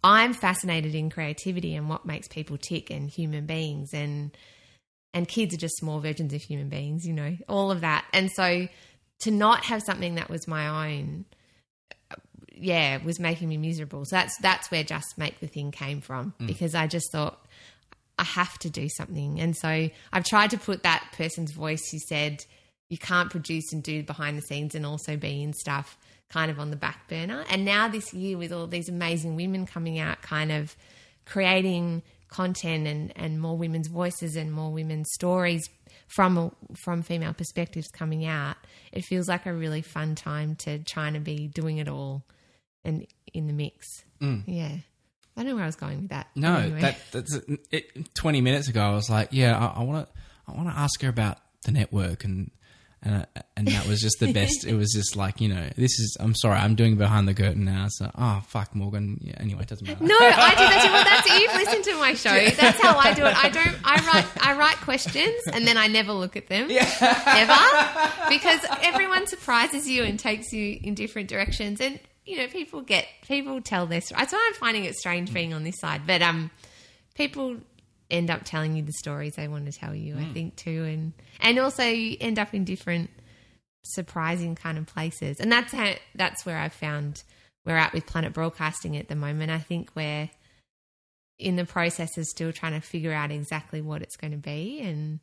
I'm 0.03 0.33
fascinated 0.33 0.95
in 0.95 1.11
creativity 1.11 1.75
and 1.75 1.89
what 1.89 2.07
makes 2.07 2.29
people 2.29 2.57
tick 2.59 2.91
and 2.91 3.11
human 3.11 3.47
beings 3.47 3.91
and 3.93 4.37
and 5.13 5.27
kids 5.27 5.55
are 5.55 5.59
just 5.59 5.77
small 5.77 6.01
versions 6.01 6.33
of 6.33 6.41
human 6.41 6.69
beings, 6.69 7.05
you 7.05 7.13
know, 7.13 7.37
all 7.49 7.71
of 7.71 7.81
that. 7.81 8.05
And 8.13 8.31
so 8.31 8.69
to 9.23 9.31
not 9.31 9.65
have 9.65 9.83
something 9.83 10.15
that 10.17 10.29
was 10.29 10.49
my 10.49 10.93
own, 10.93 11.25
yeah, 12.55 12.99
was 13.03 13.21
making 13.21 13.49
me 13.49 13.57
miserable. 13.57 14.05
So 14.05 14.17
that's 14.17 14.37
that's 14.39 14.71
where 14.71 14.85
just 14.85 15.19
make 15.19 15.41
the 15.41 15.47
thing 15.47 15.71
came 15.71 16.01
from 16.01 16.35
mm. 16.41 16.47
because 16.47 16.75
I 16.75 16.87
just 16.87 17.13
thought 17.13 17.47
I 18.19 18.25
have 18.25 18.59
to 18.61 18.71
do 18.71 18.89
something. 18.89 19.41
And 19.41 19.57
so 19.57 19.89
I've 20.13 20.25
tried 20.25 20.51
to 20.51 20.59
put 20.59 20.83
that 20.83 21.09
person's 21.13 21.53
voice 21.53 21.89
who 21.91 21.99
said 21.99 22.45
you 22.89 22.99
can't 22.99 23.31
produce 23.31 23.73
and 23.73 23.83
do 23.83 24.03
behind 24.03 24.37
the 24.37 24.43
scenes 24.43 24.75
and 24.75 24.85
also 24.85 25.17
be 25.17 25.43
in 25.43 25.53
stuff 25.53 25.97
kind 26.29 26.51
of 26.51 26.59
on 26.61 26.71
the 26.71 26.77
back 26.77 27.09
burner. 27.09 27.45
And 27.51 27.65
now 27.65 27.89
this 27.89 28.13
year 28.13 28.37
with 28.37 28.53
all 28.53 28.67
these 28.67 28.89
amazing 28.89 29.37
women 29.37 29.67
coming 29.67 29.99
out 29.99 30.23
kind 30.23 30.53
of 30.53 30.77
creating 31.25 32.03
content 32.29 32.87
and, 32.87 33.13
and 33.17 33.41
more 33.41 33.57
women's 33.57 33.89
voices 33.89 34.37
and 34.37 34.53
more 34.53 34.71
women's 34.71 35.11
stories 35.13 35.69
from 36.15 36.55
from 36.75 37.03
female 37.03 37.33
perspectives 37.33 37.89
coming 37.89 38.27
out, 38.27 38.57
it 38.93 39.05
feels 39.05 39.29
like 39.29 39.47
a 39.47 39.53
really 39.53 39.83
fun 39.83 40.15
time 40.15 40.57
to 40.57 40.79
trying 40.81 41.15
to 41.15 41.21
be 41.21 41.47
doing 41.49 41.79
it 41.79 41.89
all 41.89 42.25
and 42.85 43.07
in 43.33 43.47
the 43.47 43.53
mix. 43.53 43.87
Mm. 44.21 44.43
Yeah. 44.47 44.73
I 45.37 45.43
don't 45.43 45.51
know 45.51 45.55
where 45.55 45.65
I 45.65 45.69
was 45.69 45.77
going 45.77 46.01
with 46.03 46.11
that. 46.11 46.27
No, 46.35 46.57
Anyway. 46.57 46.81
that 46.81 46.97
that's 47.13 47.39
it, 47.71 48.15
twenty 48.15 48.41
minutes 48.41 48.69
ago. 48.69 48.83
I 48.83 48.93
was 48.93 49.09
like, 49.09 49.29
yeah, 49.33 49.57
I 49.57 49.83
want 49.85 50.07
to, 50.07 50.13
I 50.53 50.57
want 50.57 50.69
to 50.69 50.75
ask 50.77 51.01
her 51.03 51.09
about 51.09 51.39
the 51.65 51.73
network, 51.73 52.25
and 52.25 52.51
and 53.03 53.27
uh, 53.37 53.43
and 53.57 53.67
that 53.69 53.87
was 53.87 54.01
just 54.01 54.21
the 54.21 54.33
best. 54.33 54.67
it 54.67 54.75
was 54.75 54.93
just 54.93 55.17
like, 55.17 55.41
you 55.41 55.49
know, 55.49 55.69
this 55.77 55.99
is. 55.99 56.17
I'm 56.21 56.35
sorry, 56.35 56.59
I'm 56.59 56.75
doing 56.75 56.97
behind 56.97 57.27
the 57.27 57.35
curtain 57.35 57.65
now. 57.65 57.87
So, 57.89 58.11
oh 58.15 58.43
fuck, 58.47 58.75
Morgan. 58.75 59.19
Yeah, 59.23 59.35
anyway, 59.39 59.63
it 59.63 59.69
doesn't 59.69 59.87
matter. 59.87 60.05
No, 60.05 60.17
I 60.19 60.51
do 60.51 60.57
that 60.57 60.83
too. 60.85 60.93
Well, 60.93 61.05
that's 61.05 61.41
you've 61.41 61.55
listened 61.55 61.85
to 61.85 61.99
my 61.99 62.15
show. 62.15 62.51
That's 62.57 62.81
how 62.81 62.99
I 62.99 63.15
do 63.15 63.25
it. 63.25 63.35
I 63.37 63.49
don't. 63.49 63.77
I 63.85 63.97
write. 64.07 64.47
I 64.47 64.57
write 64.57 64.77
questions 64.79 65.41
and 65.53 65.67
then 65.67 65.77
I 65.79 65.87
never 65.87 66.13
look 66.13 66.37
at 66.37 66.49
them 66.49 66.71
ever 66.71 68.29
because 68.29 68.61
everyone 68.83 69.27
surprises 69.27 69.89
you 69.89 70.03
and 70.05 70.19
takes 70.19 70.53
you 70.53 70.79
in 70.83 70.95
different 70.95 71.29
directions. 71.29 71.81
And 71.81 71.99
you 72.27 72.37
know, 72.37 72.49
people 72.49 72.83
get 72.83 73.07
people 73.27 73.61
tell 73.63 73.87
their 73.87 74.01
story. 74.01 74.21
That's 74.21 74.33
why 74.33 74.45
I'm 74.47 74.59
finding 74.59 74.85
it 74.85 74.95
strange 74.95 75.33
being 75.33 75.55
on 75.55 75.65
this 75.65 75.81
side. 75.81 76.03
But 76.07 76.23
um, 76.23 76.51
people 77.15 77.57
end 78.11 78.31
up 78.31 78.43
telling 78.45 78.77
you 78.77 78.83
the 78.83 78.93
stories 78.93 79.37
they 79.37 79.49
want 79.49 79.67
to 79.67 79.73
tell 79.73 79.95
you. 79.95 80.17
I 80.17 80.23
hmm. 80.25 80.33
think 80.33 80.57
too, 80.57 80.85
and 80.85 81.13
and 81.41 81.59
also 81.59 81.85
you 81.85 82.17
end 82.21 82.39
up 82.39 82.55
in 82.55 82.65
different 82.65 83.11
surprising 83.85 84.55
kind 84.55 84.79
of 84.79 84.87
places. 84.87 85.41
And 85.41 85.51
that's 85.51 85.73
how 85.73 85.95
that's 86.15 86.45
where 86.45 86.59
I've 86.59 86.73
found 86.73 87.23
we're 87.65 87.77
at 87.77 87.93
with 87.93 88.07
Planet 88.07 88.33
Broadcasting 88.33 88.97
at 88.97 89.09
the 89.09 89.17
moment. 89.17 89.51
I 89.51 89.59
think 89.59 89.91
we're 89.95 90.31
in 91.39 91.57
the 91.57 91.65
process 91.65 92.17
of 92.19 92.25
still 92.27 92.53
trying 92.53 92.79
to 92.79 92.87
figure 92.87 93.13
out 93.13 93.31
exactly 93.31 93.81
what 93.81 94.03
it's 94.03 94.17
going 94.17 94.33
to 94.33 94.39
be 94.39 94.81
and 94.81 95.21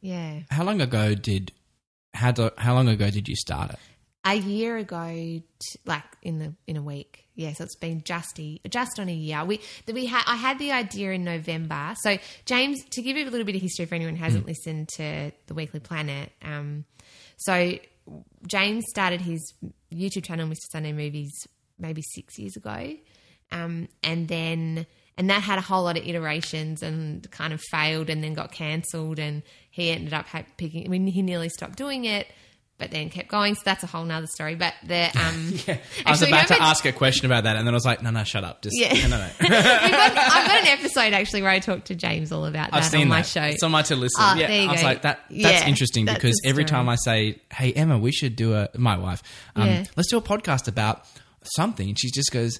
yeah. 0.00 0.40
How 0.50 0.64
long 0.64 0.80
ago 0.80 1.14
did 1.14 1.52
how 2.14 2.32
do, 2.32 2.50
how 2.56 2.74
long 2.74 2.88
ago 2.88 3.10
did 3.10 3.28
you 3.28 3.36
start 3.36 3.70
it? 3.70 3.78
A 4.24 4.34
year 4.34 4.76
ago 4.76 5.40
like 5.86 6.04
in 6.22 6.38
the 6.38 6.54
in 6.66 6.76
a 6.76 6.82
week. 6.82 7.26
Yeah, 7.34 7.54
so 7.54 7.64
it's 7.64 7.76
been 7.76 8.02
just 8.04 8.38
a, 8.38 8.60
just 8.68 9.00
on 9.00 9.08
a 9.08 9.14
year. 9.14 9.44
We 9.46 9.60
that 9.86 9.94
we 9.94 10.06
had 10.06 10.22
I 10.26 10.36
had 10.36 10.58
the 10.58 10.72
idea 10.72 11.12
in 11.12 11.24
November. 11.24 11.94
So 12.02 12.18
James 12.44 12.84
to 12.90 13.00
give 13.02 13.16
you 13.16 13.24
a 13.24 13.30
little 13.30 13.46
bit 13.46 13.56
of 13.56 13.62
history 13.62 13.86
for 13.86 13.94
anyone 13.94 14.16
who 14.16 14.22
hasn't 14.22 14.46
listened 14.46 14.88
to 14.96 15.32
the 15.46 15.54
Weekly 15.54 15.80
Planet, 15.80 16.32
um 16.42 16.84
so 17.38 17.78
James 18.46 18.84
started 18.88 19.20
his 19.20 19.54
YouTube 19.92 20.24
channel, 20.24 20.46
Mr. 20.46 20.70
Sunday 20.72 20.92
Movies, 20.92 21.32
maybe 21.78 22.02
six 22.02 22.38
years 22.38 22.56
ago. 22.56 22.94
Um, 23.52 23.88
and 24.02 24.28
then, 24.28 24.86
and 25.16 25.30
that 25.30 25.42
had 25.42 25.58
a 25.58 25.62
whole 25.62 25.84
lot 25.84 25.96
of 25.96 26.06
iterations 26.06 26.82
and 26.82 27.28
kind 27.30 27.52
of 27.52 27.60
failed 27.70 28.10
and 28.10 28.22
then 28.22 28.34
got 28.34 28.52
cancelled. 28.52 29.18
And 29.18 29.42
he 29.70 29.90
ended 29.90 30.12
up 30.12 30.26
ha- 30.26 30.44
picking, 30.56 30.84
I 30.84 30.88
mean, 30.88 31.06
he 31.06 31.22
nearly 31.22 31.48
stopped 31.48 31.76
doing 31.76 32.04
it, 32.04 32.26
but 32.80 32.90
then 32.90 33.08
kept 33.10 33.28
going. 33.28 33.54
So 33.54 33.60
that's 33.64 33.84
a 33.84 33.86
whole 33.86 34.04
nother 34.04 34.26
story. 34.26 34.56
But 34.56 34.74
the, 34.84 35.04
um, 35.16 35.78
I 36.04 36.10
was 36.10 36.22
about 36.22 36.48
to 36.48 36.60
ask 36.60 36.84
a 36.84 36.92
question 36.92 37.26
about 37.26 37.44
that, 37.44 37.54
and 37.56 37.66
then 37.66 37.72
I 37.72 37.76
was 37.76 37.84
like, 37.86 38.02
no, 38.02 38.10
no, 38.10 38.24
shut 38.24 38.42
up. 38.42 38.62
Just 38.62 38.76
Yeah. 38.76 38.92
no, 39.06 39.16
no, 39.16 39.18
no. 39.18 39.28
Got, 39.48 40.16
I've 40.16 40.46
got 40.48 40.60
an 40.62 40.66
episode 40.66 41.12
actually 41.12 41.42
where 41.42 41.50
I 41.52 41.60
talked 41.60 41.86
to 41.86 41.94
James 41.94 42.32
all 42.32 42.46
about 42.46 42.70
I've 42.72 42.82
that 42.82 42.90
seen 42.90 43.02
on 43.02 43.08
my 43.08 43.18
that. 43.20 43.26
show. 43.26 43.42
It's 43.42 43.62
on 43.62 43.70
my 43.70 43.82
to 43.82 43.94
listen. 43.94 44.20
Oh, 44.24 44.34
yeah, 44.36 44.48
there 44.48 44.62
you 44.62 44.68
I 44.68 44.72
was 44.72 44.80
go. 44.80 44.86
like 44.88 45.02
that. 45.02 45.20
That's 45.30 45.36
Yeah, 45.62 45.68
interesting 45.68 46.06
that's 46.06 46.16
because 46.18 46.40
every 46.44 46.64
time 46.64 46.88
I 46.88 46.96
say, 46.96 47.40
"Hey 47.52 47.72
Emma, 47.72 47.98
we 47.98 48.10
should 48.10 48.34
do 48.34 48.54
a," 48.54 48.68
my 48.76 48.96
wife, 48.98 49.22
um, 49.54 49.66
Yeah. 49.68 49.84
let's 49.96 50.10
do 50.10 50.16
a 50.16 50.22
podcast 50.22 50.66
about 50.66 51.04
something, 51.54 51.88
and 51.88 51.98
she 51.98 52.10
just 52.10 52.32
goes, 52.32 52.58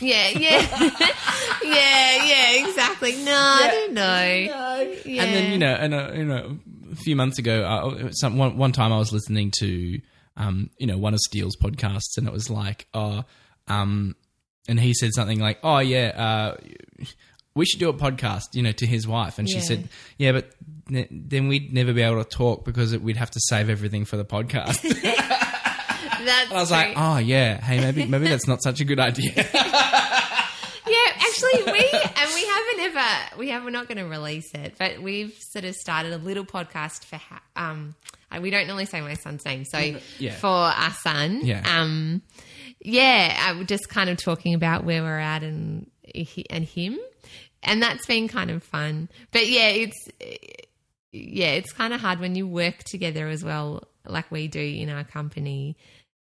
Yeah, 0.00 0.28
yeah, 0.28 0.30
yeah, 1.62 2.24
yeah, 2.24 2.66
exactly. 2.66 3.12
No, 3.24 3.32
I 3.36 3.68
don't 3.70 3.92
know. 3.92 4.26
Yeah. 5.04 5.22
and 5.22 5.34
then 5.34 5.52
you 5.52 5.58
know, 5.58 5.74
and 5.74 5.94
uh, 5.94 6.10
you 6.14 6.24
know, 6.24 6.58
a 6.94 7.02
few 7.02 7.16
months 7.16 7.38
ago, 7.38 7.62
uh, 7.64 8.10
some 8.12 8.38
one, 8.38 8.56
one 8.56 8.72
time 8.72 8.92
I 8.92 8.98
was 8.98 9.12
listening 9.12 9.52
to, 9.58 10.00
um, 10.36 10.70
you 10.78 10.86
know, 10.86 10.98
one 10.98 11.14
of 11.14 11.20
Steele's 11.20 11.56
podcasts, 11.56 12.16
and 12.16 12.26
it 12.26 12.32
was 12.32 12.50
like, 12.50 12.86
oh, 12.94 13.24
um, 13.68 14.16
and 14.68 14.80
he 14.80 14.94
said 14.94 15.12
something 15.12 15.38
like, 15.38 15.58
oh 15.62 15.78
yeah, 15.78 16.08
uh, 16.16 16.56
we 17.54 17.66
should 17.66 17.80
do 17.80 17.88
a 17.88 17.94
podcast, 17.94 18.54
you 18.54 18.62
know, 18.62 18.72
to 18.72 18.86
his 18.86 19.06
wife, 19.06 19.38
and 19.38 19.48
she 19.48 19.60
said, 19.60 19.88
yeah, 20.18 20.32
but 20.32 20.50
ne- 20.88 21.08
then 21.10 21.48
we'd 21.48 21.72
never 21.72 21.92
be 21.92 22.02
able 22.02 22.22
to 22.22 22.28
talk 22.28 22.64
because 22.64 22.96
we'd 22.98 23.16
have 23.16 23.30
to 23.30 23.40
save 23.44 23.68
everything 23.68 24.04
for 24.04 24.16
the 24.16 24.24
podcast. 24.24 24.80
That's 26.24 26.50
I 26.50 26.54
was 26.54 26.70
like, 26.70 26.94
oh 26.96 27.18
yeah, 27.18 27.60
hey, 27.60 27.80
maybe 27.80 28.06
maybe 28.06 28.28
that's 28.28 28.46
not 28.46 28.62
such 28.62 28.80
a 28.80 28.84
good 28.84 28.98
idea. 28.98 29.32
Actually, 31.54 31.72
we 31.72 31.90
and 31.92 32.30
we 32.34 32.46
haven't 32.46 32.80
ever 32.80 33.38
we 33.38 33.48
have 33.50 33.64
we're 33.64 33.70
not 33.70 33.88
going 33.88 33.98
to 33.98 34.04
release 34.04 34.52
it, 34.54 34.74
but 34.78 35.00
we've 35.02 35.34
sort 35.40 35.64
of 35.64 35.74
started 35.74 36.12
a 36.12 36.18
little 36.18 36.44
podcast 36.44 37.04
for 37.04 37.16
ha- 37.16 37.42
um. 37.56 37.94
uh, 38.30 38.40
We 38.40 38.50
don't 38.50 38.66
normally 38.66 38.86
say 38.86 39.00
my 39.00 39.14
son's 39.14 39.44
name, 39.44 39.64
so 39.64 39.78
Yeah. 40.18 40.34
for 40.34 40.48
our 40.48 40.90
son, 40.92 41.40
Yeah. 41.42 41.62
um, 41.66 42.22
yeah, 42.80 43.36
I 43.40 43.52
was 43.52 43.66
just 43.66 43.88
kind 43.88 44.10
of 44.10 44.16
talking 44.18 44.54
about 44.54 44.84
where 44.84 45.02
we're 45.02 45.18
at 45.18 45.42
and 45.42 45.90
and 46.50 46.64
him, 46.64 46.98
and 47.62 47.82
that's 47.82 48.06
been 48.06 48.28
kind 48.28 48.50
of 48.50 48.62
fun. 48.62 49.08
But 49.32 49.48
yeah, 49.48 49.68
it's 49.68 50.08
yeah, 51.12 51.52
it's 51.52 51.72
kind 51.72 51.92
of 51.94 52.00
hard 52.00 52.20
when 52.20 52.34
you 52.34 52.46
work 52.46 52.78
together 52.84 53.28
as 53.28 53.44
well, 53.44 53.84
like 54.06 54.30
we 54.30 54.48
do 54.48 54.60
in 54.60 54.90
our 54.90 55.04
company. 55.04 55.76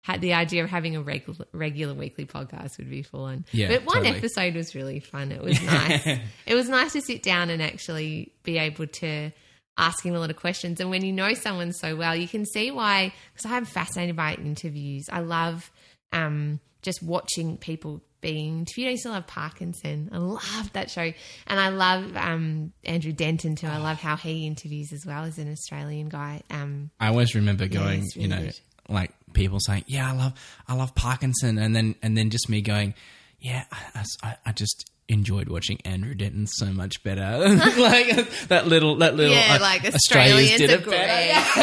Had 0.04 0.22
the 0.22 0.34
idea 0.34 0.64
of 0.64 0.70
having 0.70 0.96
a 0.96 1.02
regular 1.02 1.46
regular 1.52 1.94
weekly 1.94 2.26
podcast 2.26 2.78
would 2.80 2.90
be 2.90 3.04
fun. 3.04 3.46
Yeah, 3.52 3.68
but 3.68 3.86
one 3.86 3.98
totally. 3.98 4.18
episode 4.18 4.56
was 4.56 4.74
really 4.74 5.00
fun. 5.00 5.32
It 5.32 5.44
was 5.44 5.62
nice. 5.64 6.06
it 6.46 6.56
was 6.56 6.68
nice 6.70 6.94
to 6.94 7.02
sit 7.02 7.22
down 7.22 7.50
and 7.50 7.62
actually 7.62 8.32
be 8.44 8.58
able 8.58 8.88
to 8.88 9.32
ask 9.78 10.04
him 10.06 10.16
a 10.16 10.20
lot 10.20 10.30
of 10.30 10.36
questions. 10.38 10.80
And 10.80 10.90
when 10.90 11.06
you 11.06 11.12
know 11.12 11.34
someone 11.34 11.72
so 11.72 11.96
well, 11.96 12.16
you 12.16 12.28
can 12.28 12.46
see 12.46 12.72
why. 12.72 13.14
Because 13.34 13.52
I'm 13.52 13.66
fascinated 13.66 14.16
by 14.16 14.34
interviews. 14.36 15.06
I 15.12 15.20
love 15.20 15.72
um, 16.12 16.60
just 16.82 17.04
watching 17.04 17.58
people 17.58 18.02
being 18.22 18.60
interviewed. 18.60 18.88
I 18.88 18.92
used 18.92 19.04
to 19.04 19.10
love 19.10 19.28
Parkinson. 19.28 20.10
I 20.12 20.18
love 20.18 20.72
that 20.74 20.90
show, 20.90 21.12
and 21.48 21.60
I 21.60 21.70
love 21.70 22.16
um, 22.16 22.72
Andrew 22.84 23.12
Denton 23.12 23.56
too. 23.56 23.68
I 23.68 23.78
love 23.78 23.98
how 23.98 24.16
he 24.16 24.46
interviews 24.46 24.94
as 24.94 25.06
well 25.06 25.24
as 25.24 25.38
an 25.38 25.52
Australian 25.52 26.10
guy. 26.10 26.42
Um, 26.50 26.92
I 27.00 27.08
always 27.08 27.36
remember 27.36 27.68
going, 27.68 28.04
it's 28.04 28.16
you 28.16 28.28
know, 28.28 28.40
good. 28.42 28.60
like 28.88 29.12
people 29.34 29.60
saying, 29.60 29.84
"Yeah, 29.88 30.10
I 30.12 30.16
love, 30.16 30.34
I 30.68 30.74
love 30.76 30.95
Parkinson," 30.95 31.58
and 31.58 31.76
then 31.76 31.95
and 32.01 32.18
then 32.18 32.30
just 32.30 32.49
me 32.49 32.62
going, 32.62 32.93
"Yeah, 33.39 33.64
I, 33.72 34.03
I, 34.24 34.36
I 34.47 34.51
just 34.51 34.89
enjoyed 35.10 35.49
watching 35.49 35.78
Andrew 35.84 36.14
Denton 36.16 36.47
so 36.47 36.68
much 36.68 37.03
better." 37.03 37.39
like 37.78 38.47
that 38.47 38.68
little, 38.68 38.95
that 38.97 39.16
little, 39.16 39.34
yeah, 39.36 39.58
uh, 39.58 39.62
like 39.62 39.84
Australians 39.86 40.51
Australians 40.51 40.58
did 40.58 40.70
it 40.70 40.86
better. 40.86 40.95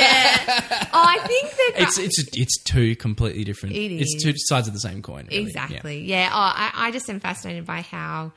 yeah. 0.00 0.88
Oh, 0.92 1.04
I 1.06 1.18
think 1.26 1.50
that 1.50 1.72
It's 1.76 1.98
it's 1.98 2.24
it's 2.34 2.62
two 2.62 2.96
completely 2.96 3.44
different. 3.44 3.74
It 3.74 3.92
It's 3.92 4.22
two 4.22 4.32
sides 4.36 4.68
of 4.68 4.74
the 4.74 4.80
same 4.80 5.02
coin. 5.02 5.26
really. 5.26 5.36
Yeah. 5.42 5.46
Exactly. 5.46 6.04
Yeah. 6.04 6.30
Oh, 6.32 6.36
I, 6.38 6.70
I 6.74 6.90
just 6.90 7.08
am 7.10 7.20
fascinated 7.20 7.66
by 7.66 7.82
how 7.82 8.32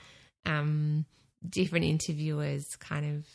um, 0.46 1.06
different 1.48 1.86
interviewers 1.86 2.66
kind 2.80 3.18
of, 3.18 3.26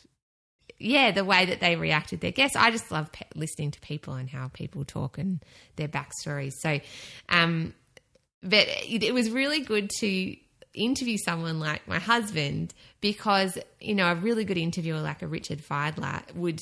yeah, 0.77 1.11
the 1.11 1.23
way 1.23 1.45
that 1.45 1.59
they 1.59 1.75
reacted 1.75 2.21
their 2.21 2.31
guests. 2.31 2.55
I 2.55 2.71
just 2.71 2.91
love 2.91 3.11
pe- 3.11 3.25
listening 3.35 3.71
to 3.71 3.79
people 3.79 4.15
and 4.15 4.29
how 4.29 4.49
people 4.49 4.83
talk 4.83 5.17
and 5.17 5.39
their 5.77 5.87
backstories. 5.87 6.53
So, 6.61 6.79
um, 7.29 7.73
but 8.41 8.67
it, 8.67 9.03
it 9.03 9.13
was 9.13 9.29
really 9.29 9.61
good 9.61 9.89
to 10.01 10.35
interview 10.73 11.17
someone 11.17 11.59
like 11.59 11.87
my 11.87 11.99
husband 11.99 12.73
because 12.99 13.57
you 13.79 13.95
know 13.95 14.11
a 14.11 14.15
really 14.15 14.43
good 14.43 14.57
interviewer 14.57 14.99
like 14.99 15.21
a 15.21 15.27
Richard 15.27 15.59
Fidler 15.59 16.21
would 16.35 16.59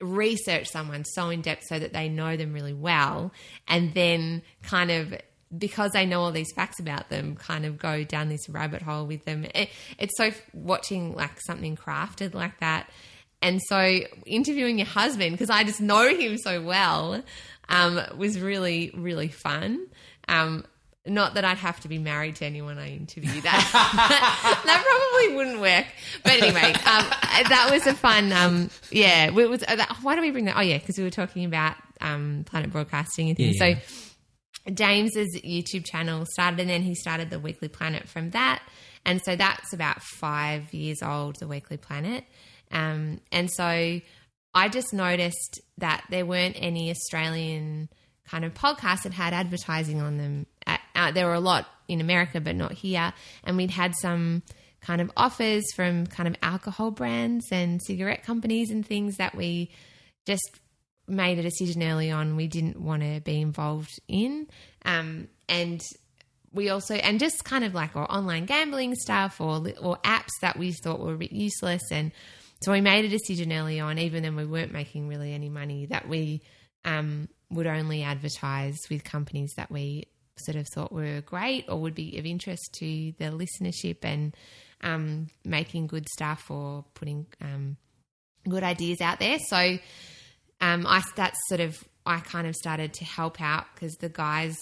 research 0.00 0.68
someone 0.68 1.04
so 1.04 1.30
in 1.30 1.40
depth 1.40 1.64
so 1.66 1.78
that 1.78 1.94
they 1.94 2.08
know 2.08 2.36
them 2.36 2.52
really 2.52 2.74
well 2.74 3.32
and 3.66 3.94
then 3.94 4.42
kind 4.62 4.90
of 4.90 5.14
because 5.56 5.92
they 5.92 6.04
know 6.04 6.20
all 6.20 6.32
these 6.32 6.52
facts 6.52 6.78
about 6.78 7.08
them 7.08 7.34
kind 7.34 7.64
of 7.64 7.78
go 7.78 8.04
down 8.04 8.28
this 8.28 8.46
rabbit 8.50 8.82
hole 8.82 9.06
with 9.06 9.24
them 9.24 9.46
it, 9.54 9.70
it's 9.98 10.14
so 10.18 10.30
watching 10.52 11.14
like 11.14 11.40
something 11.46 11.76
crafted 11.76 12.34
like 12.34 12.60
that 12.60 12.90
and 13.42 13.60
so 13.62 13.98
interviewing 14.24 14.78
your 14.78 14.86
husband 14.86 15.32
because 15.32 15.50
i 15.50 15.64
just 15.64 15.80
know 15.80 16.08
him 16.14 16.38
so 16.38 16.62
well 16.62 17.22
um, 17.68 18.00
was 18.16 18.40
really 18.40 18.92
really 18.96 19.28
fun 19.28 19.86
um, 20.28 20.64
not 21.06 21.34
that 21.34 21.44
I'd 21.44 21.58
have 21.58 21.80
to 21.80 21.88
be 21.88 21.98
married 21.98 22.36
to 22.36 22.44
anyone 22.44 22.78
I 22.78 22.90
interview. 22.90 23.40
That 23.40 24.62
that 24.66 24.84
probably 24.84 25.36
wouldn't 25.36 25.60
work. 25.60 25.86
But 26.22 26.42
anyway, 26.42 26.72
um, 26.72 27.06
that 27.48 27.68
was 27.70 27.86
a 27.86 27.94
fun. 27.94 28.32
Um, 28.32 28.70
yeah, 28.90 29.26
it 29.26 29.34
was. 29.34 29.62
Uh, 29.62 29.76
that, 29.76 29.96
why 30.02 30.16
do 30.16 30.20
we 30.20 30.30
bring 30.30 30.46
that? 30.46 30.56
Oh 30.56 30.62
yeah, 30.62 30.78
because 30.78 30.98
we 30.98 31.04
were 31.04 31.10
talking 31.10 31.44
about 31.44 31.76
um, 32.00 32.44
Planet 32.46 32.70
Broadcasting 32.70 33.28
and 33.28 33.36
things. 33.36 33.56
Yeah, 33.58 33.66
yeah. 33.66 33.78
So 33.78 34.72
James's 34.72 35.36
YouTube 35.42 35.84
channel 35.84 36.26
started, 36.26 36.60
and 36.60 36.70
then 36.70 36.82
he 36.82 36.94
started 36.94 37.30
the 37.30 37.38
Weekly 37.38 37.68
Planet 37.68 38.08
from 38.08 38.30
that. 38.30 38.62
And 39.04 39.22
so 39.22 39.36
that's 39.36 39.72
about 39.72 40.02
five 40.02 40.74
years 40.74 41.02
old, 41.02 41.36
the 41.38 41.46
Weekly 41.46 41.76
Planet. 41.76 42.24
Um, 42.70 43.20
and 43.32 43.50
so 43.50 44.00
I 44.54 44.68
just 44.68 44.92
noticed 44.92 45.60
that 45.78 46.04
there 46.10 46.26
weren't 46.26 46.56
any 46.58 46.90
Australian 46.90 47.88
kind 48.26 48.44
of 48.44 48.54
podcasts 48.54 49.02
that 49.02 49.12
had 49.12 49.32
advertising 49.32 50.00
on 50.00 50.18
them. 50.18 50.46
Uh, 50.66 50.78
uh, 50.94 51.12
there 51.12 51.26
were 51.26 51.34
a 51.34 51.40
lot 51.40 51.66
in 51.88 52.00
America, 52.00 52.40
but 52.40 52.56
not 52.56 52.72
here. 52.72 53.12
And 53.44 53.56
we'd 53.56 53.70
had 53.70 53.94
some 54.00 54.42
kind 54.80 55.00
of 55.00 55.10
offers 55.16 55.64
from 55.74 56.06
kind 56.06 56.28
of 56.28 56.36
alcohol 56.42 56.90
brands 56.90 57.46
and 57.50 57.82
cigarette 57.82 58.22
companies 58.22 58.70
and 58.70 58.86
things 58.86 59.16
that 59.16 59.34
we 59.34 59.70
just 60.26 60.60
made 61.08 61.38
a 61.38 61.42
decision 61.42 61.82
early 61.82 62.10
on 62.10 62.36
we 62.36 62.48
didn't 62.48 62.80
want 62.80 63.02
to 63.02 63.20
be 63.20 63.40
involved 63.40 64.00
in. 64.08 64.48
Um, 64.84 65.28
and 65.48 65.80
we 66.52 66.70
also 66.70 66.94
and 66.94 67.20
just 67.20 67.44
kind 67.44 67.64
of 67.64 67.74
like 67.74 67.94
our 67.96 68.10
online 68.10 68.46
gambling 68.46 68.94
stuff 68.94 69.40
or 69.40 69.56
or 69.80 69.98
apps 69.98 70.30
that 70.40 70.58
we 70.58 70.72
thought 70.72 71.00
were 71.00 71.14
a 71.14 71.18
bit 71.18 71.32
useless 71.32 71.82
and 71.92 72.12
so 72.62 72.72
we 72.72 72.80
made 72.80 73.04
a 73.04 73.08
decision 73.08 73.52
early 73.52 73.80
on 73.80 73.98
even 73.98 74.22
then 74.22 74.36
we 74.36 74.44
weren't 74.46 74.72
making 74.72 75.08
really 75.08 75.32
any 75.32 75.48
money 75.48 75.86
that 75.86 76.08
we 76.08 76.42
um, 76.84 77.28
would 77.50 77.66
only 77.66 78.02
advertise 78.02 78.78
with 78.90 79.04
companies 79.04 79.52
that 79.56 79.70
we 79.70 80.06
sort 80.38 80.56
of 80.56 80.66
thought 80.68 80.92
were 80.92 81.20
great 81.22 81.64
or 81.68 81.80
would 81.80 81.94
be 81.94 82.18
of 82.18 82.26
interest 82.26 82.74
to 82.78 83.12
the 83.18 83.24
listenership 83.26 83.98
and 84.02 84.36
um, 84.82 85.28
making 85.44 85.86
good 85.86 86.08
stuff 86.08 86.50
or 86.50 86.84
putting 86.94 87.26
um, 87.40 87.76
good 88.48 88.62
ideas 88.62 89.00
out 89.00 89.18
there. 89.18 89.38
So 89.38 89.78
um, 90.60 90.86
I 90.86 91.02
that's 91.16 91.38
sort 91.48 91.60
of 91.60 91.76
I 92.04 92.20
kind 92.20 92.46
of 92.46 92.54
started 92.54 92.92
to 92.94 93.04
help 93.04 93.40
out 93.40 93.66
because 93.74 93.94
the 93.94 94.08
guys. 94.08 94.56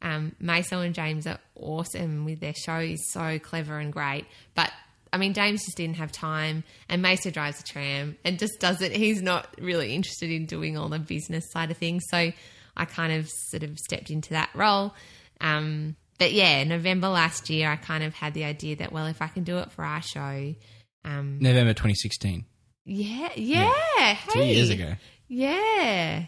Um, 0.00 0.36
and 0.40 0.94
James 0.94 1.26
are 1.26 1.40
awesome 1.56 2.24
with 2.24 2.38
their 2.38 2.54
show. 2.54 2.78
He's 2.78 3.10
so 3.10 3.40
clever 3.40 3.80
and 3.80 3.92
great. 3.92 4.26
But 4.54 4.70
I 5.12 5.18
mean, 5.18 5.34
James 5.34 5.64
just 5.64 5.76
didn't 5.76 5.96
have 5.96 6.12
time, 6.12 6.64
and 6.88 7.02
Maso 7.02 7.30
drives 7.30 7.60
a 7.60 7.64
tram 7.64 8.16
and 8.24 8.38
just 8.38 8.60
does 8.60 8.82
it. 8.82 8.92
He's 8.92 9.22
not 9.22 9.54
really 9.60 9.94
interested 9.94 10.30
in 10.30 10.46
doing 10.46 10.76
all 10.76 10.88
the 10.88 10.98
business 10.98 11.50
side 11.50 11.70
of 11.70 11.76
things. 11.76 12.04
So 12.10 12.32
I 12.76 12.84
kind 12.84 13.12
of 13.12 13.28
sort 13.28 13.62
of 13.62 13.78
stepped 13.78 14.10
into 14.10 14.30
that 14.30 14.50
role. 14.54 14.94
Um, 15.40 15.96
but 16.18 16.32
yeah, 16.32 16.64
November 16.64 17.08
last 17.08 17.48
year, 17.50 17.70
I 17.70 17.76
kind 17.76 18.02
of 18.04 18.14
had 18.14 18.34
the 18.34 18.44
idea 18.44 18.76
that, 18.76 18.92
well, 18.92 19.06
if 19.06 19.22
I 19.22 19.28
can 19.28 19.44
do 19.44 19.58
it 19.58 19.70
for 19.72 19.84
our 19.84 20.02
show, 20.02 20.54
um, 21.04 21.38
November 21.40 21.72
2016, 21.72 22.44
yeah, 22.84 23.28
yeah, 23.36 24.16
two 24.30 24.40
hey, 24.40 24.54
years 24.54 24.70
ago. 24.70 24.94
yeah. 25.28 26.24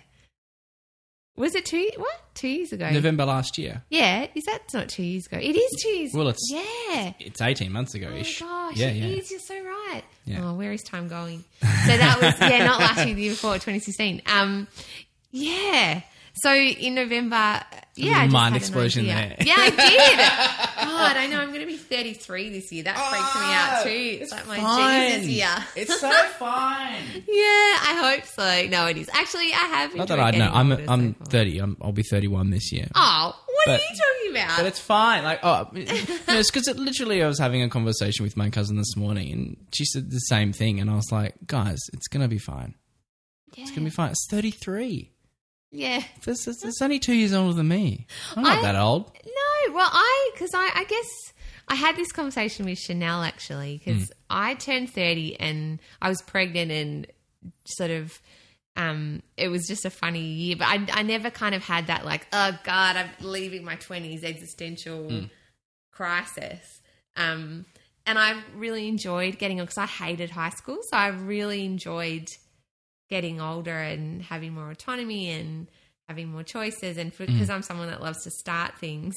Was 1.41 1.55
it 1.55 1.65
two? 1.65 1.91
What 1.97 2.21
two 2.35 2.49
years 2.49 2.73
ago? 2.73 2.91
November 2.91 3.25
last 3.25 3.57
year. 3.57 3.83
Yeah, 3.89 4.27
is 4.35 4.45
that 4.45 4.61
not 4.75 4.91
two 4.91 5.03
years 5.03 5.27
ago? 5.27 5.39
It 5.39 5.57
is 5.57 5.83
two 5.83 5.89
years. 5.89 6.13
Well, 6.13 6.29
it's- 6.29 6.51
yeah. 6.51 7.15
It's 7.19 7.41
18 7.41 7.73
months 7.73 7.95
ago 7.95 8.09
Oh 8.09 8.15
my 8.15 8.19
gosh, 8.39 8.77
yeah, 8.77 8.89
it 8.89 8.97
yeah. 8.97 9.07
is. 9.07 9.31
You're 9.31 9.41
so 9.41 9.55
right. 9.55 10.03
Yeah. 10.27 10.45
Oh, 10.51 10.55
where 10.55 10.73
is 10.73 10.83
time 10.83 11.09
going? 11.09 11.43
So 11.63 11.97
that 11.97 12.19
was 12.21 12.35
yeah, 12.51 12.67
not 12.67 12.79
last 12.79 13.07
year, 13.07 13.15
the 13.15 13.23
year 13.23 13.33
before, 13.33 13.55
2016. 13.55 14.21
Um, 14.27 14.69
yeah. 15.31 16.03
So 16.35 16.55
in 16.55 16.95
November, 16.95 17.63
yeah, 17.97 18.27
mind 18.27 18.57
explosion 18.57 19.07
there. 19.07 19.37
Yeah, 19.41 19.55
I 19.57 19.71
did. 20.79 20.87
God, 20.87 21.17
I 21.17 21.27
know 21.27 21.41
I'm 21.41 21.49
going 21.49 21.61
to 21.61 21.67
be 21.67 21.77
33 21.77 22.51
this 22.51 22.73
year. 22.73 22.85
That 22.85 22.97
freaks 22.97 23.35
me 23.35 23.53
out 23.53 23.81
oh, 23.81 23.85
too. 23.85 24.23
It's, 24.23 24.33
like 24.33 24.47
my 24.47 25.09
Jesus 25.09 25.29
year. 25.29 25.57
It's 25.77 26.01
so 26.01 26.11
fine. 26.39 27.03
Yeah, 27.15 27.25
I 27.27 28.15
hope 28.17 28.27
so. 28.27 28.67
No, 28.69 28.87
it 28.87 28.97
is. 28.97 29.09
Actually, 29.13 29.53
I 29.53 29.67
have. 29.67 29.95
Not 29.95 30.09
that 30.09 30.21
I 30.21 30.31
know. 30.31 30.51
I'm 30.53 30.71
so 30.71 30.85
I'm 30.89 31.15
far. 31.15 31.27
30. 31.27 31.59
I'm, 31.59 31.77
I'll 31.81 31.93
be 31.93 32.03
31 32.03 32.51
this 32.51 32.73
year. 32.73 32.87
Oh, 32.95 33.35
what 33.47 33.67
But- 33.67 33.81
are 33.81 33.83
you 33.83 33.97
talking 33.97 34.31
about? 34.31 34.57
But 34.59 34.67
it's 34.67 34.81
fine. 34.81 35.25
Like, 35.25 35.41
oh, 35.43 35.69
no, 35.73 35.81
it's 35.83 36.51
because 36.51 36.69
it 36.69 36.77
literally. 36.77 37.23
I 37.23 37.27
was 37.27 37.39
having 37.39 37.63
a 37.63 37.69
conversation 37.69 38.23
with 38.25 38.37
my 38.37 38.51
cousin 38.51 38.77
this 38.77 38.97
morning, 38.97 39.33
and 39.33 39.57
she 39.73 39.85
said 39.85 40.11
the 40.11 40.19
same 40.19 40.53
thing, 40.53 40.81
and 40.81 40.91
I 40.91 40.95
was 40.95 41.11
like, 41.11 41.35
"Guys, 41.47 41.79
it's 41.93 42.09
gonna 42.09 42.29
be 42.29 42.39
fine. 42.39 42.75
yeah. 43.55 43.63
It's 43.63 43.71
gonna 43.73 43.85
be 43.85 43.91
fine." 43.91 44.11
It's 44.11 44.27
33. 44.31 45.11
Yeah. 45.71 46.03
It's, 46.27 46.83
only 46.83 46.99
two 46.99 47.15
years 47.15 47.33
older 47.33 47.55
than 47.55 47.69
me. 47.69 48.07
I'm 48.37 48.43
not 48.43 48.59
I- 48.59 48.63
that 48.63 48.77
old. 48.77 49.13
No, 49.25 49.75
well, 49.75 49.89
I 49.91 50.31
because 50.35 50.51
I, 50.55 50.71
I 50.75 50.85
guess 50.85 51.09
I 51.69 51.75
had 51.75 51.97
this 51.97 52.13
conversation 52.13 52.67
with 52.67 52.79
Chanel 52.79 53.23
actually 53.23 53.81
because 53.85 54.13
I 54.29 54.55
turned 54.55 54.91
thirty 54.91 55.39
and 55.39 55.81
I 56.03 56.09
was 56.09 56.21
pregnant 56.23 56.71
and 56.71 57.07
sort 57.65 57.91
of 57.91 58.21
um 58.77 59.23
it 59.37 59.49
was 59.49 59.67
just 59.67 59.85
a 59.85 59.91
funny 59.91 60.21
year, 60.23 60.57
but 60.57 60.67
I 60.67 60.87
I 60.93 61.03
never 61.03 61.31
kind 61.31 61.55
of 61.55 61.63
had 61.63 61.87
that 61.89 62.05
like 62.05 62.27
oh 62.33 62.59
god 62.65 62.97
I'm 62.97 63.11
leaving 63.21 63.65
my 63.65 63.77
twenties 63.77 64.25
existential 64.25 65.29
crisis. 65.93 66.81
Um, 67.17 67.67
and 68.07 68.19
I 68.19 68.41
really 68.57 68.89
enjoyed 68.89 69.39
getting 69.39 69.61
on 69.61 69.67
because 69.67 69.79
I 69.79 69.87
hated 69.87 70.31
high 70.31 70.51
school, 70.51 70.79
so 70.91 70.97
I 70.97 71.09
really 71.09 71.65
enjoyed 71.65 72.29
getting 73.11 73.41
older 73.41 73.77
and 73.77 74.23
having 74.23 74.55
more 74.55 74.71
autonomy 74.71 75.31
and 75.31 75.67
having 76.09 76.29
more 76.29 76.43
choices. 76.43 76.97
And 76.97 77.17
because 77.17 77.51
I'm 77.51 77.63
someone 77.63 77.89
that 77.89 78.03
loves 78.03 78.25
to 78.25 78.31
start 78.31 78.79
things 78.79 79.17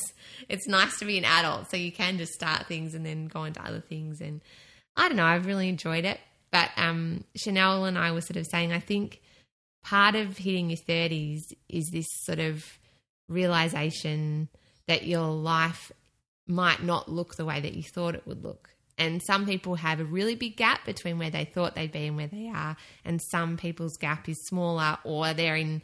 it's 0.49 0.67
nice 0.67 0.99
to 0.99 1.05
be 1.05 1.17
an 1.17 1.25
adult. 1.25 1.69
So 1.71 1.77
you 1.77 1.91
can 1.91 2.17
just 2.17 2.33
start 2.33 2.67
things 2.67 2.93
and 2.93 3.05
then 3.05 3.27
go 3.27 3.43
into 3.45 3.63
other 3.63 3.79
things. 3.79 4.19
And 4.21 4.41
I 4.95 5.07
don't 5.07 5.17
know 5.17 5.25
I've 5.25 5.45
really 5.45 5.69
enjoyed 5.69 6.05
it. 6.05 6.19
But 6.51 6.69
um 6.77 7.23
Chanel 7.35 7.85
and 7.85 7.97
I 7.97 8.11
were 8.11 8.21
sort 8.21 8.37
of 8.37 8.47
saying 8.47 8.73
I 8.73 8.79
think 8.79 9.21
part 9.83 10.15
of 10.15 10.37
hitting 10.37 10.69
your 10.69 10.77
30s 10.77 11.41
is 11.69 11.89
this 11.91 12.07
sort 12.23 12.39
of 12.39 12.65
realization 13.29 14.49
that 14.87 15.05
your 15.05 15.27
life 15.27 15.91
might 16.47 16.83
not 16.83 17.09
look 17.09 17.35
the 17.35 17.45
way 17.45 17.59
that 17.59 17.73
you 17.73 17.83
thought 17.83 18.15
it 18.15 18.27
would 18.27 18.43
look. 18.43 18.72
And 18.97 19.21
some 19.25 19.45
people 19.45 19.75
have 19.75 19.99
a 19.99 20.05
really 20.05 20.35
big 20.35 20.55
gap 20.55 20.85
between 20.85 21.17
where 21.17 21.29
they 21.31 21.45
thought 21.45 21.73
they'd 21.75 21.91
be 21.91 22.07
and 22.07 22.15
where 22.15 22.27
they 22.27 22.49
are. 22.53 22.77
And 23.03 23.19
some 23.31 23.57
people's 23.57 23.97
gap 23.97 24.29
is 24.29 24.37
smaller 24.45 24.97
or 25.03 25.33
they're 25.33 25.55
in 25.55 25.81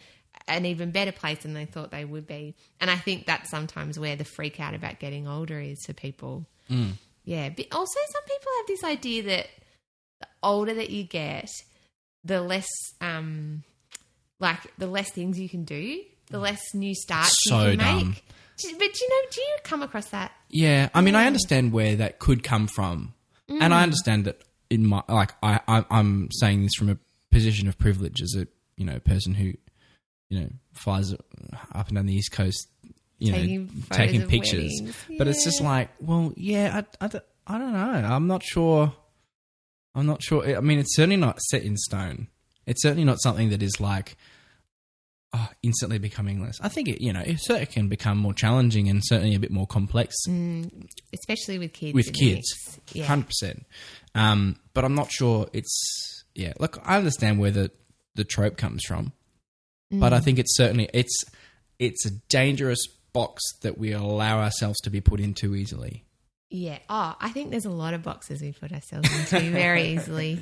an 0.48 0.66
even 0.66 0.92
better 0.92 1.12
place 1.12 1.40
than 1.40 1.54
they 1.54 1.66
thought 1.66 1.90
they 1.92 2.06
would 2.06 2.28
be. 2.28 2.56
And 2.80 2.90
I 2.92 2.96
think 2.98 3.26
that's 3.26 3.50
sometimes 3.50 3.98
where 4.00 4.16
the 4.16 4.26
freak 4.26 4.60
out 4.60 4.76
about 4.76 5.00
getting 5.00 5.28
older 5.28 5.60
is 5.60 5.84
for 5.86 5.94
people. 5.94 6.46
Yeah. 7.26 7.50
But 7.50 7.66
also, 7.72 8.00
some 8.12 8.24
people 8.24 8.52
have 8.58 8.68
this 8.68 8.84
idea 8.84 9.24
that 9.24 9.48
the 10.22 10.28
older 10.44 10.74
that 10.76 10.92
you 10.92 11.04
get, 11.04 11.50
the 12.24 12.42
less, 12.42 12.68
um, 13.02 13.64
like, 14.40 14.60
the 14.78 14.88
less 14.88 15.12
things 15.12 15.40
you 15.40 15.50
can 15.50 15.64
do, 15.64 16.02
the 16.30 16.38
less 16.40 16.62
new 16.76 16.94
starts 16.94 17.36
So 17.48 17.60
you 17.72 17.78
can 17.78 17.80
dumb. 17.80 18.08
make. 18.10 18.24
Do- 18.60 18.76
But 18.78 19.00
you 19.02 19.10
know, 19.10 19.30
do 19.32 19.42
you 19.42 19.58
come 19.64 19.82
across 19.82 20.10
that? 20.10 20.32
Yeah, 20.50 20.90
I 20.94 21.02
mean, 21.02 21.16
I 21.16 21.26
understand 21.28 21.72
where 21.72 21.96
that 21.98 22.20
could 22.20 22.44
come 22.44 22.68
from, 22.68 23.14
and 23.48 23.60
Mm. 23.60 23.72
I 23.72 23.84
understand 23.84 24.26
that 24.26 24.42
in 24.70 24.86
my 24.88 25.04
like, 25.08 25.34
I, 25.44 25.60
I 25.68 25.86
I'm 25.90 26.30
saying 26.32 26.64
this 26.64 26.74
from 26.78 26.90
a 26.90 26.98
position 27.32 27.68
of 27.68 27.78
privilege 27.78 28.22
as 28.22 28.36
a 28.36 28.48
you 28.76 28.86
know 28.86 29.00
person 29.00 29.36
who 29.36 29.54
you 30.30 30.40
know 30.42 30.50
flies 30.74 31.14
up 31.14 31.88
and 31.88 31.96
down 31.96 32.06
the 32.08 32.14
east 32.16 32.32
coast, 32.32 32.68
you 33.20 33.32
Taking 33.32 33.66
know, 33.66 33.72
taking 33.92 34.28
pictures. 34.28 34.72
weddings. 34.82 34.96
But 35.18 35.28
it's 35.28 35.44
just 35.44 35.62
like, 35.62 35.90
well, 36.00 36.34
yeah, 36.36 36.82
I, 37.02 37.06
I, 37.06 37.10
I 37.48 37.58
don't 37.58 37.74
know. 37.74 37.80
I'm 37.80 38.28
not 38.28 38.44
sure. 38.44 38.94
I'm 39.96 40.06
not 40.06 40.22
sure. 40.24 40.56
I 40.58 40.62
mean, 40.62 40.80
it's 40.80 40.96
certainly 40.96 41.18
not 41.18 41.40
set 41.42 41.64
in 41.64 41.76
stone. 41.78 42.28
It's 42.66 42.82
certainly 42.84 43.04
not 43.04 43.20
something 43.22 43.50
that 43.50 43.64
is 43.64 43.80
like 43.80 44.16
oh, 45.34 45.50
instantly 45.64 45.98
becoming 46.00 46.42
less. 46.42 46.60
I 46.62 46.70
think 46.70 46.88
it, 46.88 47.02
you 47.02 47.14
know, 47.14 47.22
it 47.22 47.38
certainly 47.40 47.66
can 47.68 47.88
become 47.88 48.18
more 48.18 48.34
challenging 48.34 48.90
and 48.90 49.02
certainly 49.06 49.36
a 49.36 49.40
bit 49.40 49.52
more 49.52 49.68
complex 49.68 50.16
especially 51.14 51.60
with 51.60 51.74
kids. 51.74 51.94
with 51.94 52.14
kids, 52.14 52.54
mix. 52.78 52.96
Yeah. 52.96 53.06
hundred 53.06 53.28
percent. 53.28 53.66
Um, 54.16 54.58
but 54.74 54.84
I'm 54.86 54.96
not 54.96 55.12
sure 55.12 55.48
it's 55.54 56.24
yeah. 56.36 56.54
Look, 56.60 56.80
I 56.84 56.98
understand 56.98 57.40
where 57.40 57.52
the 57.52 57.72
the 58.16 58.24
trope 58.24 58.58
comes 58.58 58.84
from, 58.86 59.14
but 59.92 60.12
Mm. 60.12 60.16
I 60.16 60.20
think 60.20 60.40
it's 60.40 60.56
certainly 60.56 60.90
it's 60.94 61.24
it's 61.80 62.06
a 62.06 62.12
dangerous 62.30 62.80
box 63.14 63.42
that 63.62 63.78
we 63.78 63.92
allow 63.92 64.40
ourselves 64.40 64.80
to 64.82 64.90
be 64.90 65.02
put 65.02 65.20
into 65.20 65.56
easily. 65.56 66.04
Yeah. 66.52 66.80
Oh, 66.90 67.16
I 67.20 67.30
think 67.30 67.52
there's 67.52 67.66
a 67.66 67.70
lot 67.72 67.94
of 67.94 68.04
boxes 68.04 68.42
we 68.42 68.52
put 68.52 68.72
ourselves 68.72 69.10
into 69.18 69.52
very 69.52 69.84
easily. 69.94 70.40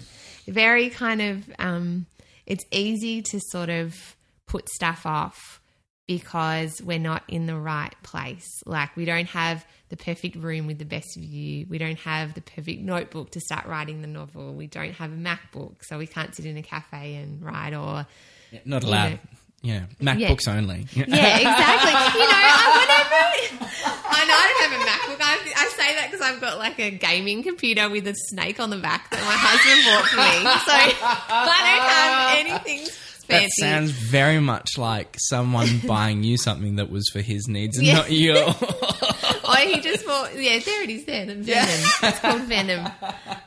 Very 0.48 0.90
kind 0.90 1.22
of, 1.22 1.50
um, 1.60 2.06
it's 2.46 2.64
easy 2.72 3.22
to 3.24 3.40
sort 3.52 3.70
of 3.70 4.16
put 4.48 4.70
stuff 4.70 5.06
off 5.06 5.62
because 6.08 6.82
we're 6.82 7.00
not 7.00 7.24
in 7.28 7.48
the 7.48 7.56
right 7.58 7.94
place. 8.02 8.48
Like 8.66 8.96
we 8.96 9.04
don't 9.06 9.28
have 9.28 9.66
the 9.90 9.98
perfect 9.98 10.38
room 10.38 10.66
with 10.68 10.80
the 10.80 10.86
best 10.86 11.18
view. 11.18 11.66
We 11.70 11.78
don't 11.78 12.00
have 12.00 12.34
the 12.34 12.42
perfect 12.42 12.82
notebook 12.82 13.32
to 13.32 13.42
start 13.42 13.66
writing 13.66 14.02
the 14.02 14.08
novel. 14.08 14.54
We 14.54 14.68
don't 14.68 14.94
have 14.94 15.12
a 15.12 15.16
MacBook, 15.16 15.84
so 15.84 15.98
we 15.98 16.08
can't 16.08 16.34
sit 16.34 16.46
in 16.46 16.58
a 16.58 16.64
cafe 16.64 17.16
and 17.16 17.44
write 17.44 17.74
or 17.74 18.06
Yeah, 18.52 18.60
not 18.66 18.84
allowed. 18.84 19.12
know. 19.14 19.20
Yeah, 19.64 19.84
MacBooks 20.00 20.48
only. 20.48 20.88
yeah, 20.94 21.04
exactly. 21.04 22.22
you 22.22 22.28
know, 22.28 22.46
I, 22.46 22.64
whenever 22.80 23.98
I 24.10 24.26
know 24.26 24.34
I 24.34 24.48
don't 24.48 24.72
have 24.72 24.80
a 24.80 24.84
MacBook. 24.86 25.22
I, 25.22 25.54
I 25.58 25.68
say 25.70 25.96
that 25.96 26.08
because 26.12 26.22
I've 26.26 26.40
got 26.40 26.58
like 26.58 26.80
a 26.80 26.92
gaming 26.92 27.44
computer 27.44 27.90
with 27.90 28.08
a 28.08 28.14
snake 28.16 28.60
on 28.62 28.70
the 28.70 28.78
back 28.78 29.10
that 29.10 29.20
my 29.20 29.36
husband 29.36 29.84
bought 29.84 30.06
for 30.06 30.18
me. 30.18 30.44
So 30.64 30.72
I 30.72 32.46
don't 32.46 32.56
have 32.56 32.64
anything 32.66 32.88
That 33.28 33.50
sounds 33.60 33.92
very 33.92 34.40
much 34.40 34.78
like 34.78 35.16
someone 35.20 35.80
buying 35.88 36.24
you 36.24 36.38
something 36.38 36.78
that 36.78 36.90
was 36.90 37.10
for 37.10 37.22
his 37.22 37.48
needs 37.48 37.78
and 37.78 37.86
Yeah. 37.86 37.94
not 37.96 38.12
your. 38.12 38.36
oh, 38.38 39.56
he 39.66 39.80
just 39.82 40.06
bought. 40.06 40.34
Yeah, 40.36 40.60
there 40.60 40.84
it 40.84 40.90
is. 40.90 41.06
There, 41.06 41.26
the 41.26 41.36
Venom. 41.36 41.90
It's 42.04 42.20
called 42.20 42.42
Venom. 42.44 42.88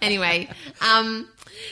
Anyway, 0.03 0.49
um, 0.81 1.29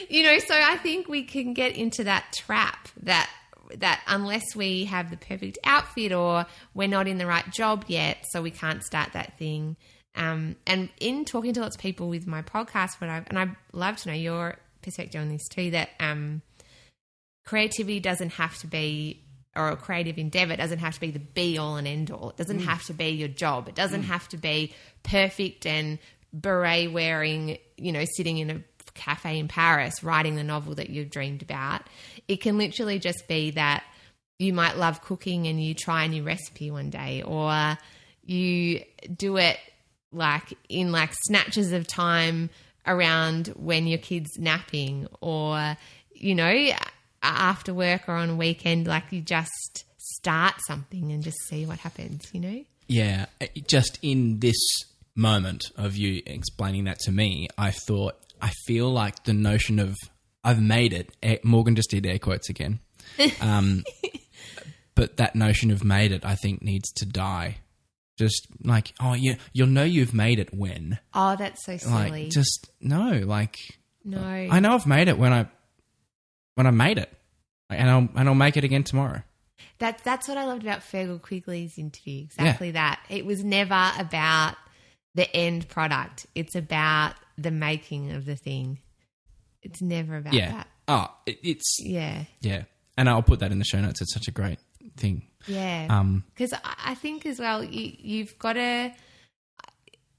you 0.08 0.22
know, 0.22 0.38
so 0.38 0.54
I 0.54 0.76
think 0.78 1.08
we 1.08 1.24
can 1.24 1.54
get 1.54 1.76
into 1.76 2.04
that 2.04 2.32
trap 2.36 2.88
that 3.02 3.28
that 3.76 4.00
unless 4.06 4.56
we 4.56 4.86
have 4.86 5.10
the 5.10 5.16
perfect 5.18 5.58
outfit 5.64 6.10
or 6.12 6.46
we're 6.72 6.88
not 6.88 7.06
in 7.06 7.18
the 7.18 7.26
right 7.26 7.50
job 7.52 7.84
yet, 7.88 8.24
so 8.30 8.40
we 8.40 8.50
can't 8.50 8.82
start 8.82 9.12
that 9.12 9.36
thing. 9.38 9.76
Um, 10.16 10.56
and 10.66 10.88
in 11.00 11.24
talking 11.26 11.52
to 11.52 11.60
lots 11.60 11.76
of 11.76 11.82
people 11.82 12.08
with 12.08 12.26
my 12.26 12.42
podcast, 12.42 13.00
what 13.00 13.10
I 13.10 13.22
and 13.28 13.38
I 13.38 13.48
love 13.72 13.98
to 13.98 14.08
know 14.08 14.14
your 14.14 14.56
perspective 14.82 15.20
on 15.20 15.28
this 15.28 15.46
too. 15.48 15.70
That 15.72 15.90
um, 16.00 16.42
creativity 17.48 17.98
doesn't 17.98 18.32
have 18.32 18.58
to 18.58 18.66
be 18.66 19.22
or 19.56 19.70
a 19.70 19.76
creative 19.76 20.18
endeavor 20.18 20.54
doesn't 20.54 20.80
have 20.80 20.92
to 20.92 21.00
be 21.00 21.10
the 21.10 21.18
be 21.18 21.56
all 21.56 21.76
and 21.76 21.88
end 21.88 22.10
all. 22.10 22.28
It 22.28 22.36
doesn't 22.36 22.60
mm. 22.60 22.66
have 22.66 22.84
to 22.84 22.92
be 22.92 23.08
your 23.08 23.28
job. 23.28 23.68
It 23.68 23.74
doesn't 23.74 24.02
mm. 24.02 24.06
have 24.06 24.28
to 24.28 24.36
be 24.36 24.74
perfect 25.02 25.64
and 25.64 25.98
beret 26.30 26.92
wearing, 26.92 27.56
you 27.78 27.90
know, 27.90 28.04
sitting 28.16 28.36
in 28.36 28.50
a 28.50 28.62
cafe 28.92 29.38
in 29.38 29.48
Paris 29.48 30.04
writing 30.04 30.36
the 30.36 30.44
novel 30.44 30.74
that 30.74 30.90
you've 30.90 31.08
dreamed 31.08 31.40
about. 31.40 31.80
It 32.28 32.42
can 32.42 32.58
literally 32.58 32.98
just 32.98 33.26
be 33.28 33.52
that 33.52 33.82
you 34.38 34.52
might 34.52 34.76
love 34.76 35.00
cooking 35.00 35.46
and 35.46 35.58
you 35.62 35.72
try 35.72 36.04
a 36.04 36.08
new 36.08 36.24
recipe 36.24 36.70
one 36.70 36.90
day 36.90 37.22
or 37.22 37.78
you 38.26 38.84
do 39.16 39.38
it 39.38 39.58
like 40.12 40.52
in 40.68 40.92
like 40.92 41.14
snatches 41.24 41.72
of 41.72 41.86
time 41.86 42.50
around 42.86 43.48
when 43.56 43.86
your 43.86 43.98
kid's 43.98 44.38
napping 44.38 45.08
or 45.22 45.78
you 46.12 46.34
know 46.34 46.70
after 47.22 47.74
work 47.74 48.08
or 48.08 48.14
on 48.14 48.30
a 48.30 48.36
weekend 48.36 48.86
like 48.86 49.04
you 49.10 49.20
just 49.20 49.84
start 49.96 50.54
something 50.66 51.12
and 51.12 51.22
just 51.22 51.38
see 51.48 51.66
what 51.66 51.78
happens 51.78 52.28
you 52.32 52.40
know? 52.40 52.64
Yeah, 52.86 53.26
just 53.66 53.98
in 54.02 54.38
this 54.38 54.56
moment 55.14 55.70
of 55.76 55.96
you 55.96 56.22
explaining 56.24 56.84
that 56.84 57.00
to 57.00 57.12
me, 57.12 57.48
I 57.58 57.70
thought 57.72 58.16
I 58.40 58.50
feel 58.66 58.90
like 58.90 59.24
the 59.24 59.34
notion 59.34 59.78
of 59.78 59.94
I've 60.42 60.62
made 60.62 60.92
it. 60.92 61.44
Morgan 61.44 61.74
just 61.74 61.90
did 61.90 62.06
air 62.06 62.18
quotes 62.18 62.48
again, 62.48 62.80
um, 63.40 63.84
but 64.94 65.18
that 65.18 65.34
notion 65.34 65.70
of 65.70 65.84
made 65.84 66.12
it, 66.12 66.24
I 66.24 66.36
think, 66.36 66.62
needs 66.62 66.90
to 66.92 67.04
die. 67.04 67.58
Just 68.16 68.46
like 68.64 68.94
oh, 69.00 69.14
yeah, 69.14 69.34
you'll 69.52 69.68
know 69.68 69.84
you've 69.84 70.14
made 70.14 70.38
it 70.38 70.54
when. 70.54 70.98
Oh 71.12 71.36
that's 71.36 71.64
so 71.66 71.72
like 71.72 72.08
silly. 72.08 72.28
just 72.30 72.70
no, 72.80 73.10
like 73.24 73.58
no. 74.04 74.20
I 74.22 74.60
know 74.60 74.74
I've 74.74 74.86
made 74.86 75.08
it 75.08 75.18
when 75.18 75.32
I 75.32 75.46
when 76.58 76.66
I 76.66 76.72
made 76.72 76.98
it, 76.98 77.08
and 77.70 77.88
I'll 77.88 78.08
and 78.16 78.28
I'll 78.28 78.34
make 78.34 78.56
it 78.56 78.64
again 78.64 78.82
tomorrow. 78.82 79.22
That 79.78 80.02
that's 80.02 80.26
what 80.26 80.36
I 80.36 80.44
loved 80.44 80.62
about 80.64 80.80
Fergal 80.80 81.22
Quigley's 81.22 81.78
interview. 81.78 82.24
Exactly 82.24 82.72
that. 82.72 82.98
It 83.08 83.24
was 83.24 83.44
never 83.44 83.92
about 83.96 84.56
the 85.14 85.32
end 85.36 85.68
product. 85.68 86.26
It's 86.34 86.56
about 86.56 87.14
the 87.36 87.52
making 87.52 88.10
of 88.10 88.24
the 88.24 88.34
thing. 88.34 88.80
It's 89.62 89.80
never 89.80 90.16
about 90.16 90.32
Yeah. 90.34 90.50
that. 90.50 90.68
Oh, 90.88 91.14
it, 91.26 91.38
it's 91.44 91.76
Yeah. 91.80 92.24
yeah, 92.40 92.64
and 92.96 93.08
I'll 93.08 93.22
put 93.22 93.38
that 93.38 93.52
in 93.52 93.60
the 93.60 93.64
show 93.64 93.80
notes. 93.80 94.00
It's 94.00 94.12
such 94.12 94.26
a 94.26 94.32
great 94.32 94.58
thing. 94.96 95.22
Yeah. 95.46 95.86
Um, 95.90 96.24
Because 96.34 96.52
I 96.52 96.74
I 96.86 96.94
think 96.96 97.24
as 97.24 97.38
well, 97.38 97.62
you, 97.62 97.92
you've 97.98 98.36
got 98.40 98.54
to, 98.54 98.92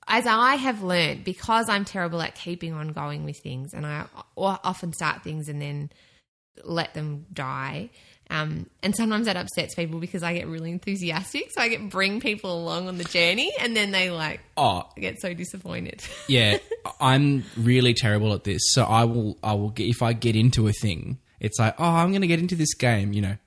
as 0.08 0.26
I 0.26 0.56
have 0.56 0.84
learned, 0.84 1.26
because 1.26 1.68
I'm 1.68 1.84
terrible 1.84 2.22
at 2.22 2.36
keeping 2.36 2.72
on 2.74 2.90
going 2.94 3.26
with 3.26 3.40
things, 3.40 3.74
and 3.74 3.86
I 3.86 4.06
often 4.38 4.94
start 4.94 5.22
things 5.24 5.50
and 5.50 5.62
then 5.62 5.90
let 6.64 6.94
them 6.94 7.26
die. 7.34 7.90
Um, 8.32 8.68
and 8.84 8.96
sometimes 8.96 9.26
that 9.26 9.38
upsets 9.38 9.74
people 9.74 10.00
because 10.00 10.22
I 10.22 10.36
get 10.36 10.48
really 10.48 10.72
enthusiastic, 10.72 11.50
so 11.52 11.62
I 11.62 11.68
get 11.68 11.90
bring 11.90 12.20
people 12.22 12.62
along 12.62 12.88
on 12.88 13.00
the 13.00 13.04
journey, 13.04 13.52
and 13.60 13.76
then 13.76 13.90
they 13.90 14.12
like 14.12 14.42
oh 14.56 14.88
get 14.98 15.20
so 15.20 15.34
disappointed. 15.34 16.04
yeah, 16.28 16.60
I'm 17.02 17.44
really 17.58 17.96
terrible 17.96 18.34
at 18.34 18.44
this. 18.44 18.62
So 18.74 18.84
I 18.84 19.06
will, 19.06 19.36
I 19.42 19.54
will 19.54 19.72
get 19.72 19.88
if 19.88 20.04
I 20.04 20.14
get 20.14 20.36
into 20.36 20.68
a 20.68 20.74
thing, 20.74 21.18
it's 21.40 21.58
like, 21.58 21.74
oh, 21.80 21.84
I'm 21.84 22.12
going 22.12 22.22
to 22.22 22.28
get 22.28 22.40
into 22.40 22.56
this 22.56 22.76
game. 22.76 23.14
You 23.14 23.24
know, 23.24 23.38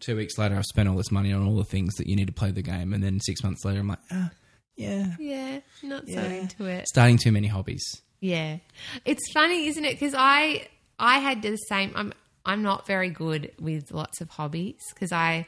two 0.00 0.16
weeks 0.16 0.38
later, 0.38 0.56
I've 0.56 0.64
spent 0.64 0.88
all 0.88 0.96
this 0.96 1.10
money 1.10 1.34
on 1.34 1.46
all 1.46 1.56
the 1.56 1.64
things 1.64 1.96
that 1.96 2.06
you 2.06 2.16
need 2.16 2.28
to 2.28 2.32
play 2.32 2.50
the 2.50 2.62
game, 2.62 2.94
and 2.94 3.04
then 3.04 3.20
six 3.20 3.44
months 3.44 3.62
later, 3.62 3.80
I'm 3.80 3.88
like, 3.88 3.98
ah, 4.10 4.30
yeah, 4.74 5.16
yeah, 5.18 5.60
not 5.82 6.08
so 6.08 6.18
into 6.18 6.64
it. 6.64 6.88
starting 6.88 7.18
too 7.18 7.30
many 7.30 7.46
hobbies. 7.48 7.84
Yeah, 8.20 8.56
it's 9.04 9.30
funny, 9.32 9.66
isn't 9.66 9.84
it? 9.84 10.00
Because 10.00 10.14
I 10.16 10.66
I 10.98 11.18
had 11.18 11.42
the 11.42 11.56
same. 11.56 11.92
I'm 11.94 12.14
I'm 12.44 12.62
not 12.62 12.86
very 12.86 13.10
good 13.10 13.52
with 13.60 13.92
lots 13.92 14.20
of 14.20 14.30
hobbies 14.30 14.80
because 14.94 15.12
I 15.12 15.46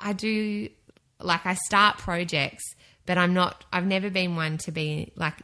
I 0.00 0.12
do 0.12 0.68
like 1.20 1.46
I 1.46 1.54
start 1.54 1.98
projects, 1.98 2.64
but 3.06 3.18
I'm 3.18 3.34
not. 3.34 3.64
I've 3.72 3.86
never 3.86 4.10
been 4.10 4.36
one 4.36 4.58
to 4.58 4.72
be 4.72 5.12
like 5.16 5.34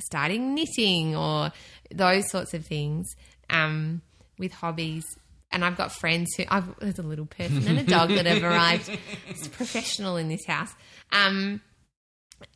starting 0.00 0.54
knitting 0.54 1.16
or 1.16 1.50
those 1.92 2.30
sorts 2.30 2.54
of 2.54 2.66
things 2.66 3.14
um, 3.50 4.02
with 4.38 4.52
hobbies. 4.52 5.04
And 5.52 5.64
I've 5.64 5.76
got 5.76 5.92
friends 5.92 6.34
who 6.36 6.44
I've, 6.48 6.78
there's 6.80 6.98
a 6.98 7.02
little 7.02 7.24
person 7.24 7.66
and 7.68 7.78
a 7.78 7.84
dog 7.84 8.10
that 8.10 8.26
have 8.26 8.42
arrived. 8.42 8.90
It's 9.28 9.46
professional 9.48 10.16
in 10.16 10.28
this 10.28 10.44
house. 10.44 10.74
Um, 11.12 11.60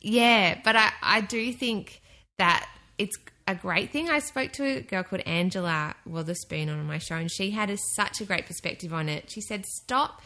yeah, 0.01 0.59
but 0.63 0.75
I, 0.75 0.91
I 1.01 1.21
do 1.21 1.53
think 1.53 2.01
that 2.37 2.67
it's 2.97 3.15
a 3.47 3.55
great 3.55 3.91
thing. 3.91 4.09
I 4.09 4.19
spoke 4.19 4.51
to 4.53 4.63
a 4.63 4.81
girl 4.81 5.03
called 5.03 5.21
Angela 5.25 5.95
Witherspoon 6.05 6.69
on 6.69 6.85
my 6.85 6.97
show, 6.97 7.15
and 7.15 7.31
she 7.31 7.51
had 7.51 7.69
a, 7.69 7.77
such 7.95 8.21
a 8.21 8.25
great 8.25 8.45
perspective 8.45 8.93
on 8.93 9.09
it. 9.09 9.29
She 9.29 9.41
said, 9.41 9.65
Stop 9.65 10.21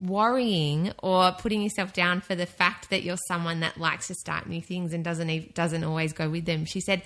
worrying 0.00 0.92
or 1.02 1.32
putting 1.32 1.62
yourself 1.62 1.92
down 1.92 2.20
for 2.20 2.34
the 2.34 2.46
fact 2.46 2.90
that 2.90 3.02
you're 3.04 3.16
someone 3.28 3.60
that 3.60 3.78
likes 3.78 4.08
to 4.08 4.14
start 4.14 4.48
new 4.48 4.60
things 4.60 4.92
and 4.92 5.04
doesn't 5.04 5.54
doesn't 5.54 5.84
always 5.84 6.12
go 6.12 6.28
with 6.28 6.44
them. 6.44 6.64
She 6.64 6.80
said 6.80 7.02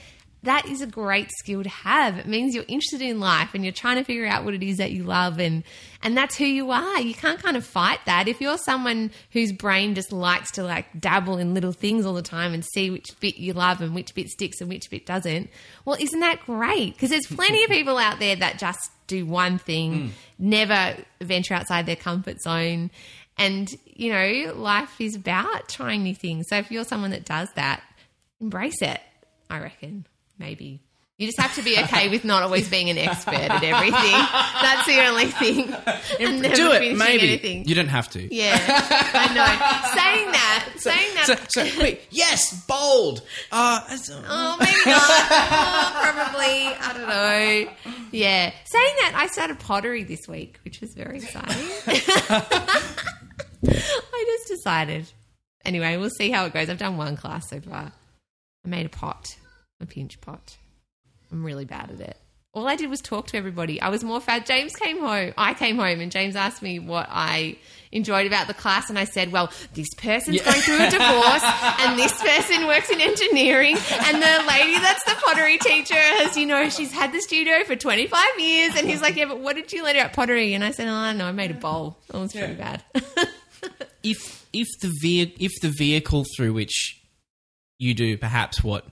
that 0.46 0.66
is 0.66 0.80
a 0.80 0.86
great 0.86 1.30
skill 1.38 1.62
to 1.62 1.68
have. 1.68 2.18
It 2.18 2.26
means 2.26 2.54
you're 2.54 2.64
interested 2.66 3.02
in 3.02 3.20
life 3.20 3.54
and 3.54 3.64
you're 3.64 3.72
trying 3.72 3.96
to 3.96 4.04
figure 4.04 4.26
out 4.26 4.44
what 4.44 4.54
it 4.54 4.62
is 4.62 4.78
that 4.78 4.92
you 4.92 5.04
love 5.04 5.38
and 5.38 5.62
and 6.02 6.16
that's 6.16 6.36
who 6.36 6.44
you 6.44 6.70
are. 6.70 7.00
You 7.00 7.14
can't 7.14 7.42
kind 7.42 7.56
of 7.56 7.64
fight 7.64 7.98
that. 8.06 8.28
If 8.28 8.40
you're 8.40 8.58
someone 8.58 9.10
whose 9.32 9.52
brain 9.52 9.94
just 9.94 10.12
likes 10.12 10.52
to 10.52 10.62
like 10.62 11.00
dabble 11.00 11.38
in 11.38 11.54
little 11.54 11.72
things 11.72 12.06
all 12.06 12.14
the 12.14 12.22
time 12.22 12.54
and 12.54 12.64
see 12.64 12.90
which 12.90 13.08
bit 13.20 13.36
you 13.36 13.52
love 13.52 13.80
and 13.80 13.94
which 13.94 14.14
bit 14.14 14.28
sticks 14.28 14.60
and 14.60 14.70
which 14.70 14.88
bit 14.90 15.04
doesn't, 15.04 15.50
well, 15.84 15.96
isn't 15.98 16.20
that 16.20 16.40
great? 16.46 16.94
Because 16.94 17.10
there's 17.10 17.26
plenty 17.26 17.64
of 17.64 17.70
people 17.70 17.98
out 17.98 18.18
there 18.18 18.36
that 18.36 18.58
just 18.58 18.90
do 19.06 19.26
one 19.26 19.58
thing, 19.58 20.08
hmm. 20.08 20.08
never 20.38 20.96
venture 21.20 21.54
outside 21.54 21.86
their 21.86 21.96
comfort 21.96 22.40
zone. 22.40 22.90
And, 23.38 23.68
you 23.84 24.12
know, 24.12 24.54
life 24.54 25.00
is 25.00 25.14
about 25.14 25.68
trying 25.68 26.02
new 26.02 26.14
things. 26.14 26.46
So 26.48 26.56
if 26.56 26.70
you're 26.70 26.84
someone 26.84 27.10
that 27.10 27.24
does 27.24 27.48
that, 27.54 27.82
embrace 28.40 28.80
it, 28.80 29.00
I 29.50 29.60
reckon. 29.60 30.06
Maybe. 30.38 30.82
You 31.18 31.26
just 31.28 31.40
have 31.40 31.54
to 31.54 31.62
be 31.62 31.78
okay 31.84 32.10
with 32.10 32.26
not 32.26 32.42
always 32.42 32.68
being 32.68 32.90
an 32.90 32.98
expert 32.98 33.32
at 33.32 33.64
everything. 33.64 33.92
That's 34.60 34.86
the 34.86 35.00
only 35.06 35.24
thing. 35.28 35.72
And 36.20 36.42
never 36.42 36.54
Do 36.54 36.72
it, 36.72 36.94
maybe. 36.94 37.26
anything. 37.28 37.64
You 37.66 37.74
don't 37.74 37.88
have 37.88 38.10
to. 38.10 38.34
Yeah, 38.34 38.54
I 38.60 39.32
know. 39.34 39.46
saying 39.94 40.32
that, 40.32 40.68
saying 40.76 41.14
that. 41.14 41.46
So, 41.50 41.62
so 41.64 41.80
wait, 41.82 42.02
yes, 42.10 42.62
bold. 42.66 43.22
Uh, 43.50 43.80
that's- 43.88 44.10
Oh, 44.12 44.56
maybe 44.60 44.72
not. 44.84 45.02
Oh, 45.08 45.90
probably. 46.02 46.66
I 46.66 46.92
don't 46.92 47.08
know. 47.08 48.02
Yeah. 48.12 48.50
Saying 48.66 48.94
that, 49.00 49.12
I 49.16 49.26
started 49.28 49.58
pottery 49.58 50.04
this 50.04 50.28
week, 50.28 50.58
which 50.66 50.82
was 50.82 50.92
very 50.92 51.16
exciting. 51.16 51.66
I 53.66 54.24
just 54.38 54.48
decided. 54.48 55.10
Anyway, 55.64 55.96
we'll 55.96 56.10
see 56.10 56.30
how 56.30 56.44
it 56.44 56.52
goes. 56.52 56.68
I've 56.68 56.78
done 56.78 56.96
one 56.98 57.16
class 57.16 57.48
so 57.48 57.60
far. 57.60 57.90
I 58.64 58.68
made 58.68 58.86
a 58.86 58.90
pot, 58.90 59.34
a 59.80 59.86
pinch 59.86 60.20
pot. 60.20 60.56
I'm 61.32 61.44
really 61.44 61.64
bad 61.64 61.90
at 61.90 62.00
it. 62.00 62.16
all 62.54 62.66
I 62.66 62.76
did 62.76 62.88
was 62.88 63.00
talk 63.02 63.26
to 63.28 63.36
everybody. 63.36 63.80
I 63.82 63.90
was 63.90 64.02
more 64.02 64.20
fat. 64.20 64.46
James 64.46 64.74
came 64.74 64.98
home. 64.98 65.34
I 65.36 65.52
came 65.54 65.76
home 65.76 66.00
and 66.00 66.10
James 66.10 66.36
asked 66.36 66.62
me 66.62 66.78
what 66.78 67.06
I 67.10 67.56
enjoyed 67.92 68.26
about 68.26 68.46
the 68.46 68.54
class. 68.54 68.88
And 68.88 68.98
I 68.98 69.04
said, 69.04 69.30
well, 69.30 69.50
this 69.74 69.88
person's 69.98 70.40
going 70.40 70.60
through 70.60 70.86
a 70.86 70.90
divorce 70.90 71.42
and 71.80 71.98
this 71.98 72.18
person 72.22 72.66
works 72.66 72.88
in 72.90 73.00
engineering. 73.00 73.76
And 73.76 74.22
the 74.22 74.44
lady 74.48 74.78
that's 74.78 75.04
the 75.04 75.16
pottery 75.26 75.58
teacher 75.58 75.94
has, 75.94 76.36
you 76.38 76.46
know, 76.46 76.70
she's 76.70 76.92
had 76.92 77.12
the 77.12 77.20
studio 77.20 77.62
for 77.64 77.76
25 77.76 78.20
years. 78.38 78.74
And 78.76 78.88
he's 78.88 79.02
like, 79.02 79.16
yeah, 79.16 79.26
but 79.26 79.40
what 79.40 79.56
did 79.56 79.70
you 79.72 79.84
learn 79.84 79.96
about 79.96 80.14
pottery? 80.14 80.54
And 80.54 80.64
I 80.64 80.70
said, 80.70 80.88
oh, 80.88 81.12
know. 81.12 81.26
I 81.26 81.32
made 81.32 81.50
a 81.50 81.54
bowl. 81.54 81.98
It 82.08 82.16
was 82.16 82.32
pretty 82.32 82.54
bad. 82.54 82.82
if 84.02 84.46
if 84.52 84.68
the 84.80 84.90
ve- 85.02 85.34
if 85.38 85.52
the 85.60 85.68
vehicle 85.76 86.24
through 86.36 86.54
which 86.54 87.02
you 87.78 87.92
do 87.92 88.16
perhaps 88.16 88.64
what 88.64 88.86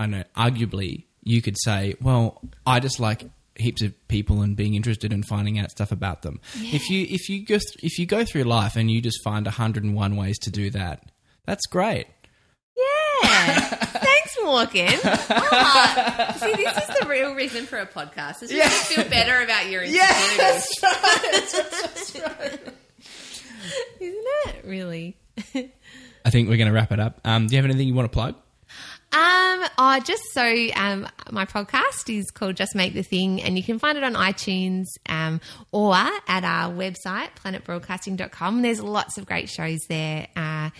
I 0.00 0.06
know, 0.06 0.24
arguably 0.34 1.04
you 1.22 1.42
could 1.42 1.56
say, 1.58 1.94
well, 2.00 2.40
I 2.66 2.80
just 2.80 2.98
like 2.98 3.24
heaps 3.54 3.82
of 3.82 3.92
people 4.08 4.40
and 4.40 4.56
being 4.56 4.72
interested 4.74 5.12
in 5.12 5.22
finding 5.22 5.58
out 5.58 5.70
stuff 5.70 5.92
about 5.92 6.22
them. 6.22 6.40
If 6.56 6.88
you 6.88 7.06
if 7.10 7.28
you 7.28 7.44
go 7.44 7.58
th- 7.58 7.76
if 7.82 7.98
you 7.98 8.06
go 8.06 8.24
through 8.24 8.44
life 8.44 8.76
and 8.76 8.90
you 8.90 9.02
just 9.02 9.22
find 9.22 9.44
101 9.44 10.16
ways 10.16 10.38
to 10.40 10.50
do 10.50 10.70
that, 10.70 11.12
that's 11.44 11.66
great. 11.66 12.06
Yeah. 12.74 13.58
Thanks, 13.68 14.36
Morgan. 14.42 14.98
Ah, 15.52 16.34
see, 16.38 16.52
this 16.54 16.76
is 16.78 16.98
the 17.00 17.06
real 17.06 17.34
reason 17.34 17.66
for 17.66 17.78
a 17.78 17.86
podcast. 17.86 18.42
Is 18.42 18.50
just 18.50 18.90
to 18.92 18.94
feel 19.02 19.10
better 19.10 19.42
about 19.42 19.68
your 19.68 19.82
insecurities. 19.84 20.66
Isn't 24.00 24.24
it? 24.46 24.64
Really? 24.64 25.16
I 26.24 26.30
think 26.30 26.48
we're 26.48 26.56
going 26.56 26.68
to 26.68 26.72
wrap 26.72 26.92
it 26.92 27.00
up. 27.00 27.20
Um, 27.24 27.46
do 27.46 27.54
you 27.54 27.58
have 27.58 27.64
anything 27.66 27.86
you 27.88 27.94
want 27.94 28.10
to 28.10 28.14
plug? 28.14 28.36
Um, 29.12 29.64
oh, 29.76 30.00
just 30.04 30.22
so 30.32 30.42
um, 30.76 31.08
my 31.32 31.44
podcast 31.44 32.16
is 32.16 32.30
called 32.30 32.56
Just 32.56 32.76
Make 32.76 32.94
the 32.94 33.02
Thing, 33.02 33.42
and 33.42 33.56
you 33.56 33.64
can 33.64 33.80
find 33.80 33.98
it 33.98 34.04
on 34.04 34.14
iTunes 34.14 34.86
um, 35.08 35.40
or 35.72 35.94
at 35.94 36.44
our 36.44 36.72
website, 36.72 37.30
planetbroadcasting.com. 37.44 38.62
There's 38.62 38.80
lots 38.80 39.18
of 39.18 39.26
great 39.26 39.48
shows 39.48 39.80
there. 39.88 40.28
Uh, 40.36 40.70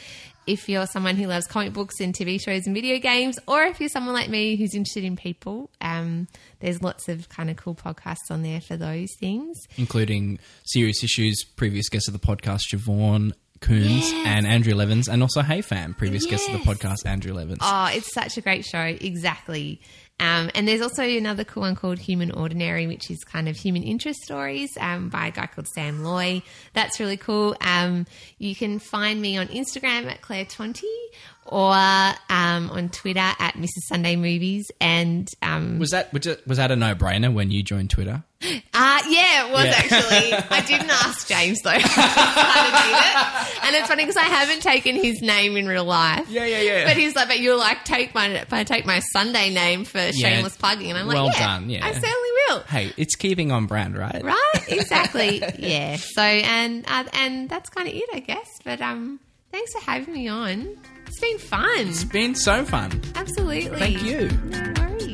if 0.47 0.69
you're 0.69 0.87
someone 0.87 1.17
who 1.17 1.27
loves 1.27 1.47
comic 1.47 1.73
books 1.73 2.01
and 2.01 2.15
TV 2.15 2.41
shows 2.41 2.67
and 2.67 2.75
video 2.75 2.99
games, 2.99 3.39
or 3.47 3.65
if 3.65 3.81
you're 3.81 3.89
someone 3.89 4.15
like 4.15 4.29
me 4.29 4.57
who's 4.57 4.75
interested 4.75 5.05
in 5.05 5.17
people, 5.17 5.71
um, 5.81 6.29
there's 6.61 6.83
lots 6.83 7.09
of 7.09 7.29
kind 7.29 7.51
of 7.51 7.57
cool 7.57 7.75
podcasts 7.75 8.31
on 8.31 8.43
there 8.43 8.61
for 8.61 8.77
those 8.77 9.09
things. 9.19 9.59
Including 9.77 10.39
Serious 10.65 11.03
Issues, 11.03 11.45
previous 11.45 11.89
guest 11.89 12.09
of 12.09 12.15
the 12.15 12.21
podcast, 12.21 12.61
Siobhan 12.73 13.33
Coons 13.61 14.11
and 14.27 14.47
Andrew 14.47 14.75
Levins, 14.75 15.09
and 15.09 15.23
also 15.23 15.43
Hey 15.43 15.61
Fam, 15.61 15.95
previous 15.95 16.27
guest 16.27 16.49
of 16.49 16.55
the 16.55 16.59
podcast, 16.61 17.05
Andrew 17.07 17.33
Levins. 17.35 17.59
Oh, 17.61 17.89
it's 17.93 18.13
such 18.13 18.37
a 18.37 18.41
great 18.41 18.65
show. 18.65 18.81
Exactly. 18.81 19.81
Um, 20.19 20.51
and 20.55 20.69
there's 20.69 20.83
also 20.83 21.03
another 21.03 21.45
cool 21.45 21.63
one 21.63 21.75
called 21.75 21.99
Human 21.99 22.31
Ordinary, 22.31 22.87
which 22.87 23.11
is 23.11 23.25
kind 23.25 23.49
of 23.49 23.57
human 23.57 23.83
interest 23.83 24.21
stories 24.21 24.69
um, 24.79 25.09
by 25.09 25.29
a 25.29 25.31
guy 25.31 25.47
called 25.47 25.67
Sam 25.69 26.05
Loy. 26.05 26.43
That's 26.75 27.01
really 27.01 27.17
cool. 27.17 27.57
Um, 27.63 28.07
you 28.39 28.55
can 28.55 28.81
find 28.81 29.21
me 29.23 29.39
on 29.39 29.49
Instagram 29.49 30.11
at 30.11 30.21
Claire 30.21 30.45
Tonti 30.45 30.85
or 31.47 31.73
um, 31.73 32.69
on 32.71 32.91
Twitter 32.91 33.19
at 33.21 33.55
Mrs. 33.55 33.85
Sunday 33.89 34.17
Movies. 34.17 34.67
And 34.79 35.27
um, 35.41 35.79
was 35.79 35.91
that- 35.91 36.13
was 36.13 36.59
that 36.59 36.71
a 36.71 36.77
no 36.77 36.95
brainer 36.95 37.33
when 37.33 37.51
you 37.51 37.63
joined 37.63 37.89
Twitter? 37.89 38.23
Uh, 38.43 39.01
yeah, 39.09 39.47
it 39.47 39.53
was 39.53 39.65
Yeah. 39.67 39.73
actually. 39.77 40.33
I 40.57 40.61
didn't 40.67 40.91
ask 41.07 41.29
James 41.29 41.61
though. 41.63 41.71
I 41.75 41.81
kind 41.81 42.67
of 42.67 42.83
did 42.85 43.59
it. 43.61 43.65
And 43.67 43.77
it's 43.77 43.89
funny 43.89 44.03
because 44.05 44.17
I 44.17 44.23
haven't 44.23 44.63
taken 44.63 44.97
his 44.97 45.21
name 45.21 45.57
in 45.57 45.67
real 45.67 45.85
life. 45.85 46.27
Yeah, 46.31 46.45
yeah, 46.47 46.61
yeah. 46.61 46.85
But 46.87 46.97
he's 46.97 47.15
like, 47.15 47.29
but 47.29 47.39
you'll 47.41 47.59
like 47.59 47.85
take 47.85 48.15
my, 48.15 48.29
if 48.29 48.53
I 48.53 48.65
take 48.65 48.87
my 48.87 49.01
Sunday 49.13 49.51
name 49.51 49.85
for 49.85 50.01
shameless 50.13 50.57
plugging, 50.57 50.91
and 50.91 50.99
I'm 50.99 51.07
like, 51.07 51.17
Well 51.17 51.27
yeah, 51.27 51.39
done, 51.59 51.69
yeah. 51.71 51.85
I 51.85 51.93
certainly 51.93 52.31
will. 52.49 52.61
Hey, 52.61 52.93
it's 52.97 53.15
keeping 53.15 53.53
on 53.53 53.67
brand, 53.67 53.97
right? 53.97 54.23
Right? 54.25 54.37
Exactly. 54.69 55.43
yeah. 55.59 55.97
So 55.97 56.23
and 56.23 56.85
uh, 56.89 57.05
and 57.15 57.49
that's 57.49 57.69
kind 57.71 57.89
of 57.89 57.95
it, 57.95 58.05
I 58.15 58.21
guess. 58.21 58.49
But 58.65 58.81
um, 58.81 59.21
thanks 59.53 59.73
for 59.73 59.81
having 59.81 60.15
me 60.15 60.29
on. 60.29 60.77
It's 61.07 61.21
been 61.21 61.39
fun. 61.39 61.69
It's 61.89 62.05
been 62.05 62.35
so 62.37 62.65
fun. 62.65 63.03
Absolutely. 63.17 63.79
Thank 63.79 64.03
you. 64.05 64.29
No 64.45 64.73
worries. 64.79 65.10